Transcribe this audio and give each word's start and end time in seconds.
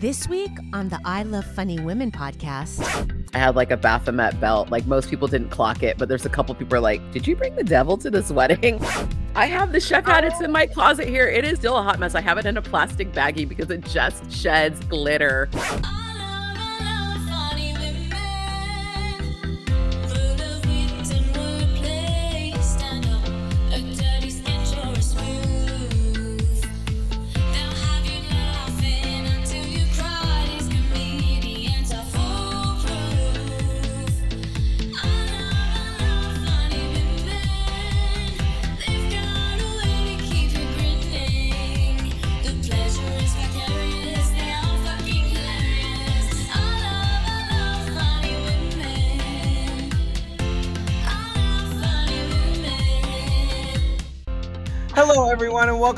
This 0.00 0.28
week 0.28 0.52
on 0.72 0.90
the 0.90 1.00
I 1.04 1.24
Love 1.24 1.44
Funny 1.44 1.80
Women 1.80 2.12
podcast, 2.12 2.78
I 3.34 3.38
had 3.38 3.56
like 3.56 3.72
a 3.72 3.76
Baphomet 3.76 4.40
belt. 4.40 4.70
Like 4.70 4.86
most 4.86 5.10
people 5.10 5.26
didn't 5.26 5.48
clock 5.48 5.82
it, 5.82 5.98
but 5.98 6.08
there's 6.08 6.24
a 6.24 6.28
couple 6.28 6.54
people 6.54 6.76
are 6.76 6.80
like, 6.80 7.00
"Did 7.10 7.26
you 7.26 7.34
bring 7.34 7.56
the 7.56 7.64
devil 7.64 7.98
to 7.98 8.08
this 8.08 8.30
wedding?" 8.30 8.80
I 9.34 9.46
have 9.46 9.72
the 9.72 9.80
chef 9.80 10.04
hat. 10.04 10.22
It's 10.22 10.40
in 10.40 10.52
my 10.52 10.68
closet 10.68 11.08
here. 11.08 11.26
It 11.26 11.44
is 11.44 11.58
still 11.58 11.76
a 11.76 11.82
hot 11.82 11.98
mess. 11.98 12.14
I 12.14 12.20
have 12.20 12.38
it 12.38 12.46
in 12.46 12.56
a 12.56 12.62
plastic 12.62 13.10
baggie 13.10 13.48
because 13.48 13.72
it 13.72 13.80
just 13.86 14.30
sheds 14.30 14.78
glitter. 14.84 15.48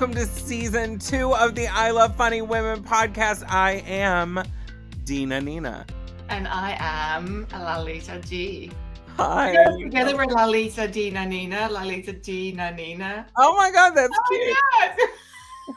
Welcome 0.00 0.16
to 0.16 0.24
season 0.24 0.98
two 0.98 1.34
of 1.34 1.54
the 1.54 1.68
I 1.68 1.90
Love 1.90 2.16
Funny 2.16 2.40
Women 2.40 2.82
podcast. 2.82 3.44
I 3.46 3.84
am 3.86 4.42
Dina 5.04 5.42
Nina. 5.42 5.84
And 6.30 6.48
I 6.48 6.74
am 6.80 7.46
Lalita 7.52 8.18
G. 8.20 8.70
Hi. 9.18 9.62
Together 9.78 10.16
we're 10.16 10.24
Lalita 10.24 10.88
Dina 10.88 11.26
Nina, 11.26 11.68
Lalita 11.70 12.14
Dina 12.14 12.72
Nina. 12.72 13.26
Oh 13.36 13.54
my 13.54 13.70
God, 13.70 13.90
that's 13.90 14.16
Oh 14.16 14.22
cute. 14.30 14.56
God. 14.80 14.96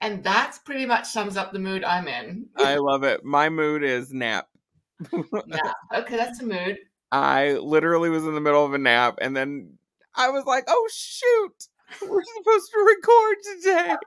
and 0.00 0.22
that 0.22 0.60
pretty 0.64 0.86
much 0.86 1.08
sums 1.08 1.36
up 1.36 1.52
the 1.52 1.58
mood 1.58 1.82
I'm 1.82 2.06
in. 2.06 2.46
I 2.56 2.76
love 2.76 3.02
it. 3.02 3.24
My 3.24 3.48
mood 3.48 3.82
is 3.82 4.14
nap. 4.14 4.46
Yeah. 5.12 5.72
Okay, 5.92 6.16
that's 6.16 6.40
a 6.40 6.46
mood. 6.46 6.78
I 7.10 7.54
literally 7.54 8.10
was 8.10 8.26
in 8.26 8.36
the 8.36 8.40
middle 8.40 8.64
of 8.64 8.74
a 8.74 8.78
nap, 8.78 9.18
and 9.20 9.36
then 9.36 9.76
I 10.14 10.30
was 10.30 10.44
like, 10.44 10.64
"Oh 10.68 10.88
shoot, 10.92 11.66
we're 12.02 12.24
supposed 12.24 12.70
to 12.72 12.78
record 12.78 13.36
today." 13.42 13.96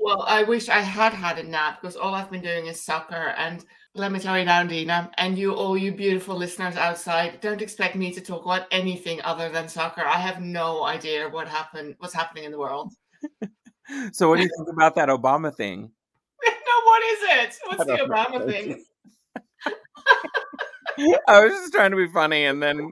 Well, 0.00 0.24
I 0.26 0.42
wish 0.42 0.68
I 0.68 0.80
had 0.80 1.12
had 1.12 1.38
a 1.38 1.42
nap 1.42 1.80
because 1.80 1.96
all 1.96 2.14
I've 2.14 2.30
been 2.30 2.42
doing 2.42 2.66
is 2.66 2.80
soccer. 2.80 3.34
And 3.36 3.64
let 3.94 4.12
me 4.12 4.18
tell 4.18 4.38
you 4.38 4.44
now, 4.44 4.64
Dina, 4.64 5.10
and 5.18 5.38
you, 5.38 5.54
all 5.54 5.76
you 5.76 5.92
beautiful 5.92 6.36
listeners 6.36 6.76
outside, 6.76 7.40
don't 7.40 7.62
expect 7.62 7.96
me 7.96 8.12
to 8.12 8.20
talk 8.20 8.44
about 8.44 8.66
anything 8.70 9.20
other 9.22 9.48
than 9.48 9.68
soccer. 9.68 10.02
I 10.02 10.18
have 10.18 10.40
no 10.40 10.84
idea 10.84 11.28
what 11.28 11.48
happened, 11.48 11.94
what's 11.98 12.14
happening 12.14 12.44
in 12.44 12.50
the 12.50 12.58
world. 12.58 12.92
so, 14.12 14.28
what 14.28 14.36
do 14.36 14.42
you 14.42 14.50
think 14.56 14.68
about 14.72 14.94
that 14.96 15.08
Obama 15.08 15.54
thing? 15.54 15.90
no, 16.46 16.74
what 16.84 17.02
is 17.04 17.18
it? 17.22 17.58
What's 17.66 17.84
the 17.84 17.96
don't 17.96 18.08
know. 18.08 18.16
Obama 18.16 18.46
thing? 18.50 18.84
I 21.28 21.44
was 21.44 21.52
just 21.52 21.72
trying 21.72 21.92
to 21.92 21.96
be 21.96 22.08
funny, 22.08 22.44
and 22.44 22.62
then 22.62 22.90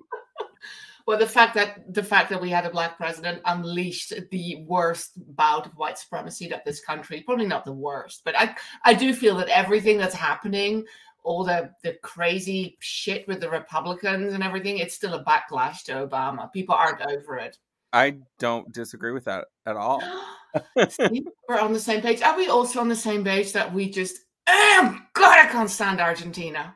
Well, 1.08 1.16
the 1.16 1.26
fact 1.26 1.54
that 1.54 1.94
the 1.94 2.02
fact 2.02 2.28
that 2.28 2.38
we 2.38 2.50
had 2.50 2.66
a 2.66 2.70
black 2.70 2.98
president 2.98 3.40
unleashed 3.46 4.12
the 4.30 4.62
worst 4.66 5.12
bout 5.34 5.64
of 5.64 5.72
white 5.72 5.96
supremacy 5.96 6.48
that 6.48 6.66
this 6.66 6.82
country 6.82 7.22
probably 7.22 7.46
not 7.46 7.64
the 7.64 7.72
worst, 7.72 8.20
but 8.26 8.38
I 8.38 8.54
I 8.84 8.92
do 8.92 9.14
feel 9.14 9.34
that 9.36 9.48
everything 9.48 9.96
that's 9.96 10.14
happening, 10.14 10.84
all 11.22 11.44
the 11.44 11.70
the 11.82 11.94
crazy 12.02 12.76
shit 12.80 13.26
with 13.26 13.40
the 13.40 13.48
Republicans 13.48 14.34
and 14.34 14.42
everything, 14.42 14.76
it's 14.76 14.94
still 14.94 15.14
a 15.14 15.24
backlash 15.24 15.82
to 15.84 15.92
Obama. 15.92 16.52
People 16.52 16.74
aren't 16.74 17.00
over 17.00 17.38
it. 17.38 17.56
I 17.94 18.18
don't 18.38 18.70
disagree 18.70 19.12
with 19.12 19.24
that 19.24 19.46
at 19.64 19.76
all. 19.76 20.02
See, 20.90 21.24
we're 21.48 21.58
on 21.58 21.72
the 21.72 21.80
same 21.80 22.02
page. 22.02 22.20
Are 22.20 22.36
we 22.36 22.48
also 22.48 22.80
on 22.80 22.88
the 22.88 22.94
same 22.94 23.24
page 23.24 23.54
that 23.54 23.72
we 23.72 23.88
just? 23.88 24.18
Oh 24.46 24.98
God, 25.14 25.38
I 25.38 25.46
can't 25.46 25.70
stand 25.70 26.02
Argentina. 26.02 26.74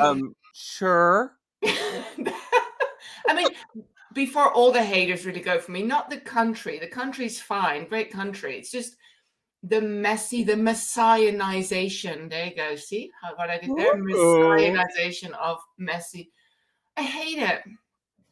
Um, 0.00 0.34
sure. 0.54 1.36
I 3.28 3.34
mean, 3.34 3.48
before 4.14 4.52
all 4.52 4.72
the 4.72 4.82
haters 4.82 5.26
really 5.26 5.40
go 5.40 5.58
for 5.58 5.72
me, 5.72 5.82
not 5.82 6.10
the 6.10 6.18
country. 6.18 6.78
The 6.78 6.88
country's 6.88 7.40
fine, 7.40 7.88
great 7.88 8.12
country. 8.12 8.56
It's 8.56 8.70
just 8.70 8.96
the 9.62 9.80
messy, 9.80 10.44
the 10.44 10.54
messianization. 10.54 12.28
There 12.30 12.46
you 12.46 12.56
go. 12.56 12.76
See 12.76 13.10
how 13.22 13.34
what 13.36 13.50
I 13.50 13.58
did 13.58 13.70
there? 13.76 13.96
Messianization 13.96 15.32
of 15.32 15.58
messy. 15.78 16.30
I 16.96 17.02
hate 17.02 17.38
it. 17.38 17.62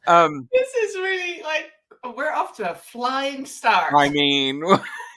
Um, 0.06 0.48
This 0.52 0.74
is 0.74 0.96
really 0.96 1.42
like 1.42 1.70
we're 2.16 2.32
off 2.32 2.56
to 2.56 2.70
a 2.70 2.74
flying 2.74 3.46
start. 3.46 3.94
I 3.96 4.08
mean, 4.08 4.62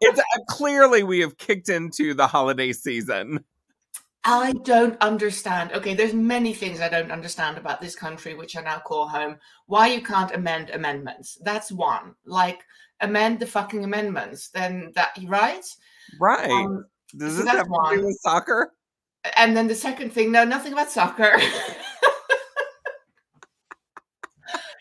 it's 0.00 0.18
uh, 0.18 0.22
clearly 0.48 1.02
we 1.02 1.20
have 1.20 1.36
kicked 1.36 1.68
into 1.68 2.14
the 2.14 2.26
holiday 2.26 2.72
season. 2.72 3.44
I 4.28 4.54
don't 4.64 5.00
understand. 5.00 5.70
Okay, 5.70 5.94
there's 5.94 6.12
many 6.12 6.52
things 6.52 6.80
I 6.80 6.88
don't 6.88 7.12
understand 7.12 7.58
about 7.58 7.80
this 7.80 7.94
country, 7.94 8.34
which 8.34 8.56
I 8.56 8.60
now 8.60 8.80
call 8.80 9.06
home. 9.06 9.36
Why 9.66 9.86
you 9.86 10.02
can't 10.02 10.34
amend 10.34 10.70
amendments? 10.70 11.38
That's 11.42 11.70
one. 11.70 12.16
Like 12.24 12.64
amend 13.00 13.38
the 13.38 13.46
fucking 13.46 13.84
amendments. 13.84 14.48
Then 14.48 14.90
that 14.96 15.16
right? 15.28 15.64
Right. 16.20 16.50
Um, 16.50 16.86
Does 17.16 17.36
so 17.36 17.44
this 17.44 17.52
have 17.52 17.66
to 17.66 17.96
do 17.96 18.04
with 18.04 18.18
soccer? 18.20 18.72
and 19.36 19.56
then 19.56 19.68
the 19.68 19.76
second 19.76 20.12
thing, 20.12 20.32
no, 20.32 20.44
nothing 20.44 20.72
about 20.72 20.90
soccer. 20.90 21.32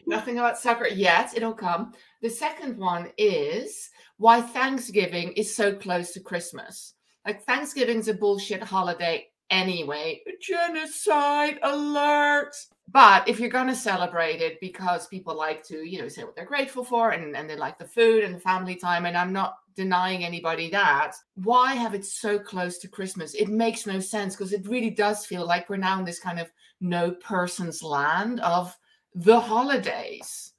nothing 0.07 0.39
about 0.39 0.57
soccer 0.57 0.88
yet. 0.88 1.34
It'll 1.35 1.53
come. 1.53 1.94
The 2.23 2.31
second 2.31 2.79
one 2.79 3.11
is 3.16 3.91
why 4.17 4.41
Thanksgiving 4.41 5.34
is 5.34 5.55
so 5.55 5.75
close 5.75 6.13
to 6.13 6.19
Christmas. 6.19 6.95
Like 7.28 7.44
Thanksgiving's 7.44 8.07
a 8.07 8.13
bullshit 8.16 8.63
holiday 8.63 9.28
anyway. 9.50 10.22
Genocide 10.41 11.59
alert. 11.63 12.56
But 12.91 13.28
if 13.28 13.39
you're 13.39 13.50
going 13.50 13.67
to 13.67 13.75
celebrate 13.75 14.41
it 14.41 14.59
because 14.61 15.07
people 15.07 15.35
like 15.35 15.63
to, 15.66 15.83
you 15.83 16.00
know, 16.00 16.07
say 16.07 16.23
what 16.23 16.35
they're 16.35 16.45
grateful 16.45 16.83
for 16.83 17.11
and, 17.11 17.35
and 17.35 17.50
they 17.50 17.55
like 17.55 17.78
the 17.78 17.88
food 17.88 18.23
and 18.23 18.35
the 18.35 18.39
family 18.39 18.75
time, 18.75 19.05
and 19.05 19.17
I'm 19.17 19.34
not 19.34 19.57
denying 19.75 20.23
anybody 20.23 20.69
that, 20.69 21.13
why 21.35 21.73
have 21.73 21.94
it 21.94 22.05
so 22.05 22.39
close 22.39 22.78
to 22.79 22.88
Christmas? 22.88 23.34
It 23.34 23.50
makes 23.50 23.85
no 23.85 24.00
sense 24.00 24.35
because 24.35 24.53
it 24.53 24.67
really 24.67 24.91
does 24.91 25.25
feel 25.25 25.45
like 25.45 25.69
we're 25.69 25.78
now 25.78 26.00
in 26.00 26.05
this 26.05 26.19
kind 26.19 26.39
of 26.39 26.50
no 26.79 27.11
person's 27.11 27.84
land 27.84 28.39
of 28.41 28.78
the 29.13 29.39
holidays. 29.39 30.53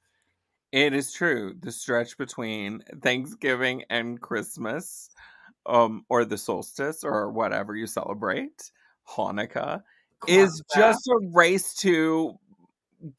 It 0.73 0.93
is 0.93 1.13
true. 1.13 1.55
The 1.61 1.73
stretch 1.73 2.19
between 2.19 2.83
Thanksgiving 3.01 3.85
and 3.89 4.21
Christmas, 4.21 5.09
um, 5.67 6.05
or 6.09 6.25
the 6.25 6.39
solstice, 6.39 7.05
or 7.05 7.31
whatever 7.31 7.75
you 7.75 7.87
celebrate, 7.87 8.71
Hanukkah, 9.09 9.83
is 10.27 10.63
just 10.75 11.07
a 11.09 11.19
race 11.33 11.75
to 11.77 12.39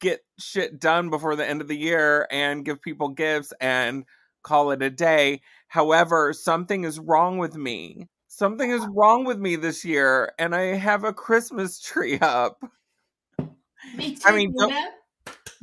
get 0.00 0.24
shit 0.38 0.80
done 0.80 1.08
before 1.10 1.36
the 1.36 1.48
end 1.48 1.60
of 1.60 1.68
the 1.68 1.76
year 1.76 2.26
and 2.30 2.64
give 2.64 2.82
people 2.82 3.08
gifts 3.10 3.52
and 3.60 4.04
call 4.42 4.70
it 4.72 4.82
a 4.82 4.90
day. 4.90 5.40
However, 5.68 6.32
something 6.32 6.84
is 6.84 6.98
wrong 6.98 7.38
with 7.38 7.54
me. 7.56 8.08
Something 8.26 8.70
is 8.70 8.86
wrong 8.94 9.24
with 9.24 9.38
me 9.38 9.56
this 9.56 9.84
year, 9.84 10.32
and 10.38 10.54
I 10.54 10.74
have 10.76 11.04
a 11.04 11.12
Christmas 11.12 11.80
tree 11.84 12.18
up. 12.20 12.62
Me 13.96 14.14
too, 14.16 14.22
I 14.24 14.32
mean, 14.32 14.52
don't- 14.58 14.74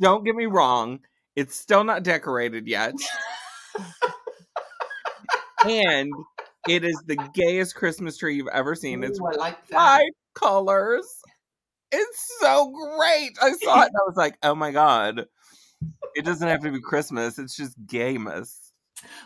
Don't 0.00 0.24
get 0.24 0.34
me 0.34 0.44
wrong, 0.46 1.00
it's 1.36 1.56
still 1.56 1.82
not 1.84 2.02
decorated 2.02 2.66
yet. 2.66 2.92
and 5.64 6.12
it 6.68 6.84
is 6.84 7.02
the 7.06 7.16
gayest 7.34 7.74
Christmas 7.74 8.16
tree 8.16 8.36
you've 8.36 8.48
ever 8.48 8.74
seen. 8.74 9.02
It's 9.04 9.20
Ooh, 9.20 9.26
I 9.26 9.36
like 9.36 9.66
that. 9.68 9.74
five 9.74 10.08
colors. 10.34 11.06
It's 11.92 12.38
so 12.40 12.70
great. 12.70 13.36
I 13.40 13.52
saw 13.52 13.82
it 13.82 13.86
and 13.88 13.96
I 13.96 14.06
was 14.06 14.16
like, 14.16 14.36
oh 14.42 14.54
my 14.54 14.70
God. 14.72 15.26
It 16.14 16.24
doesn't 16.24 16.48
have 16.48 16.62
to 16.62 16.70
be 16.70 16.80
Christmas, 16.80 17.38
it's 17.38 17.56
just 17.56 17.76
gayness. 17.86 18.72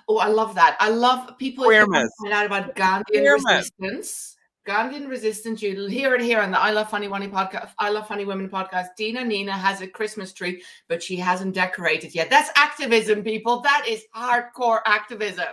Oh, 0.08 0.18
I 0.18 0.26
love 0.26 0.56
that. 0.56 0.76
I 0.80 0.90
love 0.90 1.38
people 1.38 1.64
if 1.64 1.70
you 1.70 1.78
want 1.78 1.86
to 1.86 1.90
Queerness. 1.92 2.12
find 2.20 2.32
out 2.34 2.46
about 2.46 2.74
Gandhian 2.76 3.32
resistance. 3.32 4.36
Gandhian 4.68 5.08
resistance. 5.08 5.62
You 5.62 5.86
hear 5.86 6.14
it 6.14 6.20
here 6.20 6.40
on 6.40 6.50
the 6.50 6.58
I 6.58 6.72
Love 6.72 6.90
Funny 6.90 7.08
Women 7.08 7.30
podcast. 7.30 7.70
I 7.78 7.90
Love 7.90 8.06
Funny 8.08 8.24
Women 8.24 8.48
podcast. 8.50 8.88
Dina 8.96 9.24
Nina 9.24 9.52
has 9.52 9.80
a 9.80 9.86
Christmas 9.86 10.32
tree, 10.32 10.62
but 10.88 11.02
she 11.02 11.16
hasn't 11.16 11.54
decorated 11.54 12.14
yet. 12.14 12.28
That's 12.28 12.50
activism, 12.56 13.22
people. 13.22 13.60
That 13.60 13.86
is 13.88 14.04
hardcore 14.14 14.80
activism. 14.84 15.46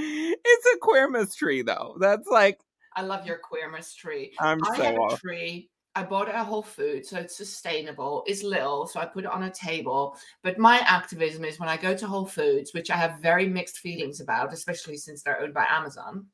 It's 0.00 0.66
a 0.74 0.78
Queermas 0.86 1.34
tree 1.34 1.62
though. 1.62 1.96
That's 2.00 2.28
like 2.28 2.60
I 2.94 3.02
love 3.02 3.26
your 3.26 3.38
Queermas 3.38 3.94
tree. 3.94 4.34
I'm 4.38 4.60
I 4.64 4.76
so 4.76 4.82
have 4.82 4.96
a 4.96 5.16
tree 5.16 5.70
I 5.98 6.04
bought 6.04 6.28
it 6.28 6.34
at 6.36 6.46
Whole 6.46 6.62
Foods, 6.62 7.08
so 7.08 7.18
it's 7.18 7.36
sustainable. 7.36 8.22
It's 8.28 8.44
little, 8.44 8.86
so 8.86 9.00
I 9.00 9.06
put 9.06 9.24
it 9.24 9.30
on 9.32 9.42
a 9.42 9.50
table. 9.50 10.16
But 10.44 10.56
my 10.56 10.78
activism 10.86 11.44
is 11.44 11.58
when 11.58 11.68
I 11.68 11.76
go 11.76 11.92
to 11.96 12.06
Whole 12.06 12.24
Foods, 12.24 12.72
which 12.72 12.88
I 12.88 12.96
have 12.96 13.18
very 13.18 13.48
mixed 13.48 13.78
feelings 13.78 14.20
about, 14.20 14.52
especially 14.52 14.96
since 14.96 15.24
they're 15.24 15.40
owned 15.40 15.54
by 15.54 15.66
Amazon. 15.68 16.26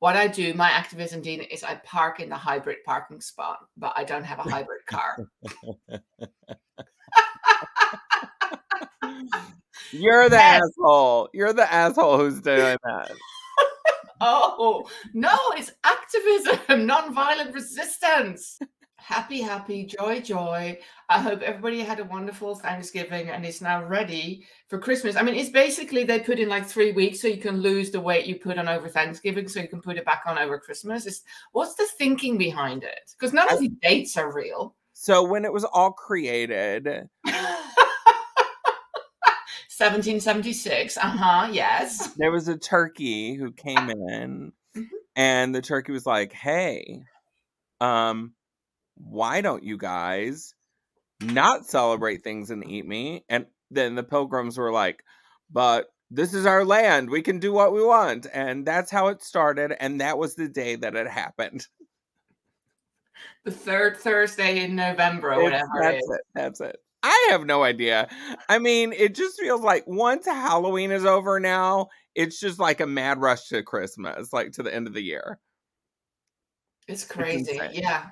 What 0.00 0.16
I 0.16 0.26
do, 0.26 0.52
my 0.54 0.68
activism, 0.68 1.22
Dean, 1.22 1.42
is 1.42 1.62
I 1.62 1.76
park 1.84 2.18
in 2.18 2.28
the 2.28 2.34
hybrid 2.34 2.78
parking 2.84 3.20
spot, 3.20 3.58
but 3.76 3.92
I 3.94 4.02
don't 4.02 4.24
have 4.24 4.40
a 4.40 4.42
hybrid 4.42 4.84
car. 4.86 5.28
You're 9.92 10.28
the 10.28 10.36
Yes. 10.36 10.62
asshole. 10.62 11.28
You're 11.32 11.52
the 11.52 11.72
asshole 11.72 12.18
who's 12.18 12.40
doing 12.40 12.76
that. 12.84 13.10
Oh, 14.22 14.86
no, 15.14 15.34
it's 15.56 15.72
activism, 15.82 16.58
non-violent 16.86 17.54
resistance. 17.54 18.58
Happy, 18.96 19.40
happy, 19.40 19.86
joy, 19.86 20.20
joy. 20.20 20.78
I 21.08 21.18
hope 21.20 21.40
everybody 21.40 21.80
had 21.80 22.00
a 22.00 22.04
wonderful 22.04 22.54
Thanksgiving 22.54 23.30
and 23.30 23.46
is 23.46 23.62
now 23.62 23.82
ready 23.82 24.46
for 24.68 24.78
Christmas. 24.78 25.16
I 25.16 25.22
mean, 25.22 25.34
it's 25.34 25.48
basically 25.48 26.04
they 26.04 26.20
put 26.20 26.38
in 26.38 26.50
like 26.50 26.66
three 26.66 26.92
weeks 26.92 27.20
so 27.22 27.28
you 27.28 27.38
can 27.38 27.62
lose 27.62 27.90
the 27.90 28.00
weight 28.00 28.26
you 28.26 28.36
put 28.38 28.58
on 28.58 28.68
over 28.68 28.88
Thanksgiving 28.88 29.48
so 29.48 29.58
you 29.60 29.68
can 29.68 29.80
put 29.80 29.96
it 29.96 30.04
back 30.04 30.22
on 30.26 30.38
over 30.38 30.60
Christmas. 30.60 31.06
It's, 31.06 31.22
what's 31.52 31.74
the 31.74 31.88
thinking 31.96 32.36
behind 32.36 32.82
it? 32.84 33.10
Because 33.18 33.32
none 33.32 33.50
of 33.50 33.58
these 33.58 33.72
dates 33.80 34.18
are 34.18 34.32
real. 34.32 34.76
So 34.92 35.24
when 35.24 35.46
it 35.46 35.52
was 35.52 35.64
all 35.64 35.92
created, 35.92 37.08
1776. 39.80 40.96
Uh 40.98 41.00
huh. 41.00 41.48
Yes. 41.52 42.10
there 42.18 42.30
was 42.30 42.48
a 42.48 42.58
turkey 42.58 43.34
who 43.34 43.50
came 43.52 43.88
in 43.88 44.52
Mhm. 44.76 44.86
and 45.16 45.54
the 45.54 45.62
turkey 45.62 45.92
was 45.92 46.04
like, 46.06 46.32
"Hey, 46.32 47.02
um 47.80 48.34
why 48.96 49.40
don't 49.40 49.64
you 49.64 49.78
guys 49.78 50.54
not 51.20 51.66
celebrate 51.66 52.22
things 52.22 52.50
and 52.50 52.68
eat 52.68 52.86
me?" 52.86 53.24
And 53.28 53.46
then 53.70 53.94
the 53.94 54.02
pilgrims 54.02 54.58
were 54.58 54.70
like, 54.72 55.02
"But 55.50 55.88
this 56.10 56.34
is 56.34 56.44
our 56.44 56.64
land. 56.64 57.08
We 57.08 57.22
can 57.22 57.38
do 57.38 57.52
what 57.52 57.72
we 57.72 57.82
want." 57.82 58.26
And 58.32 58.66
that's 58.66 58.90
how 58.90 59.08
it 59.08 59.22
started 59.22 59.72
and 59.80 60.00
that 60.02 60.18
was 60.18 60.34
the 60.34 60.48
day 60.48 60.76
that 60.76 60.94
it 60.94 61.08
happened. 61.08 61.66
The 63.44 63.50
third 63.50 63.96
Thursday 63.96 64.62
in 64.64 64.76
November 64.76 65.32
or 65.32 65.42
whatever 65.42 65.68
that's 65.80 65.96
is. 65.96 66.10
it. 66.10 66.20
That's 66.34 66.60
it. 66.60 66.76
I 67.02 67.28
have 67.30 67.46
no 67.46 67.62
idea. 67.62 68.08
I 68.48 68.58
mean, 68.58 68.92
it 68.92 69.14
just 69.14 69.40
feels 69.40 69.62
like 69.62 69.84
once 69.86 70.26
Halloween 70.26 70.90
is 70.90 71.04
over 71.04 71.40
now, 71.40 71.88
it's 72.14 72.38
just 72.38 72.58
like 72.58 72.80
a 72.80 72.86
mad 72.86 73.20
rush 73.20 73.48
to 73.48 73.62
Christmas, 73.62 74.32
like 74.32 74.52
to 74.52 74.62
the 74.62 74.74
end 74.74 74.86
of 74.86 74.94
the 74.94 75.02
year. 75.02 75.38
It's 76.88 77.04
crazy. 77.04 77.52
insane. 77.52 77.70
Yeah. 77.74 78.06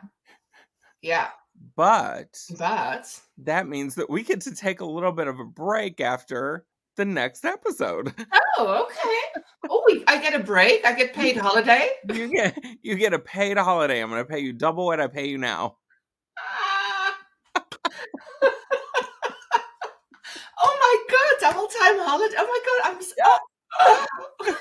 Yeah. 1.02 1.28
But 1.76 2.38
But 2.58 3.20
that 3.38 3.68
means 3.68 3.96
that 3.96 4.08
we 4.08 4.22
get 4.22 4.42
to 4.42 4.54
take 4.54 4.80
a 4.80 4.86
little 4.86 5.12
bit 5.12 5.26
of 5.26 5.38
a 5.40 5.44
break 5.44 6.00
after 6.00 6.64
the 6.96 7.04
next 7.04 7.44
episode. 7.44 8.14
oh, 8.58 8.86
okay. 8.86 9.42
Oh, 9.68 10.04
I 10.06 10.20
get 10.20 10.34
a 10.34 10.38
break. 10.42 10.84
I 10.84 10.92
get 10.92 11.14
paid 11.14 11.36
holiday. 11.36 11.88
you 12.12 12.28
get 12.28 12.58
you 12.82 12.96
get 12.96 13.12
a 13.12 13.18
paid 13.18 13.56
holiday. 13.56 14.00
I'm 14.00 14.10
going 14.10 14.22
to 14.22 14.28
pay 14.28 14.40
you 14.40 14.52
double 14.52 14.86
what 14.86 15.00
I 15.00 15.08
pay 15.08 15.26
you 15.26 15.38
now. 15.38 15.76
Ah. 16.38 17.18
oh 21.48 21.54
my 21.54 21.54
god, 21.54 21.54
double 21.54 21.68
time 21.68 21.98
holiday. 22.06 22.34
Oh 22.38 22.46
my 22.46 22.60
god, 22.66 22.90
I'm 22.90 23.02
so 23.02 23.14
oh. 23.80 24.56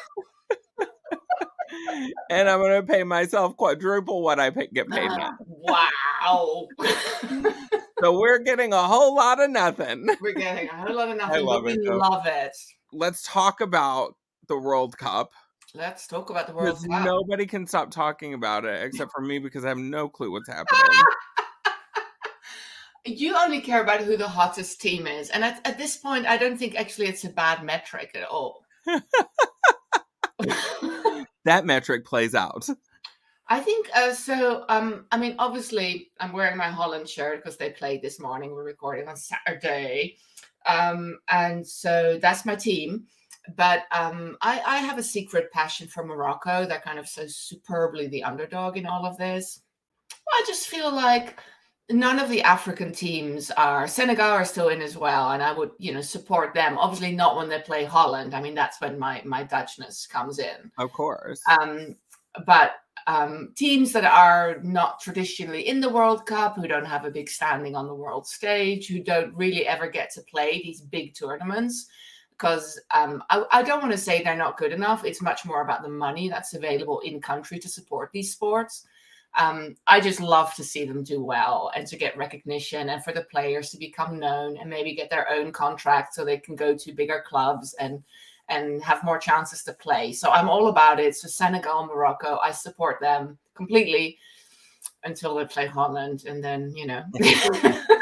and 2.29 2.49
I'm 2.49 2.59
going 2.59 2.81
to 2.81 2.87
pay 2.87 3.03
myself 3.03 3.55
quadruple 3.57 4.21
what 4.21 4.39
I 4.39 4.49
pay, 4.49 4.67
get 4.73 4.89
paid 4.89 5.07
now. 5.07 5.37
wow. 5.47 6.67
So 7.99 8.19
we're 8.19 8.37
getting 8.37 8.73
a 8.73 8.83
whole 8.83 9.15
lot 9.15 9.41
of 9.41 9.49
nothing. 9.49 10.07
We're 10.21 10.33
getting 10.33 10.69
a 10.69 10.71
whole 10.71 10.95
lot 10.95 11.09
of 11.09 11.17
nothing, 11.17 11.35
I 11.35 11.39
love 11.39 11.65
it, 11.67 11.79
we 11.81 11.89
love 11.89 12.27
it. 12.27 12.55
Let's 12.93 13.23
talk 13.23 13.59
about 13.59 14.13
the 14.47 14.55
World 14.55 14.95
Cup. 14.99 15.31
Let's 15.73 16.05
talk 16.05 16.29
about 16.29 16.45
the 16.45 16.53
World 16.53 16.77
Cup. 16.77 17.03
nobody 17.03 17.47
can 17.47 17.65
stop 17.65 17.89
talking 17.89 18.35
about 18.35 18.65
it 18.65 18.83
except 18.83 19.11
for 19.11 19.21
me 19.21 19.39
because 19.39 19.65
I 19.65 19.69
have 19.69 19.79
no 19.79 20.09
clue 20.09 20.31
what's 20.31 20.47
happening. 20.47 20.79
You 23.07 23.35
only 23.37 23.61
care 23.61 23.81
about 23.81 24.01
who 24.01 24.17
the 24.17 24.27
hottest 24.27 24.81
team 24.81 25.07
is. 25.07 25.29
And 25.29 25.43
at, 25.43 25.65
at 25.65 25.77
this 25.77 25.97
point, 25.97 26.27
I 26.27 26.37
don't 26.37 26.57
think 26.57 26.75
actually 26.75 27.07
it's 27.07 27.23
a 27.23 27.29
bad 27.29 27.63
metric 27.63 28.11
at 28.15 28.27
all. 28.27 28.65
that 31.45 31.65
metric 31.65 32.05
plays 32.05 32.35
out. 32.35 32.69
I 33.49 33.59
think 33.61 33.89
uh, 33.95 34.13
so. 34.13 34.65
Um, 34.67 35.05
I 35.11 35.17
mean, 35.17 35.35
obviously, 35.39 36.11
I'm 36.19 36.33
wearing 36.33 36.57
my 36.57 36.67
Holland 36.67 37.07
shirt 37.07 37.41
because 37.43 37.57
they 37.57 37.69
played 37.69 38.01
this 38.01 38.19
morning. 38.19 38.51
We're 38.51 38.65
recording 38.65 39.07
on 39.07 39.15
Saturday, 39.15 40.17
um, 40.65 41.19
and 41.29 41.65
so 41.65 42.19
that's 42.21 42.45
my 42.45 42.55
team. 42.55 43.05
But 43.55 43.83
um, 43.91 44.35
I, 44.41 44.61
I 44.65 44.77
have 44.79 44.97
a 44.97 45.03
secret 45.03 45.49
passion 45.53 45.87
for 45.87 46.05
Morocco. 46.05 46.65
They're 46.65 46.81
kind 46.81 46.99
of 46.99 47.07
so 47.07 47.23
superbly 47.27 48.07
the 48.07 48.25
underdog 48.25 48.75
in 48.75 48.85
all 48.85 49.05
of 49.05 49.17
this. 49.17 49.61
I 50.11 50.43
just 50.45 50.67
feel 50.67 50.91
like 50.91 51.39
none 51.89 52.19
of 52.19 52.29
the 52.29 52.41
African 52.41 52.91
teams 52.91 53.51
are. 53.51 53.87
Senegal 53.87 54.31
are 54.31 54.45
still 54.45 54.69
in 54.69 54.81
as 54.81 54.97
well, 54.97 55.31
and 55.31 55.41
I 55.41 55.53
would, 55.53 55.71
you 55.77 55.93
know, 55.93 56.01
support 56.01 56.53
them. 56.53 56.77
Obviously, 56.77 57.13
not 57.13 57.35
when 57.35 57.49
they 57.49 57.59
play 57.59 57.85
Holland. 57.85 58.33
I 58.33 58.41
mean, 58.41 58.55
that's 58.55 58.81
when 58.81 58.99
my 58.99 59.21
my 59.25 59.43
Dutchness 59.43 60.07
comes 60.09 60.39
in 60.39 60.71
Of 60.77 60.91
course. 60.91 61.41
um, 61.49 61.95
but 62.45 62.71
um, 63.07 63.53
teams 63.55 63.93
that 63.93 64.03
are 64.03 64.59
not 64.63 64.99
traditionally 64.99 65.67
in 65.67 65.79
the 65.79 65.89
World 65.89 66.25
Cup, 66.25 66.55
who 66.55 66.67
don't 66.67 66.85
have 66.85 67.05
a 67.05 67.11
big 67.11 67.29
standing 67.29 67.75
on 67.75 67.87
the 67.87 67.95
world 67.95 68.27
stage, 68.27 68.87
who 68.87 69.01
don't 69.01 69.33
really 69.33 69.65
ever 69.65 69.87
get 69.87 70.11
to 70.13 70.21
play 70.21 70.61
these 70.61 70.81
big 70.81 71.15
tournaments, 71.15 71.87
because 72.31 72.79
um, 72.93 73.23
I, 73.29 73.45
I 73.51 73.63
don't 73.63 73.81
want 73.81 73.93
to 73.93 73.97
say 73.97 74.21
they're 74.21 74.35
not 74.35 74.57
good 74.57 74.73
enough. 74.73 75.05
It's 75.05 75.21
much 75.21 75.45
more 75.45 75.61
about 75.61 75.83
the 75.83 75.89
money 75.89 76.27
that's 76.27 76.53
available 76.53 76.99
in 76.99 77.21
country 77.21 77.59
to 77.59 77.69
support 77.69 78.11
these 78.11 78.33
sports. 78.33 78.85
Um, 79.37 79.75
I 79.85 79.99
just 79.99 80.19
love 80.19 80.53
to 80.55 80.63
see 80.63 80.85
them 80.85 81.03
do 81.03 81.23
well 81.23 81.71
and 81.75 81.85
to 81.87 81.97
get 81.97 82.17
recognition 82.17 82.89
and 82.89 83.03
for 83.03 83.13
the 83.13 83.27
players 83.29 83.69
to 83.69 83.77
become 83.77 84.19
known 84.19 84.57
and 84.57 84.69
maybe 84.69 84.95
get 84.95 85.09
their 85.09 85.29
own 85.31 85.51
contract 85.51 86.15
so 86.15 86.25
they 86.25 86.37
can 86.37 86.55
go 86.55 86.75
to 86.75 86.91
bigger 86.91 87.23
clubs 87.27 87.75
and 87.79 88.03
and 88.49 88.81
have 88.81 89.03
more 89.03 89.19
chances 89.19 89.63
to 89.65 89.73
play. 89.73 90.13
So 90.13 90.31
I'm 90.31 90.49
all 90.49 90.69
about 90.69 90.99
it. 90.99 91.15
So 91.15 91.27
Senegal, 91.27 91.85
Morocco, 91.85 92.39
I 92.41 92.51
support 92.51 93.01
them 93.01 93.37
completely 93.53 94.17
until 95.03 95.35
they 95.35 95.45
play 95.45 95.67
Holland, 95.67 96.23
and 96.25 96.43
then 96.43 96.73
you 96.75 96.87
know. 96.87 97.03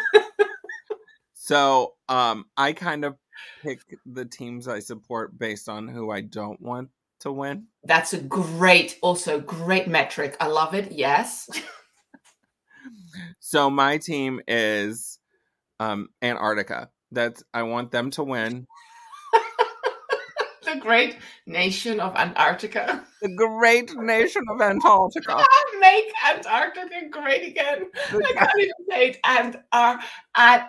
So 1.46 1.94
um 2.10 2.46
I 2.58 2.74
kind 2.74 3.06
of 3.06 3.18
pick 3.62 3.80
the 4.08 4.26
teams 4.26 4.68
I 4.68 4.80
support 4.80 5.38
based 5.38 5.70
on 5.70 5.88
who 5.88 6.10
I 6.10 6.22
don't 6.22 6.60
want 6.60 6.90
to 7.26 7.32
win. 7.32 7.68
That's 7.84 8.14
a 8.14 8.22
great, 8.22 8.98
also 9.02 9.40
great 9.40 9.88
metric. 9.88 10.38
I 10.40 10.48
love 10.48 10.74
it. 10.74 10.92
Yes. 10.92 11.50
So 13.40 13.70
my 13.70 13.98
team 13.98 14.42
is 14.48 15.20
um 15.80 16.10
Antarctica. 16.22 16.90
That's 17.12 17.44
I 17.54 17.64
want 17.64 17.92
them 17.92 18.12
to 18.12 18.24
win. 18.24 18.66
the 20.66 20.78
great 20.80 21.18
nation 21.46 22.00
of 22.00 22.16
Antarctica. 22.16 23.06
The 23.22 23.34
great 23.36 23.96
nation 23.96 24.44
of 24.50 24.62
Antarctica. 24.62 25.44
Make 25.80 26.12
Antarctica 26.28 27.10
great 27.10 27.48
again. 27.48 27.86
I 28.10 28.34
can't 28.34 28.60
even 28.60 28.74
say 28.90 29.08
it. 29.10 29.20
And 29.24 29.60
uh, 29.72 29.98
and, 30.36 30.64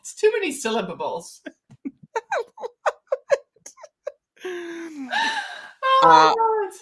it's 0.00 0.14
too 0.14 0.30
many 0.32 0.52
syllables. 0.52 1.42
Oh 6.02 6.02
Uh, 6.02 6.34
God. 6.34 6.72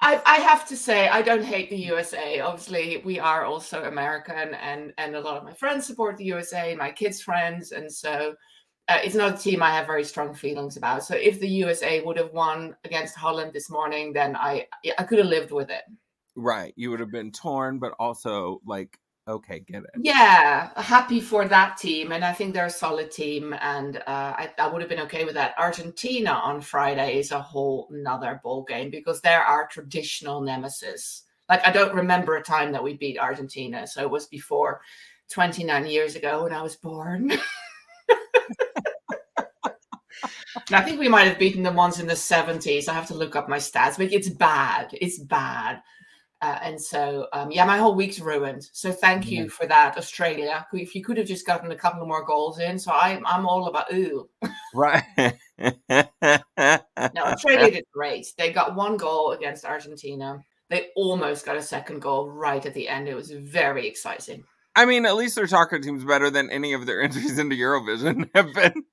I, 0.00 0.22
I 0.26 0.36
have 0.40 0.66
to 0.68 0.76
say 0.76 1.08
I 1.08 1.22
don't 1.22 1.44
hate 1.44 1.70
the 1.70 1.76
USA. 1.76 2.40
Obviously, 2.40 2.98
we 3.04 3.18
are 3.18 3.44
also 3.44 3.84
American, 3.84 4.54
and 4.54 4.92
and 4.98 5.14
a 5.14 5.20
lot 5.20 5.36
of 5.36 5.44
my 5.44 5.52
friends 5.52 5.86
support 5.86 6.16
the 6.16 6.24
USA, 6.24 6.74
my 6.74 6.90
kids' 6.90 7.22
friends, 7.22 7.72
and 7.72 7.90
so 7.90 8.34
uh, 8.88 8.98
it's 9.02 9.14
not 9.14 9.34
a 9.34 9.42
team 9.42 9.62
I 9.62 9.70
have 9.70 9.86
very 9.86 10.04
strong 10.04 10.34
feelings 10.34 10.76
about. 10.76 11.04
So 11.04 11.14
if 11.14 11.40
the 11.40 11.48
USA 11.48 12.02
would 12.02 12.16
have 12.18 12.32
won 12.32 12.76
against 12.84 13.16
Holland 13.16 13.52
this 13.52 13.70
morning, 13.70 14.12
then 14.12 14.36
I 14.36 14.66
I 14.98 15.02
could 15.04 15.18
have 15.18 15.28
lived 15.28 15.52
with 15.52 15.70
it. 15.70 15.82
Right. 16.34 16.74
You 16.76 16.90
would 16.90 17.00
have 17.00 17.10
been 17.10 17.32
torn, 17.32 17.78
but 17.78 17.94
also 17.98 18.60
like, 18.66 18.98
okay, 19.28 19.60
get 19.60 19.82
it. 19.82 19.90
Yeah, 20.02 20.70
happy 20.80 21.20
for 21.20 21.46
that 21.46 21.76
team, 21.76 22.12
and 22.12 22.24
I 22.24 22.32
think 22.32 22.54
they're 22.54 22.66
a 22.66 22.70
solid 22.70 23.10
team, 23.10 23.54
and 23.60 23.98
uh, 23.98 24.02
I, 24.06 24.50
I 24.58 24.68
would 24.68 24.80
have 24.82 24.88
been 24.88 25.00
okay 25.00 25.24
with 25.24 25.34
that. 25.34 25.54
Argentina 25.58 26.30
on 26.30 26.60
Friday 26.60 27.18
is 27.18 27.32
a 27.32 27.40
whole 27.40 27.88
nother 27.90 28.40
ball 28.42 28.64
game 28.64 28.90
because 28.90 29.20
they're 29.20 29.42
our 29.42 29.66
traditional 29.66 30.40
nemesis. 30.40 31.22
Like 31.48 31.66
I 31.66 31.72
don't 31.72 31.94
remember 31.94 32.36
a 32.36 32.42
time 32.42 32.72
that 32.72 32.82
we 32.82 32.94
beat 32.94 33.18
Argentina, 33.18 33.86
so 33.86 34.02
it 34.02 34.10
was 34.10 34.26
before 34.26 34.80
29 35.30 35.86
years 35.86 36.16
ago 36.16 36.44
when 36.44 36.52
I 36.52 36.62
was 36.62 36.76
born. 36.76 37.32
I 40.72 40.82
think 40.82 40.98
we 40.98 41.08
might 41.08 41.28
have 41.28 41.38
beaten 41.38 41.62
them 41.62 41.76
once 41.76 42.00
in 42.00 42.06
the 42.06 42.14
70s. 42.14 42.88
I 42.88 42.94
have 42.94 43.06
to 43.08 43.14
look 43.14 43.36
up 43.36 43.48
my 43.48 43.58
stats, 43.58 43.98
but 43.98 44.12
it's 44.12 44.28
bad. 44.28 44.88
It's 44.92 45.18
bad. 45.18 45.80
Uh, 46.42 46.58
and 46.62 46.80
so, 46.80 47.28
um, 47.32 47.50
yeah, 47.50 47.64
my 47.64 47.78
whole 47.78 47.94
week's 47.94 48.20
ruined. 48.20 48.68
So 48.72 48.92
thank 48.92 49.30
you 49.30 49.48
for 49.48 49.66
that, 49.66 49.96
Australia. 49.96 50.66
If 50.72 50.94
you 50.94 51.02
could 51.02 51.16
have 51.16 51.26
just 51.26 51.46
gotten 51.46 51.70
a 51.72 51.76
couple 51.76 52.06
more 52.06 52.26
goals 52.26 52.58
in, 52.58 52.78
so 52.78 52.92
I'm 52.92 53.26
I'm 53.26 53.46
all 53.46 53.66
about 53.68 53.92
ooh. 53.92 54.28
Right. 54.74 55.02
No, 55.58 57.22
Australia 57.22 57.70
did 57.70 57.84
great. 57.92 58.26
They 58.36 58.52
got 58.52 58.76
one 58.76 58.98
goal 58.98 59.32
against 59.32 59.64
Argentina. 59.64 60.44
They 60.68 60.88
almost 60.94 61.46
got 61.46 61.56
a 61.56 61.62
second 61.62 62.00
goal 62.00 62.28
right 62.28 62.64
at 62.64 62.74
the 62.74 62.88
end. 62.88 63.08
It 63.08 63.14
was 63.14 63.30
very 63.30 63.86
exciting. 63.86 64.44
I 64.74 64.84
mean, 64.84 65.06
at 65.06 65.16
least 65.16 65.36
their 65.36 65.46
soccer 65.46 65.78
team's 65.78 66.04
better 66.04 66.28
than 66.28 66.50
any 66.50 66.74
of 66.74 66.84
their 66.84 67.00
entries 67.04 67.38
into 67.38 67.56
Eurovision 67.56 68.28
have 68.34 68.52
been. 68.52 68.74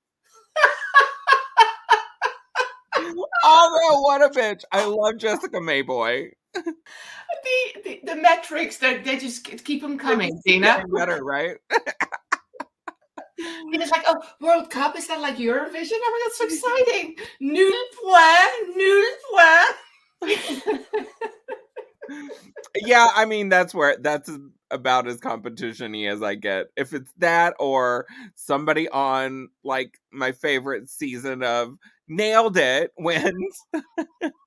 Although, 3.44 4.00
what 4.00 4.22
a 4.22 4.30
bitch. 4.30 4.62
I 4.72 4.86
love 4.86 5.18
Jessica 5.18 5.58
Mauboy. 5.58 6.30
The 6.54 7.82
the, 7.82 8.00
the 8.04 8.16
metrics 8.16 8.78
they 8.78 8.98
they 8.98 9.18
just 9.18 9.44
keep 9.64 9.82
them 9.82 9.98
coming, 9.98 10.40
Dina. 10.46 10.84
Better, 10.94 11.22
right? 11.24 11.56
And 13.36 13.82
it's 13.82 13.90
like, 13.90 14.04
oh, 14.06 14.16
World 14.40 14.70
Cup 14.70 14.96
is 14.96 15.08
that 15.08 15.20
like 15.20 15.36
Eurovision? 15.36 15.92
Oh 15.94 16.10
my 16.12 16.20
god, 16.24 16.34
so 16.34 16.44
exciting! 16.86 17.16
Nul 17.40 17.72
point, 18.02 18.76
nul 18.76 19.04
point. 20.22 20.86
yeah, 22.76 23.08
I 23.14 23.24
mean 23.24 23.48
that's 23.48 23.74
where 23.74 23.96
that's 23.98 24.30
about 24.70 25.06
as 25.06 25.18
competition-y 25.18 26.06
as 26.06 26.22
I 26.22 26.34
get. 26.36 26.66
If 26.76 26.92
it's 26.92 27.12
that 27.18 27.54
or 27.58 28.06
somebody 28.34 28.88
on 28.88 29.48
like 29.62 29.98
my 30.12 30.32
favorite 30.32 30.88
season 30.88 31.42
of 31.42 31.76
Nailed 32.08 32.56
It 32.56 32.92
wins. 32.98 33.62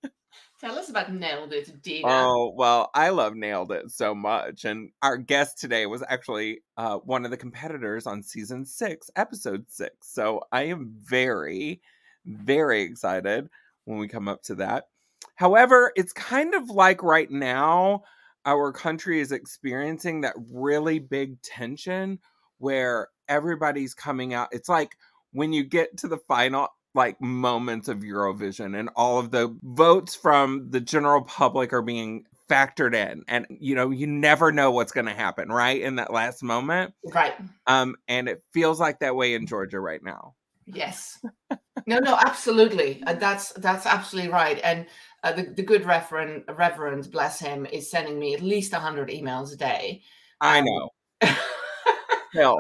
Tell 0.67 0.79
us 0.79 0.89
about 0.89 1.13
nailed 1.13 1.53
it, 1.53 1.81
Dina. 1.81 2.09
Oh, 2.09 2.51
well, 2.53 2.89
I 2.93 3.11
love 3.11 3.35
Nailed 3.35 3.71
It 3.71 3.89
so 3.89 4.13
much. 4.13 4.65
And 4.65 4.89
our 5.01 5.15
guest 5.15 5.57
today 5.57 5.85
was 5.85 6.03
actually 6.09 6.59
uh, 6.75 6.97
one 6.97 7.23
of 7.23 7.31
the 7.31 7.37
competitors 7.37 8.05
on 8.05 8.21
season 8.21 8.65
six, 8.65 9.09
episode 9.15 9.63
six. 9.69 9.95
So 10.11 10.41
I 10.51 10.63
am 10.63 10.93
very, 11.01 11.79
very 12.25 12.81
excited 12.81 13.47
when 13.85 13.97
we 13.97 14.09
come 14.09 14.27
up 14.27 14.43
to 14.43 14.55
that. 14.55 14.89
However, 15.35 15.93
it's 15.95 16.11
kind 16.11 16.53
of 16.53 16.69
like 16.69 17.01
right 17.01 17.31
now, 17.31 18.03
our 18.45 18.73
country 18.73 19.21
is 19.21 19.31
experiencing 19.31 20.19
that 20.21 20.35
really 20.51 20.99
big 20.99 21.41
tension 21.43 22.19
where 22.57 23.07
everybody's 23.29 23.93
coming 23.93 24.33
out. 24.33 24.49
It's 24.51 24.67
like 24.67 24.97
when 25.31 25.53
you 25.53 25.63
get 25.63 25.95
to 25.99 26.09
the 26.09 26.19
final 26.27 26.67
like 26.97 27.21
moments 27.21 27.87
of 27.87 27.99
Eurovision 27.99 28.77
and 28.77 28.89
all 28.95 29.19
of 29.19 29.31
the 29.31 29.57
votes 29.63 30.15
from 30.15 30.69
the 30.69 30.81
general 30.81 31.21
public 31.21 31.71
are 31.71 31.81
being 31.81 32.25
factored 32.49 32.95
in 32.95 33.23
and 33.27 33.45
you 33.49 33.75
know 33.75 33.89
you 33.91 34.07
never 34.07 34.53
know 34.53 34.71
what's 34.71 34.93
going 34.93 35.05
to 35.05 35.13
happen 35.13 35.49
right 35.49 35.81
in 35.81 35.97
that 35.97 36.13
last 36.13 36.41
moment 36.41 36.93
right. 37.13 37.33
um 37.67 37.93
and 38.07 38.29
it 38.29 38.41
feels 38.53 38.79
like 38.79 38.99
that 38.99 39.17
way 39.17 39.33
in 39.33 39.45
Georgia 39.45 39.81
right 39.81 40.01
now 40.01 40.33
Yes. 40.67 41.19
No, 41.85 41.99
no, 41.99 42.15
absolutely. 42.15 43.01
Uh, 43.07 43.13
that's 43.13 43.53
that's 43.53 43.85
absolutely 43.85 44.31
right. 44.31 44.59
And 44.63 44.85
uh, 45.23 45.31
the, 45.31 45.43
the 45.43 45.63
good 45.63 45.85
reverend, 45.85 46.43
reverend, 46.53 47.09
bless 47.11 47.39
him, 47.39 47.65
is 47.65 47.89
sending 47.89 48.19
me 48.19 48.33
at 48.33 48.41
least 48.41 48.73
hundred 48.73 49.09
emails 49.09 49.53
a 49.53 49.55
day. 49.55 50.01
I 50.41 50.59
Um, 50.59 50.65
know 50.65 50.89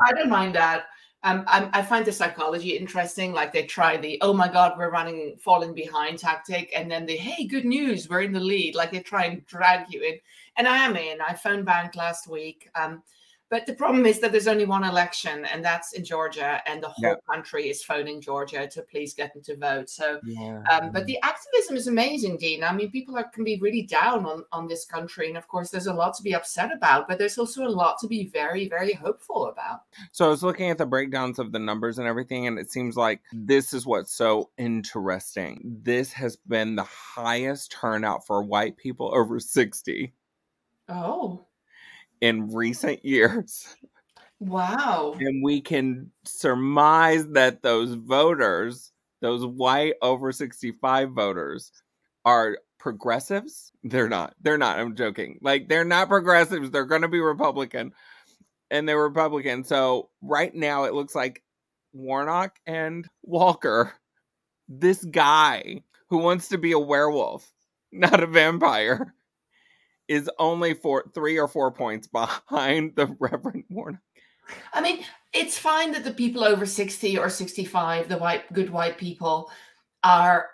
I 0.01 0.13
don't 0.15 0.29
mind 0.29 0.55
that. 0.55 0.85
Um, 1.23 1.43
I, 1.47 1.69
I 1.73 1.81
find 1.81 2.05
the 2.05 2.11
psychology 2.11 2.77
interesting. 2.77 3.33
Like 3.33 3.51
they 3.51 3.63
try 3.63 3.97
the 3.97 4.19
"oh 4.21 4.33
my 4.33 4.47
god, 4.47 4.77
we're 4.77 4.91
running, 4.91 5.35
falling 5.39 5.73
behind" 5.73 6.19
tactic, 6.19 6.71
and 6.75 6.89
then 6.89 7.05
the 7.05 7.17
"hey, 7.17 7.45
good 7.45 7.65
news, 7.65 8.07
we're 8.09 8.21
in 8.21 8.33
the 8.33 8.39
lead." 8.39 8.75
Like 8.75 8.91
they 8.91 8.99
try 8.99 9.25
and 9.25 9.45
drag 9.47 9.91
you 9.91 10.03
in. 10.03 10.19
And 10.57 10.67
I 10.67 10.77
am 10.77 10.95
in. 10.95 11.19
I 11.21 11.33
phoned 11.33 11.65
bank 11.65 11.95
last 11.95 12.27
week. 12.27 12.69
Um, 12.75 13.03
but 13.49 13.65
the 13.65 13.73
problem 13.73 14.05
is 14.05 14.19
that 14.19 14.31
there's 14.31 14.47
only 14.47 14.65
one 14.65 14.83
election, 14.83 15.45
and 15.45 15.63
that's 15.63 15.93
in 15.93 16.03
Georgia, 16.03 16.61
and 16.65 16.83
the 16.83 16.89
whole 16.89 17.03
Yeah. 17.11 17.15
country 17.29 17.69
is 17.69 17.83
phoning 17.83 18.19
Georgia 18.21 18.67
to 18.67 18.81
please 18.81 19.13
get 19.13 19.33
them 19.33 19.41
to 19.43 19.55
vote. 19.55 19.89
So 19.89 20.19
yeah. 20.25 20.63
um, 20.69 20.91
but 20.91 21.05
the 21.05 21.17
activism 21.23 21.77
is 21.77 21.87
amazing, 21.87 22.37
Dean. 22.37 22.63
I 22.63 22.73
mean, 22.73 22.91
people 22.91 23.17
are, 23.17 23.23
can 23.23 23.43
be 23.43 23.57
really 23.59 23.83
down 23.83 24.25
on, 24.25 24.43
on 24.51 24.67
this 24.67 24.85
country. 24.85 25.27
And 25.27 25.37
of 25.37 25.47
course, 25.47 25.69
there's 25.69 25.87
a 25.87 25.93
lot 25.93 26.13
to 26.15 26.23
be 26.23 26.35
upset 26.35 26.71
about, 26.73 27.07
but 27.07 27.17
there's 27.17 27.37
also 27.37 27.65
a 27.65 27.69
lot 27.69 27.97
to 28.01 28.07
be 28.07 28.25
very, 28.27 28.67
very 28.67 28.93
hopeful 28.93 29.47
about. 29.47 29.81
So 30.11 30.25
I 30.25 30.29
was 30.29 30.43
looking 30.43 30.69
at 30.69 30.77
the 30.77 30.85
breakdowns 30.85 31.39
of 31.39 31.51
the 31.51 31.59
numbers 31.59 31.99
and 31.99 32.07
everything, 32.07 32.47
and 32.47 32.59
it 32.59 32.71
seems 32.71 32.97
like 32.97 33.21
this 33.31 33.73
is 33.73 33.85
what's 33.85 34.13
so 34.13 34.49
interesting. 34.57 35.79
This 35.83 36.11
has 36.13 36.35
been 36.35 36.75
the 36.75 36.83
highest 36.83 37.71
turnout 37.71 38.25
for 38.27 38.43
white 38.43 38.77
people 38.77 39.09
over 39.15 39.39
60 39.39 40.13
Oh, 40.89 41.46
in 42.21 42.53
recent 42.53 43.03
years. 43.03 43.75
wow. 44.39 45.15
And 45.19 45.43
we 45.43 45.61
can 45.61 46.11
surmise 46.25 47.27
that 47.29 47.63
those 47.63 47.93
voters, 47.93 48.91
those 49.21 49.45
white 49.45 49.95
over 50.01 50.31
65 50.31 51.11
voters, 51.11 51.71
are 52.25 52.57
progressives. 52.79 53.71
They're 53.83 54.09
not. 54.09 54.35
They're 54.41 54.57
not. 54.57 54.79
I'm 54.79 54.95
joking. 54.95 55.39
Like, 55.41 55.69
they're 55.69 55.85
not 55.85 56.09
progressives. 56.09 56.71
They're 56.71 56.85
going 56.85 57.01
to 57.01 57.07
be 57.07 57.19
Republican. 57.19 57.93
And 58.69 58.87
they're 58.87 59.01
Republican. 59.01 59.63
So, 59.63 60.09
right 60.21 60.53
now, 60.53 60.83
it 60.83 60.93
looks 60.93 61.15
like 61.15 61.41
Warnock 61.93 62.57
and 62.65 63.07
Walker, 63.23 63.93
this 64.67 65.03
guy 65.05 65.81
who 66.09 66.19
wants 66.19 66.49
to 66.49 66.57
be 66.57 66.71
a 66.71 66.79
werewolf, 66.79 67.51
not 67.91 68.23
a 68.23 68.27
vampire, 68.27 69.13
is 70.07 70.29
only 70.39 70.73
four, 70.73 71.05
three 71.13 71.39
or 71.39 71.47
four 71.47 71.71
points 71.71 72.07
behind 72.07 72.95
the 72.95 73.07
Reverend 73.19 73.65
Warnock. 73.69 74.01
I 74.73 74.81
mean, 74.81 75.03
it's 75.33 75.57
fine 75.57 75.91
that 75.91 76.03
the 76.03 76.11
people 76.11 76.43
over 76.43 76.65
60 76.65 77.17
or 77.17 77.29
65, 77.29 78.07
the 78.07 78.17
white, 78.17 78.51
good 78.53 78.69
white 78.69 78.97
people, 78.97 79.51
are 80.03 80.49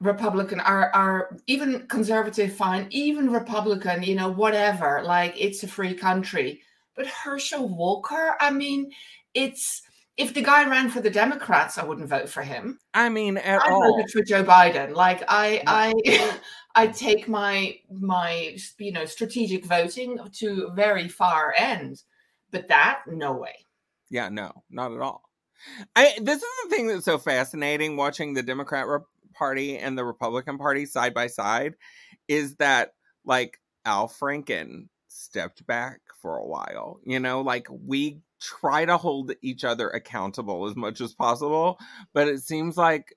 Republican, 0.00 0.60
are 0.60 0.90
are 0.94 1.36
even 1.46 1.86
conservative, 1.88 2.54
fine, 2.54 2.86
even 2.90 3.30
Republican, 3.30 4.02
you 4.02 4.14
know, 4.14 4.30
whatever. 4.30 5.02
Like 5.02 5.34
it's 5.36 5.62
a 5.62 5.68
free 5.68 5.94
country. 5.94 6.60
But 6.94 7.06
Herschel 7.06 7.68
Walker, 7.68 8.36
I 8.40 8.50
mean, 8.50 8.90
it's 9.32 9.82
if 10.18 10.34
the 10.34 10.42
guy 10.42 10.68
ran 10.68 10.90
for 10.90 11.00
the 11.00 11.10
Democrats, 11.10 11.78
I 11.78 11.84
wouldn't 11.84 12.08
vote 12.08 12.28
for 12.28 12.42
him. 12.42 12.78
I 12.92 13.08
mean, 13.08 13.38
at 13.38 13.60
I 13.62 13.70
all. 13.70 13.92
voted 13.92 14.10
for 14.10 14.22
Joe 14.22 14.44
Biden. 14.44 14.94
Like 14.94 15.22
I, 15.28 15.62
I, 15.66 16.38
I 16.78 16.86
take 16.86 17.26
my 17.26 17.76
my 17.90 18.56
you 18.78 18.92
know 18.92 19.04
strategic 19.04 19.64
voting 19.64 20.20
to 20.34 20.70
very 20.76 21.08
far 21.08 21.52
end, 21.58 22.04
but 22.52 22.68
that 22.68 23.00
no 23.08 23.32
way. 23.32 23.56
Yeah, 24.10 24.28
no, 24.28 24.62
not 24.70 24.92
at 24.92 25.00
all. 25.00 25.22
I 25.96 26.14
this 26.20 26.36
is 26.36 26.48
the 26.62 26.70
thing 26.70 26.86
that's 26.86 27.04
so 27.04 27.18
fascinating 27.18 27.96
watching 27.96 28.34
the 28.34 28.44
Democrat 28.44 28.86
Re- 28.86 29.00
Party 29.34 29.76
and 29.76 29.98
the 29.98 30.04
Republican 30.04 30.56
Party 30.56 30.86
side 30.86 31.14
by 31.14 31.26
side 31.26 31.74
is 32.28 32.54
that 32.56 32.92
like 33.24 33.58
Al 33.84 34.08
Franken 34.08 34.86
stepped 35.08 35.66
back 35.66 36.00
for 36.22 36.36
a 36.36 36.46
while. 36.46 37.00
You 37.04 37.18
know, 37.18 37.40
like 37.40 37.66
we 37.70 38.20
try 38.40 38.84
to 38.84 38.98
hold 38.98 39.32
each 39.42 39.64
other 39.64 39.88
accountable 39.88 40.68
as 40.68 40.76
much 40.76 41.00
as 41.00 41.12
possible, 41.12 41.80
but 42.14 42.28
it 42.28 42.40
seems 42.40 42.76
like 42.76 43.16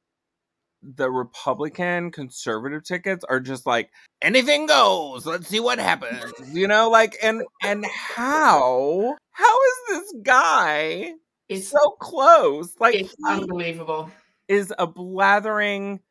the 0.83 1.09
Republican 1.09 2.11
conservative 2.11 2.83
tickets 2.83 3.23
are 3.29 3.39
just 3.39 3.65
like 3.65 3.91
anything 4.21 4.65
goes. 4.65 5.25
Let's 5.25 5.47
see 5.47 5.59
what 5.59 5.79
happens. 5.79 6.33
You 6.51 6.67
know, 6.67 6.89
like 6.89 7.17
and 7.23 7.43
and 7.63 7.85
how 7.85 9.15
how 9.31 9.57
is 9.63 9.75
this 9.89 10.13
guy 10.23 11.13
It's 11.49 11.67
so 11.67 11.91
close? 11.99 12.73
Like 12.79 12.95
it's 12.95 13.15
unbelievable. 13.25 14.11
is 14.47 14.73
a 14.77 14.87
blathering, 14.87 16.01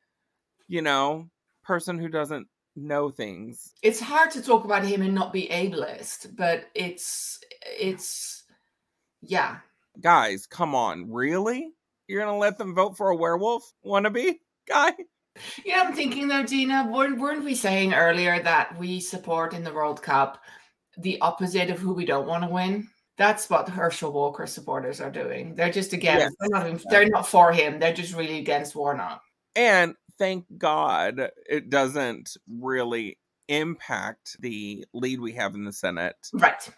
you 0.68 0.82
know, 0.82 1.28
person 1.62 1.98
who 1.98 2.08
doesn't 2.08 2.46
know 2.76 3.10
things. 3.10 3.74
It's 3.82 4.00
hard 4.00 4.30
to 4.32 4.42
talk 4.42 4.64
about 4.64 4.84
him 4.84 5.02
and 5.02 5.14
not 5.14 5.32
be 5.32 5.48
ableist, 5.48 6.34
but 6.36 6.64
it's 6.74 7.38
it's 7.78 8.44
yeah. 9.20 9.58
Guys, 10.00 10.46
come 10.46 10.74
on, 10.74 11.10
really? 11.10 11.72
You're 12.06 12.24
gonna 12.24 12.38
let 12.38 12.56
them 12.56 12.74
vote 12.74 12.96
for 12.96 13.10
a 13.10 13.16
werewolf 13.16 13.72
wannabe 13.84 14.36
guy? 14.68 14.92
Know, 15.64 15.74
I'm 15.74 15.94
thinking 15.94 16.28
though, 16.28 16.42
Dina, 16.44 16.88
weren't, 16.92 17.18
weren't 17.18 17.44
we 17.44 17.54
saying 17.54 17.94
earlier 17.94 18.42
that 18.42 18.78
we 18.78 19.00
support 19.00 19.54
in 19.54 19.64
the 19.64 19.72
World 19.72 20.02
Cup 20.02 20.42
the 20.98 21.20
opposite 21.20 21.70
of 21.70 21.78
who 21.78 21.94
we 21.94 22.04
don't 22.04 22.26
want 22.26 22.42
to 22.44 22.50
win? 22.50 22.88
That's 23.16 23.48
what 23.50 23.66
the 23.66 23.72
Herschel 23.72 24.12
Walker 24.12 24.46
supporters 24.46 25.00
are 25.00 25.10
doing. 25.10 25.54
They're 25.54 25.70
just 25.70 25.92
against. 25.92 26.20
Yes. 26.22 26.32
They're 26.40 26.48
not. 26.50 26.66
even- 26.66 26.80
They're 26.90 27.08
not 27.08 27.28
for 27.28 27.52
him. 27.52 27.78
They're 27.78 27.92
just 27.94 28.14
really 28.14 28.38
against 28.38 28.74
Warnock. 28.74 29.22
And 29.56 29.94
thank 30.18 30.46
God 30.58 31.30
it 31.48 31.70
doesn't 31.70 32.36
really 32.48 33.18
impact 33.48 34.36
the 34.40 34.84
lead 34.94 35.20
we 35.20 35.32
have 35.32 35.54
in 35.54 35.64
the 35.64 35.72
Senate, 35.72 36.16
Right. 36.32 36.68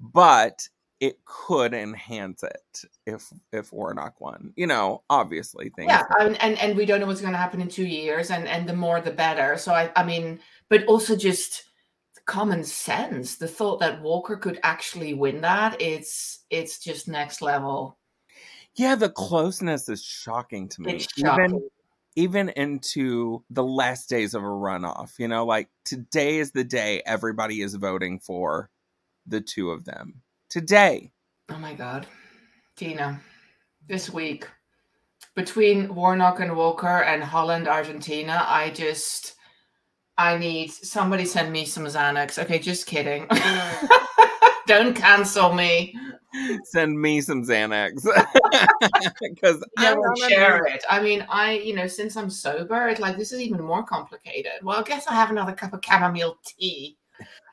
but 0.00 0.66
it 1.00 1.24
could 1.24 1.72
enhance 1.72 2.42
it 2.42 2.84
if 3.06 3.32
if 3.52 3.72
Warnock 3.72 4.20
won. 4.20 4.52
You 4.56 4.66
know, 4.66 5.02
obviously 5.08 5.70
things. 5.70 5.88
Yeah, 5.88 6.04
and, 6.20 6.40
and 6.42 6.58
and 6.58 6.76
we 6.76 6.86
don't 6.86 7.00
know 7.00 7.06
what's 7.06 7.22
going 7.22 7.32
to 7.32 7.38
happen 7.38 7.60
in 7.60 7.68
two 7.68 7.86
years, 7.86 8.30
and 8.30 8.46
and 8.46 8.68
the 8.68 8.74
more 8.74 9.00
the 9.00 9.10
better. 9.10 9.56
So 9.56 9.72
I, 9.72 9.90
I 9.96 10.04
mean, 10.04 10.40
but 10.68 10.84
also 10.84 11.16
just 11.16 11.64
common 12.26 12.62
sense. 12.62 13.36
The 13.36 13.48
thought 13.48 13.80
that 13.80 14.02
Walker 14.02 14.36
could 14.36 14.60
actually 14.62 15.14
win 15.14 15.40
that, 15.40 15.80
it's 15.80 16.44
it's 16.50 16.78
just 16.78 17.08
next 17.08 17.42
level. 17.42 17.98
Yeah, 18.76 18.94
the 18.94 19.10
closeness 19.10 19.88
is 19.88 20.04
shocking 20.04 20.68
to 20.68 20.82
me. 20.82 20.94
It's 20.94 21.08
Even 21.18 21.68
even 22.16 22.48
into 22.50 23.42
the 23.50 23.64
last 23.64 24.08
days 24.08 24.34
of 24.34 24.42
a 24.42 24.46
runoff. 24.46 25.18
You 25.18 25.28
know, 25.28 25.46
like 25.46 25.68
today 25.84 26.38
is 26.38 26.52
the 26.52 26.64
day 26.64 27.02
everybody 27.06 27.62
is 27.62 27.74
voting 27.74 28.20
for 28.20 28.70
the 29.26 29.40
two 29.40 29.70
of 29.70 29.84
them. 29.84 30.22
Today. 30.50 31.12
Oh 31.48 31.58
my 31.58 31.74
god. 31.74 32.08
Tina, 32.74 33.20
this 33.86 34.10
week 34.10 34.48
between 35.36 35.94
Warnock 35.94 36.40
and 36.40 36.56
Walker 36.56 37.04
and 37.04 37.22
Holland, 37.22 37.68
Argentina, 37.68 38.44
I 38.48 38.70
just 38.70 39.36
I 40.18 40.36
need 40.36 40.72
somebody 40.72 41.24
send 41.24 41.52
me 41.52 41.64
some 41.64 41.84
Xanax. 41.84 42.42
Okay, 42.42 42.58
just 42.58 42.86
kidding. 42.86 43.28
Don't 44.66 44.94
cancel 44.94 45.52
me. 45.52 45.94
Send 46.64 47.00
me 47.00 47.20
some 47.20 47.44
Xanax. 47.44 48.04
Because 49.20 49.64
I 49.78 49.94
will 49.94 50.14
share 50.28 50.64
it. 50.66 50.84
I 50.90 51.00
mean, 51.00 51.24
I, 51.28 51.52
you 51.52 51.74
know, 51.74 51.86
since 51.86 52.16
I'm 52.16 52.28
sober, 52.28 52.88
it's 52.88 53.00
like 53.00 53.16
this 53.16 53.32
is 53.32 53.40
even 53.40 53.62
more 53.62 53.84
complicated. 53.84 54.52
Well, 54.62 54.80
I 54.80 54.82
guess 54.82 55.06
I 55.06 55.14
have 55.14 55.30
another 55.30 55.52
cup 55.52 55.72
of 55.72 55.80
chamomile 55.84 56.36
tea. 56.44 56.96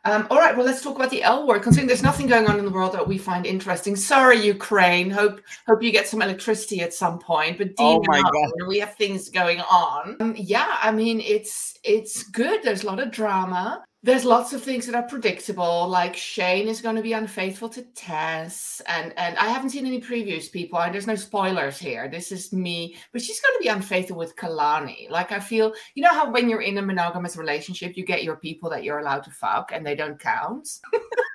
Um, 0.05 0.27
all 0.29 0.37
right, 0.37 0.55
well, 0.55 0.65
let's 0.65 0.81
talk 0.81 0.95
about 0.95 1.09
the 1.09 1.23
L 1.23 1.47
word. 1.47 1.63
Considering 1.63 1.87
there's 1.87 2.03
nothing 2.03 2.27
going 2.27 2.47
on 2.47 2.59
in 2.59 2.65
the 2.65 2.71
world 2.71 2.93
that 2.93 3.07
we 3.07 3.17
find 3.17 3.45
interesting. 3.45 3.95
Sorry, 3.95 4.37
Ukraine. 4.43 5.09
Hope 5.09 5.41
hope 5.67 5.83
you 5.83 5.91
get 5.91 6.07
some 6.07 6.21
electricity 6.21 6.81
at 6.81 6.93
some 6.93 7.19
point. 7.19 7.57
But 7.57 7.69
Oh 7.77 7.99
Dean 7.99 8.05
my 8.07 8.19
I, 8.19 8.21
God. 8.21 8.67
we 8.67 8.79
have 8.79 8.95
things 8.95 9.29
going 9.29 9.59
on. 9.61 10.17
Um, 10.19 10.35
yeah, 10.37 10.77
I 10.81 10.91
mean, 10.91 11.19
it's 11.21 11.77
it's 11.83 12.23
good. 12.23 12.63
There's 12.63 12.83
a 12.83 12.87
lot 12.87 12.99
of 12.99 13.11
drama. 13.11 13.83
There's 14.07 14.23
lots 14.23 14.53
of 14.53 14.63
things 14.63 14.85
that 14.85 14.95
are 14.95 15.03
predictable, 15.03 15.85
like 15.85 16.15
Shane 16.15 16.69
is 16.69 16.79
going 16.79 16.95
to 16.95 17.01
be 17.01 17.11
unfaithful 17.11 17.67
to 17.67 17.81
Tess, 17.81 18.81
and 18.87 19.13
and 19.17 19.35
I 19.35 19.49
haven't 19.49 19.71
seen 19.71 19.85
any 19.85 19.99
previews, 19.99 20.49
people. 20.49 20.79
And 20.79 20.93
there's 20.93 21.07
no 21.07 21.15
spoilers 21.15 21.77
here. 21.77 22.07
This 22.07 22.31
is 22.31 22.53
me, 22.53 22.95
but 23.11 23.21
she's 23.21 23.41
going 23.41 23.55
to 23.57 23.63
be 23.63 23.67
unfaithful 23.67 24.15
with 24.15 24.37
Kehlani. 24.37 25.09
Like 25.09 25.33
I 25.33 25.41
feel, 25.41 25.73
you 25.93 26.03
know 26.03 26.13
how 26.13 26.31
when 26.31 26.49
you're 26.49 26.61
in 26.61 26.77
a 26.77 26.81
monogamous 26.81 27.35
relationship, 27.35 27.97
you 27.97 28.05
get 28.05 28.23
your 28.23 28.37
people 28.37 28.69
that 28.69 28.85
you're 28.85 28.99
allowed 28.99 29.25
to 29.25 29.31
fuck, 29.31 29.73
and 29.73 29.85
they 29.85 29.95
don't 29.95 30.17
count. 30.17 30.69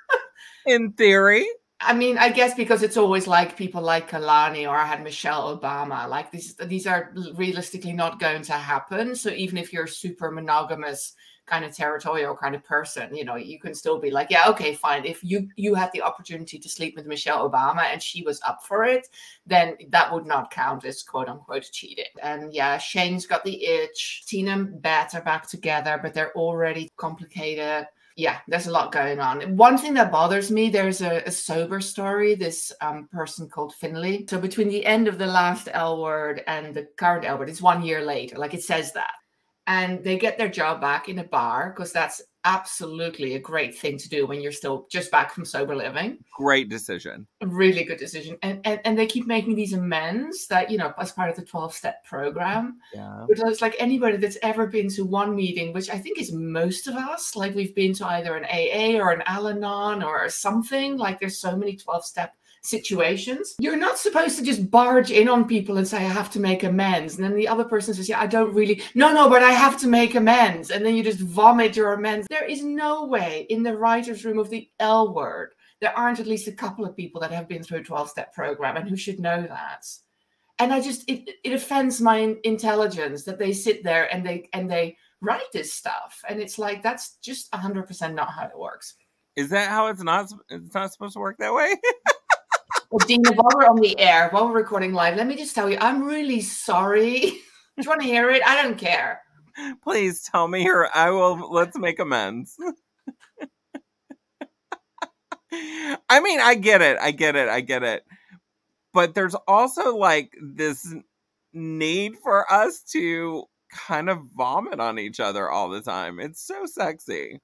in 0.65 0.93
theory. 0.93 1.45
I 1.79 1.93
mean, 1.93 2.17
I 2.17 2.29
guess 2.29 2.55
because 2.55 2.81
it's 2.81 2.97
always 2.97 3.27
like 3.27 3.55
people 3.55 3.83
like 3.83 4.09
Kehlani 4.09 4.67
or 4.67 4.75
I 4.75 4.85
had 4.85 5.03
Michelle 5.03 5.55
Obama. 5.55 6.09
Like 6.09 6.31
these, 6.31 6.55
these 6.55 6.87
are 6.87 7.13
realistically 7.35 7.93
not 7.93 8.19
going 8.19 8.41
to 8.43 8.53
happen. 8.53 9.15
So 9.15 9.29
even 9.29 9.59
if 9.59 9.71
you're 9.71 9.85
super 9.85 10.31
monogamous 10.31 11.13
kind 11.45 11.65
of 11.65 11.75
territorial 11.75 12.35
kind 12.35 12.55
of 12.55 12.63
person, 12.63 13.15
you 13.15 13.25
know, 13.25 13.35
you 13.35 13.59
can 13.59 13.75
still 13.75 13.99
be 13.99 14.11
like, 14.11 14.29
yeah, 14.29 14.47
okay, 14.47 14.73
fine. 14.73 15.05
If 15.05 15.23
you 15.23 15.49
you 15.55 15.75
had 15.75 15.91
the 15.91 16.01
opportunity 16.01 16.57
to 16.59 16.69
sleep 16.69 16.95
with 16.95 17.05
Michelle 17.05 17.49
Obama 17.49 17.83
and 17.83 18.01
she 18.01 18.23
was 18.23 18.41
up 18.41 18.63
for 18.63 18.83
it, 18.85 19.07
then 19.45 19.75
that 19.89 20.13
would 20.13 20.25
not 20.25 20.51
count 20.51 20.85
as 20.85 21.03
quote 21.03 21.27
unquote 21.27 21.69
cheating. 21.71 22.05
And 22.21 22.53
yeah, 22.53 22.77
Shane's 22.77 23.25
got 23.25 23.43
the 23.43 23.65
itch. 23.65 24.23
Tina 24.27 24.51
and 24.51 24.81
Bette 24.81 25.17
are 25.17 25.21
back 25.21 25.47
together, 25.47 25.99
but 26.01 26.13
they're 26.13 26.35
already 26.35 26.91
complicated 26.97 27.87
yeah, 28.15 28.39
there's 28.47 28.67
a 28.67 28.71
lot 28.71 28.91
going 28.91 29.19
on. 29.19 29.57
One 29.57 29.77
thing 29.77 29.93
that 29.95 30.11
bothers 30.11 30.51
me, 30.51 30.69
there's 30.69 31.01
a, 31.01 31.23
a 31.25 31.31
sober 31.31 31.81
story, 31.81 32.35
this 32.35 32.71
um, 32.81 33.07
person 33.11 33.49
called 33.49 33.73
Finley. 33.73 34.25
So 34.29 34.39
between 34.39 34.69
the 34.69 34.85
end 34.85 35.07
of 35.07 35.17
the 35.17 35.25
last 35.25 35.67
L 35.73 36.01
word 36.01 36.43
and 36.45 36.75
the 36.75 36.87
current 36.97 37.25
L 37.25 37.39
word, 37.39 37.49
it's 37.49 37.61
one 37.61 37.81
year 37.81 38.05
later, 38.05 38.37
like 38.37 38.53
it 38.53 38.63
says 38.63 38.91
that. 38.93 39.13
And 39.65 40.03
they 40.03 40.17
get 40.17 40.37
their 40.37 40.49
job 40.49 40.81
back 40.81 41.07
in 41.07 41.19
a 41.19 41.23
bar 41.23 41.73
because 41.73 41.93
that's 41.93 42.21
absolutely 42.45 43.35
a 43.35 43.39
great 43.39 43.77
thing 43.77 43.97
to 43.97 44.09
do 44.09 44.25
when 44.25 44.41
you're 44.41 44.51
still 44.51 44.85
just 44.91 45.09
back 45.11 45.31
from 45.31 45.45
sober 45.45 45.75
living. 45.75 46.17
Great 46.35 46.69
decision. 46.69 47.25
A 47.41 47.47
really 47.47 47.83
good 47.83 47.97
decision. 47.97 48.37
And, 48.41 48.59
and 48.65 48.81
and 48.83 48.97
they 48.97 49.05
keep 49.05 49.25
making 49.25 49.55
these 49.55 49.73
amends 49.73 50.47
that, 50.47 50.69
you 50.69 50.77
know, 50.77 50.93
as 50.97 51.11
part 51.11 51.29
of 51.29 51.35
the 51.35 51.45
12 51.45 51.73
step 51.73 52.03
program. 52.03 52.79
Yeah. 52.93 53.25
But 53.27 53.39
it's 53.39 53.61
like 53.61 53.75
anybody 53.79 54.17
that's 54.17 54.37
ever 54.41 54.67
been 54.67 54.89
to 54.89 55.05
one 55.05 55.35
meeting, 55.35 55.73
which 55.73 55.89
I 55.89 55.97
think 55.97 56.19
is 56.19 56.31
most 56.31 56.87
of 56.87 56.95
us, 56.95 57.35
like 57.35 57.55
we've 57.55 57.75
been 57.75 57.93
to 57.95 58.07
either 58.07 58.35
an 58.35 58.45
AA 58.45 58.99
or 59.01 59.11
an 59.11 59.23
Al 59.25 59.47
Anon 59.47 60.03
or 60.03 60.27
something. 60.29 60.97
Like 60.97 61.19
there's 61.19 61.37
so 61.37 61.55
many 61.55 61.77
12 61.77 62.05
step 62.05 62.35
situations. 62.63 63.55
You're 63.59 63.75
not 63.75 63.97
supposed 63.97 64.37
to 64.37 64.43
just 64.43 64.71
barge 64.71 65.11
in 65.11 65.27
on 65.27 65.47
people 65.47 65.77
and 65.77 65.87
say, 65.87 65.97
I 65.97 66.01
have 66.01 66.31
to 66.31 66.39
make 66.39 66.63
amends. 66.63 67.15
And 67.15 67.23
then 67.23 67.35
the 67.35 67.47
other 67.47 67.65
person 67.65 67.93
says, 67.93 68.09
Yeah, 68.09 68.21
I 68.21 68.27
don't 68.27 68.53
really, 68.53 68.81
no, 68.95 69.13
no, 69.13 69.29
but 69.29 69.43
I 69.43 69.51
have 69.51 69.77
to 69.81 69.87
make 69.87 70.15
amends. 70.15 70.71
And 70.71 70.85
then 70.85 70.95
you 70.95 71.03
just 71.03 71.19
vomit 71.19 71.75
your 71.75 71.93
amends. 71.93 72.27
There 72.29 72.45
is 72.45 72.63
no 72.63 73.05
way 73.05 73.45
in 73.49 73.63
the 73.63 73.77
writer's 73.77 74.25
room 74.25 74.39
of 74.39 74.49
the 74.49 74.69
L 74.79 75.13
word, 75.13 75.53
there 75.83 75.97
aren't 75.97 76.21
at 76.21 76.27
least 76.27 76.47
a 76.47 76.53
couple 76.53 76.85
of 76.85 76.95
people 76.95 77.19
that 77.19 77.31
have 77.31 77.49
been 77.49 77.61
through 77.61 77.79
a 77.79 77.83
12 77.83 78.09
step 78.09 78.33
program 78.33 78.77
and 78.77 78.89
who 78.89 78.95
should 78.95 79.19
know 79.19 79.41
that 79.41 79.85
and 80.59 80.71
i 80.71 80.79
just 80.79 81.03
it, 81.09 81.29
it 81.43 81.51
offends 81.51 81.99
my 81.99 82.35
intelligence 82.45 83.23
that 83.23 83.37
they 83.37 83.51
sit 83.51 83.83
there 83.83 84.11
and 84.13 84.25
they 84.25 84.47
and 84.53 84.71
they 84.71 84.95
write 85.19 85.51
this 85.51 85.73
stuff 85.73 86.23
and 86.29 86.39
it's 86.39 86.57
like 86.57 86.81
that's 86.81 87.17
just 87.21 87.51
100% 87.51 88.13
not 88.13 88.31
how 88.31 88.45
it 88.45 88.57
works 88.57 88.95
Is 89.35 89.49
that 89.49 89.69
how 89.69 89.87
it's 89.87 90.03
not? 90.03 90.31
It's 90.49 90.73
not 90.73 90.93
supposed 90.93 91.13
to 91.13 91.19
work 91.19 91.37
that 91.39 91.53
way. 91.53 91.73
well 92.93 93.07
dina 93.07 93.31
while 93.33 93.49
we're 93.55 93.65
on 93.65 93.75
the 93.81 93.97
air 93.99 94.29
while 94.29 94.47
we're 94.47 94.53
recording 94.53 94.93
live 94.93 95.17
let 95.17 95.25
me 95.25 95.35
just 95.35 95.55
tell 95.55 95.69
you 95.69 95.77
i'm 95.81 96.03
really 96.03 96.41
sorry 96.41 97.19
do 97.19 97.37
you 97.77 97.89
want 97.89 97.99
to 97.99 98.07
hear 98.07 98.29
it 98.29 98.41
i 98.45 98.61
don't 98.61 98.77
care 98.77 99.19
Please 99.83 100.23
tell 100.23 100.47
me, 100.47 100.67
or 100.69 100.89
I 100.95 101.09
will. 101.09 101.51
Let's 101.51 101.77
make 101.77 101.99
amends. 101.99 102.57
I 106.09 106.19
mean, 106.19 106.39
I 106.39 106.55
get 106.55 106.81
it. 106.81 106.97
I 106.99 107.11
get 107.11 107.35
it. 107.35 107.47
I 107.49 107.61
get 107.61 107.83
it. 107.83 108.03
But 108.93 109.13
there's 109.13 109.35
also 109.47 109.95
like 109.95 110.31
this 110.41 110.93
need 111.53 112.17
for 112.23 112.51
us 112.51 112.81
to 112.91 113.43
kind 113.71 114.09
of 114.09 114.19
vomit 114.35 114.79
on 114.79 114.97
each 114.99 115.19
other 115.19 115.49
all 115.49 115.69
the 115.69 115.81
time. 115.81 116.19
It's 116.19 116.41
so 116.45 116.65
sexy. 116.65 117.39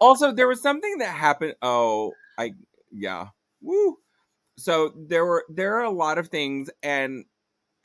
Also, 0.00 0.32
there 0.32 0.48
was 0.48 0.62
something 0.62 0.98
that 0.98 1.14
happened. 1.14 1.54
Oh, 1.62 2.12
I 2.38 2.52
yeah. 2.90 3.28
Woo. 3.60 3.98
So 4.58 4.92
there 4.96 5.24
were 5.24 5.44
there 5.48 5.76
are 5.76 5.84
a 5.84 5.90
lot 5.90 6.18
of 6.18 6.28
things 6.28 6.70
and 6.82 7.24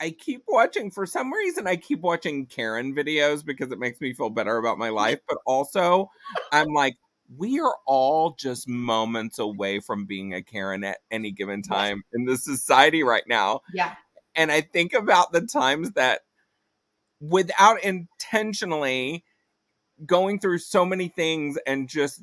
I 0.00 0.10
keep 0.10 0.42
watching 0.48 0.90
for 0.90 1.06
some 1.06 1.32
reason 1.32 1.66
I 1.66 1.76
keep 1.76 2.00
watching 2.00 2.46
Karen 2.46 2.94
videos 2.94 3.44
because 3.44 3.70
it 3.70 3.78
makes 3.78 4.00
me 4.00 4.14
feel 4.14 4.30
better 4.30 4.56
about 4.56 4.78
my 4.78 4.88
life, 4.88 5.20
but 5.28 5.38
also 5.46 6.10
I'm 6.50 6.72
like 6.72 6.96
we 7.36 7.60
are 7.60 7.76
all 7.86 8.34
just 8.38 8.68
moments 8.68 9.38
away 9.38 9.80
from 9.80 10.06
being 10.06 10.34
a 10.34 10.42
Karen 10.42 10.84
at 10.84 10.98
any 11.10 11.30
given 11.30 11.62
time 11.62 12.02
in 12.12 12.24
the 12.24 12.36
society 12.36 13.02
right 13.02 13.24
now. 13.28 13.60
yeah 13.72 13.94
And 14.34 14.50
I 14.50 14.62
think 14.62 14.92
about 14.92 15.32
the 15.32 15.42
times 15.42 15.92
that 15.92 16.22
without 17.20 17.82
intentionally 17.84 19.24
going 20.06 20.38
through 20.38 20.58
so 20.58 20.84
many 20.84 21.08
things 21.08 21.58
and 21.66 21.88
just 21.88 22.22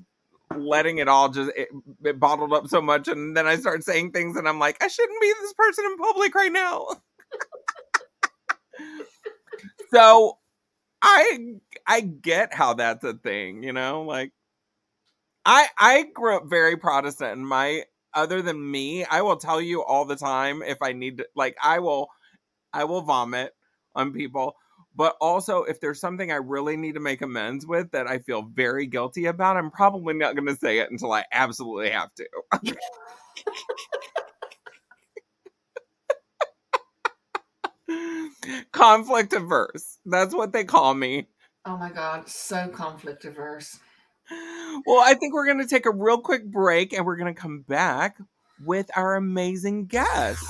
letting 0.57 0.97
it 0.97 1.07
all 1.07 1.29
just 1.29 1.51
it, 1.55 1.69
it 2.03 2.19
bottled 2.19 2.53
up 2.53 2.67
so 2.67 2.81
much 2.81 3.07
and 3.07 3.37
then 3.37 3.47
I 3.47 3.55
start 3.57 3.83
saying 3.83 4.11
things 4.11 4.35
and 4.35 4.47
I'm 4.47 4.59
like 4.59 4.83
I 4.83 4.87
shouldn't 4.87 5.21
be 5.21 5.33
this 5.41 5.53
person 5.53 5.85
in 5.85 5.97
public 5.97 6.35
right 6.35 6.51
now. 6.51 6.87
so 9.93 10.37
I 11.01 11.55
I 11.87 12.01
get 12.01 12.53
how 12.53 12.73
that's 12.73 13.03
a 13.03 13.13
thing, 13.13 13.63
you 13.63 13.73
know, 13.73 14.03
like 14.03 14.31
I 15.45 15.67
I 15.77 16.03
grew 16.13 16.37
up 16.37 16.47
very 16.47 16.77
Protestant 16.77 17.33
and 17.33 17.47
my 17.47 17.83
other 18.13 18.41
than 18.41 18.71
me, 18.71 19.05
I 19.05 19.21
will 19.21 19.37
tell 19.37 19.61
you 19.61 19.83
all 19.83 20.05
the 20.05 20.15
time 20.15 20.61
if 20.63 20.81
I 20.81 20.93
need 20.93 21.19
to 21.19 21.27
like 21.35 21.55
I 21.63 21.79
will 21.79 22.09
I 22.73 22.83
will 22.85 23.01
vomit 23.01 23.53
on 23.95 24.13
people. 24.13 24.55
But 24.99 25.15
also 25.21 25.63
if 25.63 25.79
there's 25.79 26.01
something 26.01 26.29
I 26.29 26.35
really 26.35 26.75
need 26.75 26.95
to 26.95 26.99
make 26.99 27.21
amends 27.21 27.65
with 27.65 27.91
that 27.91 28.05
I 28.05 28.19
feel 28.19 28.41
very 28.41 28.85
guilty 28.85 29.27
about, 29.27 29.55
I'm 29.55 29.71
probably 29.71 30.13
not 30.13 30.35
gonna 30.35 30.57
say 30.57 30.79
it 30.79 30.91
until 30.91 31.13
I 31.13 31.23
absolutely 31.31 31.89
have 31.91 32.09
to. 32.15 32.27
Conflict 38.73 39.31
averse. 39.31 39.99
That's 40.05 40.35
what 40.35 40.51
they 40.51 40.65
call 40.65 40.93
me. 40.93 41.29
oh 41.65 41.77
my 41.77 41.91
god 41.91 42.27
so 42.27 42.67
conflict 42.67 43.23
averse 43.23 43.79
Well, 44.85 45.01
I 45.01 45.13
think 45.13 45.33
we're 45.33 45.45
going 45.45 45.59
to 45.59 45.67
take 45.67 45.85
a 45.85 45.91
real 45.91 46.19
quick 46.19 46.45
break 46.45 46.93
and 46.93 47.05
we're 47.05 47.15
going 47.15 47.33
to 47.33 47.41
come 47.41 47.61
back 47.67 48.17
with 48.65 48.91
our 48.95 49.15
amazing 49.15 49.85
guest. 49.85 50.43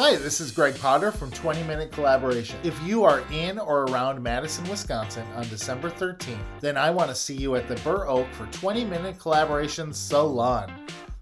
Hi, 0.00 0.14
this 0.14 0.40
is 0.40 0.52
Greg 0.52 0.78
Potter 0.78 1.10
from 1.10 1.32
20 1.32 1.64
Minute 1.64 1.90
Collaboration. 1.90 2.56
If 2.62 2.80
you 2.84 3.02
are 3.02 3.24
in 3.32 3.58
or 3.58 3.82
around 3.86 4.22
Madison, 4.22 4.64
Wisconsin 4.70 5.26
on 5.34 5.42
December 5.48 5.90
13th, 5.90 6.38
then 6.60 6.76
I 6.76 6.88
want 6.88 7.10
to 7.10 7.16
see 7.16 7.34
you 7.34 7.56
at 7.56 7.66
the 7.66 7.74
Burr 7.82 8.06
Oak 8.06 8.32
for 8.34 8.46
20 8.52 8.84
Minute 8.84 9.18
Collaboration 9.18 9.92
Salon. 9.92 10.72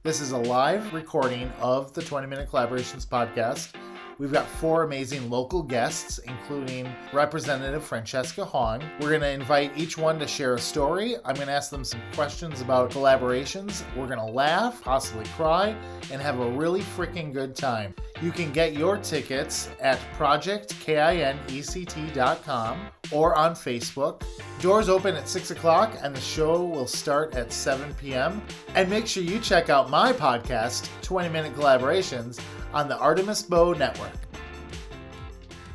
This 0.03 0.21
is 0.21 0.33
a 0.33 0.37
live 0.37 0.93
recording 0.93 1.51
of 1.59 1.95
the 1.95 2.03
20 2.03 2.27
Minute 2.27 2.51
Collaborations 2.51 3.07
podcast 3.07 3.73
We've 4.19 4.33
got 4.33 4.49
four 4.49 4.85
amazing 4.85 5.29
local 5.29 5.63
guests, 5.63 6.17
including 6.19 6.89
Representative 7.13 7.85
Francesca 7.85 8.47
Hong. 8.47 8.83
We're 8.99 9.11
going 9.11 9.21
to 9.21 9.31
invite 9.31 9.77
each 9.77 9.99
one 9.99 10.19
to 10.21 10.27
share 10.27 10.55
a 10.55 10.59
story. 10.59 11.17
I'm 11.25 11.35
going 11.35 11.49
to 11.49 11.53
ask 11.53 11.71
them 11.71 11.85
some 11.85 12.01
questions 12.15 12.63
about 12.63 12.91
collaborations. 12.91 13.85
We're 13.95 14.07
going 14.07 14.19
to 14.19 14.25
laugh, 14.25 14.81
possibly 14.81 15.27
cry, 15.37 15.77
and 16.11 16.23
have 16.23 16.41
a 16.41 16.51
really 16.51 16.81
freaking 16.81 17.31
good 17.31 17.55
time. 17.55 17.95
You 18.23 18.33
can 18.33 18.53
get 18.53 18.73
your 18.73 18.97
tickets 18.97 19.69
at 19.81 19.99
projectkinect.com 20.17 22.81
or 23.13 23.37
on 23.37 23.55
Facebook. 23.55 24.23
Doors 24.61 24.89
open 24.89 25.15
at 25.15 25.29
6 25.29 25.51
o'clock 25.51 25.99
and 26.03 26.17
the 26.17 26.21
show 26.21 26.65
will 26.65 26.87
start 26.87 27.35
at 27.35 27.53
7 27.53 27.93
p.m. 27.95 28.41
And 28.75 28.89
make 28.89 29.07
sure 29.07 29.23
you 29.23 29.39
check 29.41 29.69
out 29.69 29.91
my 29.91 30.15
podcast, 30.15 30.89
20 31.03 31.29
Minute 31.29 31.55
Collaborations, 31.55 32.41
on 32.77 32.89
the 32.91 32.99
Artemis 32.99 33.43
Bow 33.43 33.73
Network. 33.73 34.13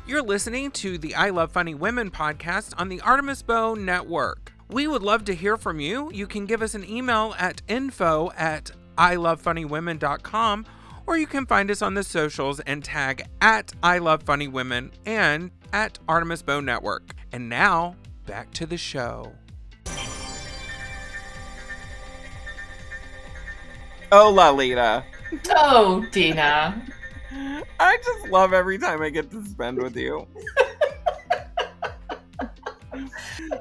You're 0.06 0.22
listening 0.22 0.70
to 0.70 0.98
the 0.98 1.16
I 1.16 1.30
Love 1.30 1.50
Funny 1.50 1.74
Women 1.74 2.12
podcast 2.12 2.74
on 2.78 2.88
the 2.88 3.00
Artemis 3.00 3.42
Bow 3.42 3.74
Network. 3.74 4.52
We 4.70 4.86
would 4.86 5.02
love 5.02 5.24
to 5.24 5.34
hear 5.34 5.56
from 5.56 5.80
you. 5.80 6.12
You 6.12 6.28
can 6.28 6.46
give 6.46 6.62
us 6.62 6.76
an 6.76 6.88
email 6.88 7.34
at 7.40 7.60
info 7.66 8.30
at 8.36 8.70
ilovefunnywomen.com 8.98 10.66
or 11.04 11.16
you 11.18 11.26
can 11.26 11.44
find 11.44 11.72
us 11.72 11.82
on 11.82 11.94
the 11.94 12.04
socials 12.04 12.60
and 12.60 12.84
tag 12.84 13.26
at 13.40 13.72
I 13.82 13.98
Love 13.98 14.22
Funny 14.22 14.46
Women 14.46 14.92
and 15.04 15.50
at 15.72 15.98
Artemis 16.06 16.42
Bow 16.42 16.60
Network. 16.60 17.14
And 17.32 17.48
now, 17.48 17.96
back 18.26 18.52
to 18.52 18.64
the 18.64 18.76
show. 18.76 19.32
Oh, 24.12 24.30
Lalita. 24.30 25.04
Oh, 25.50 26.04
Dina. 26.10 26.82
I 27.80 27.96
just 28.04 28.28
love 28.28 28.52
every 28.52 28.78
time 28.78 29.02
I 29.02 29.10
get 29.10 29.30
to 29.30 29.44
spend 29.44 29.78
with 29.78 29.96
you. 29.96 30.26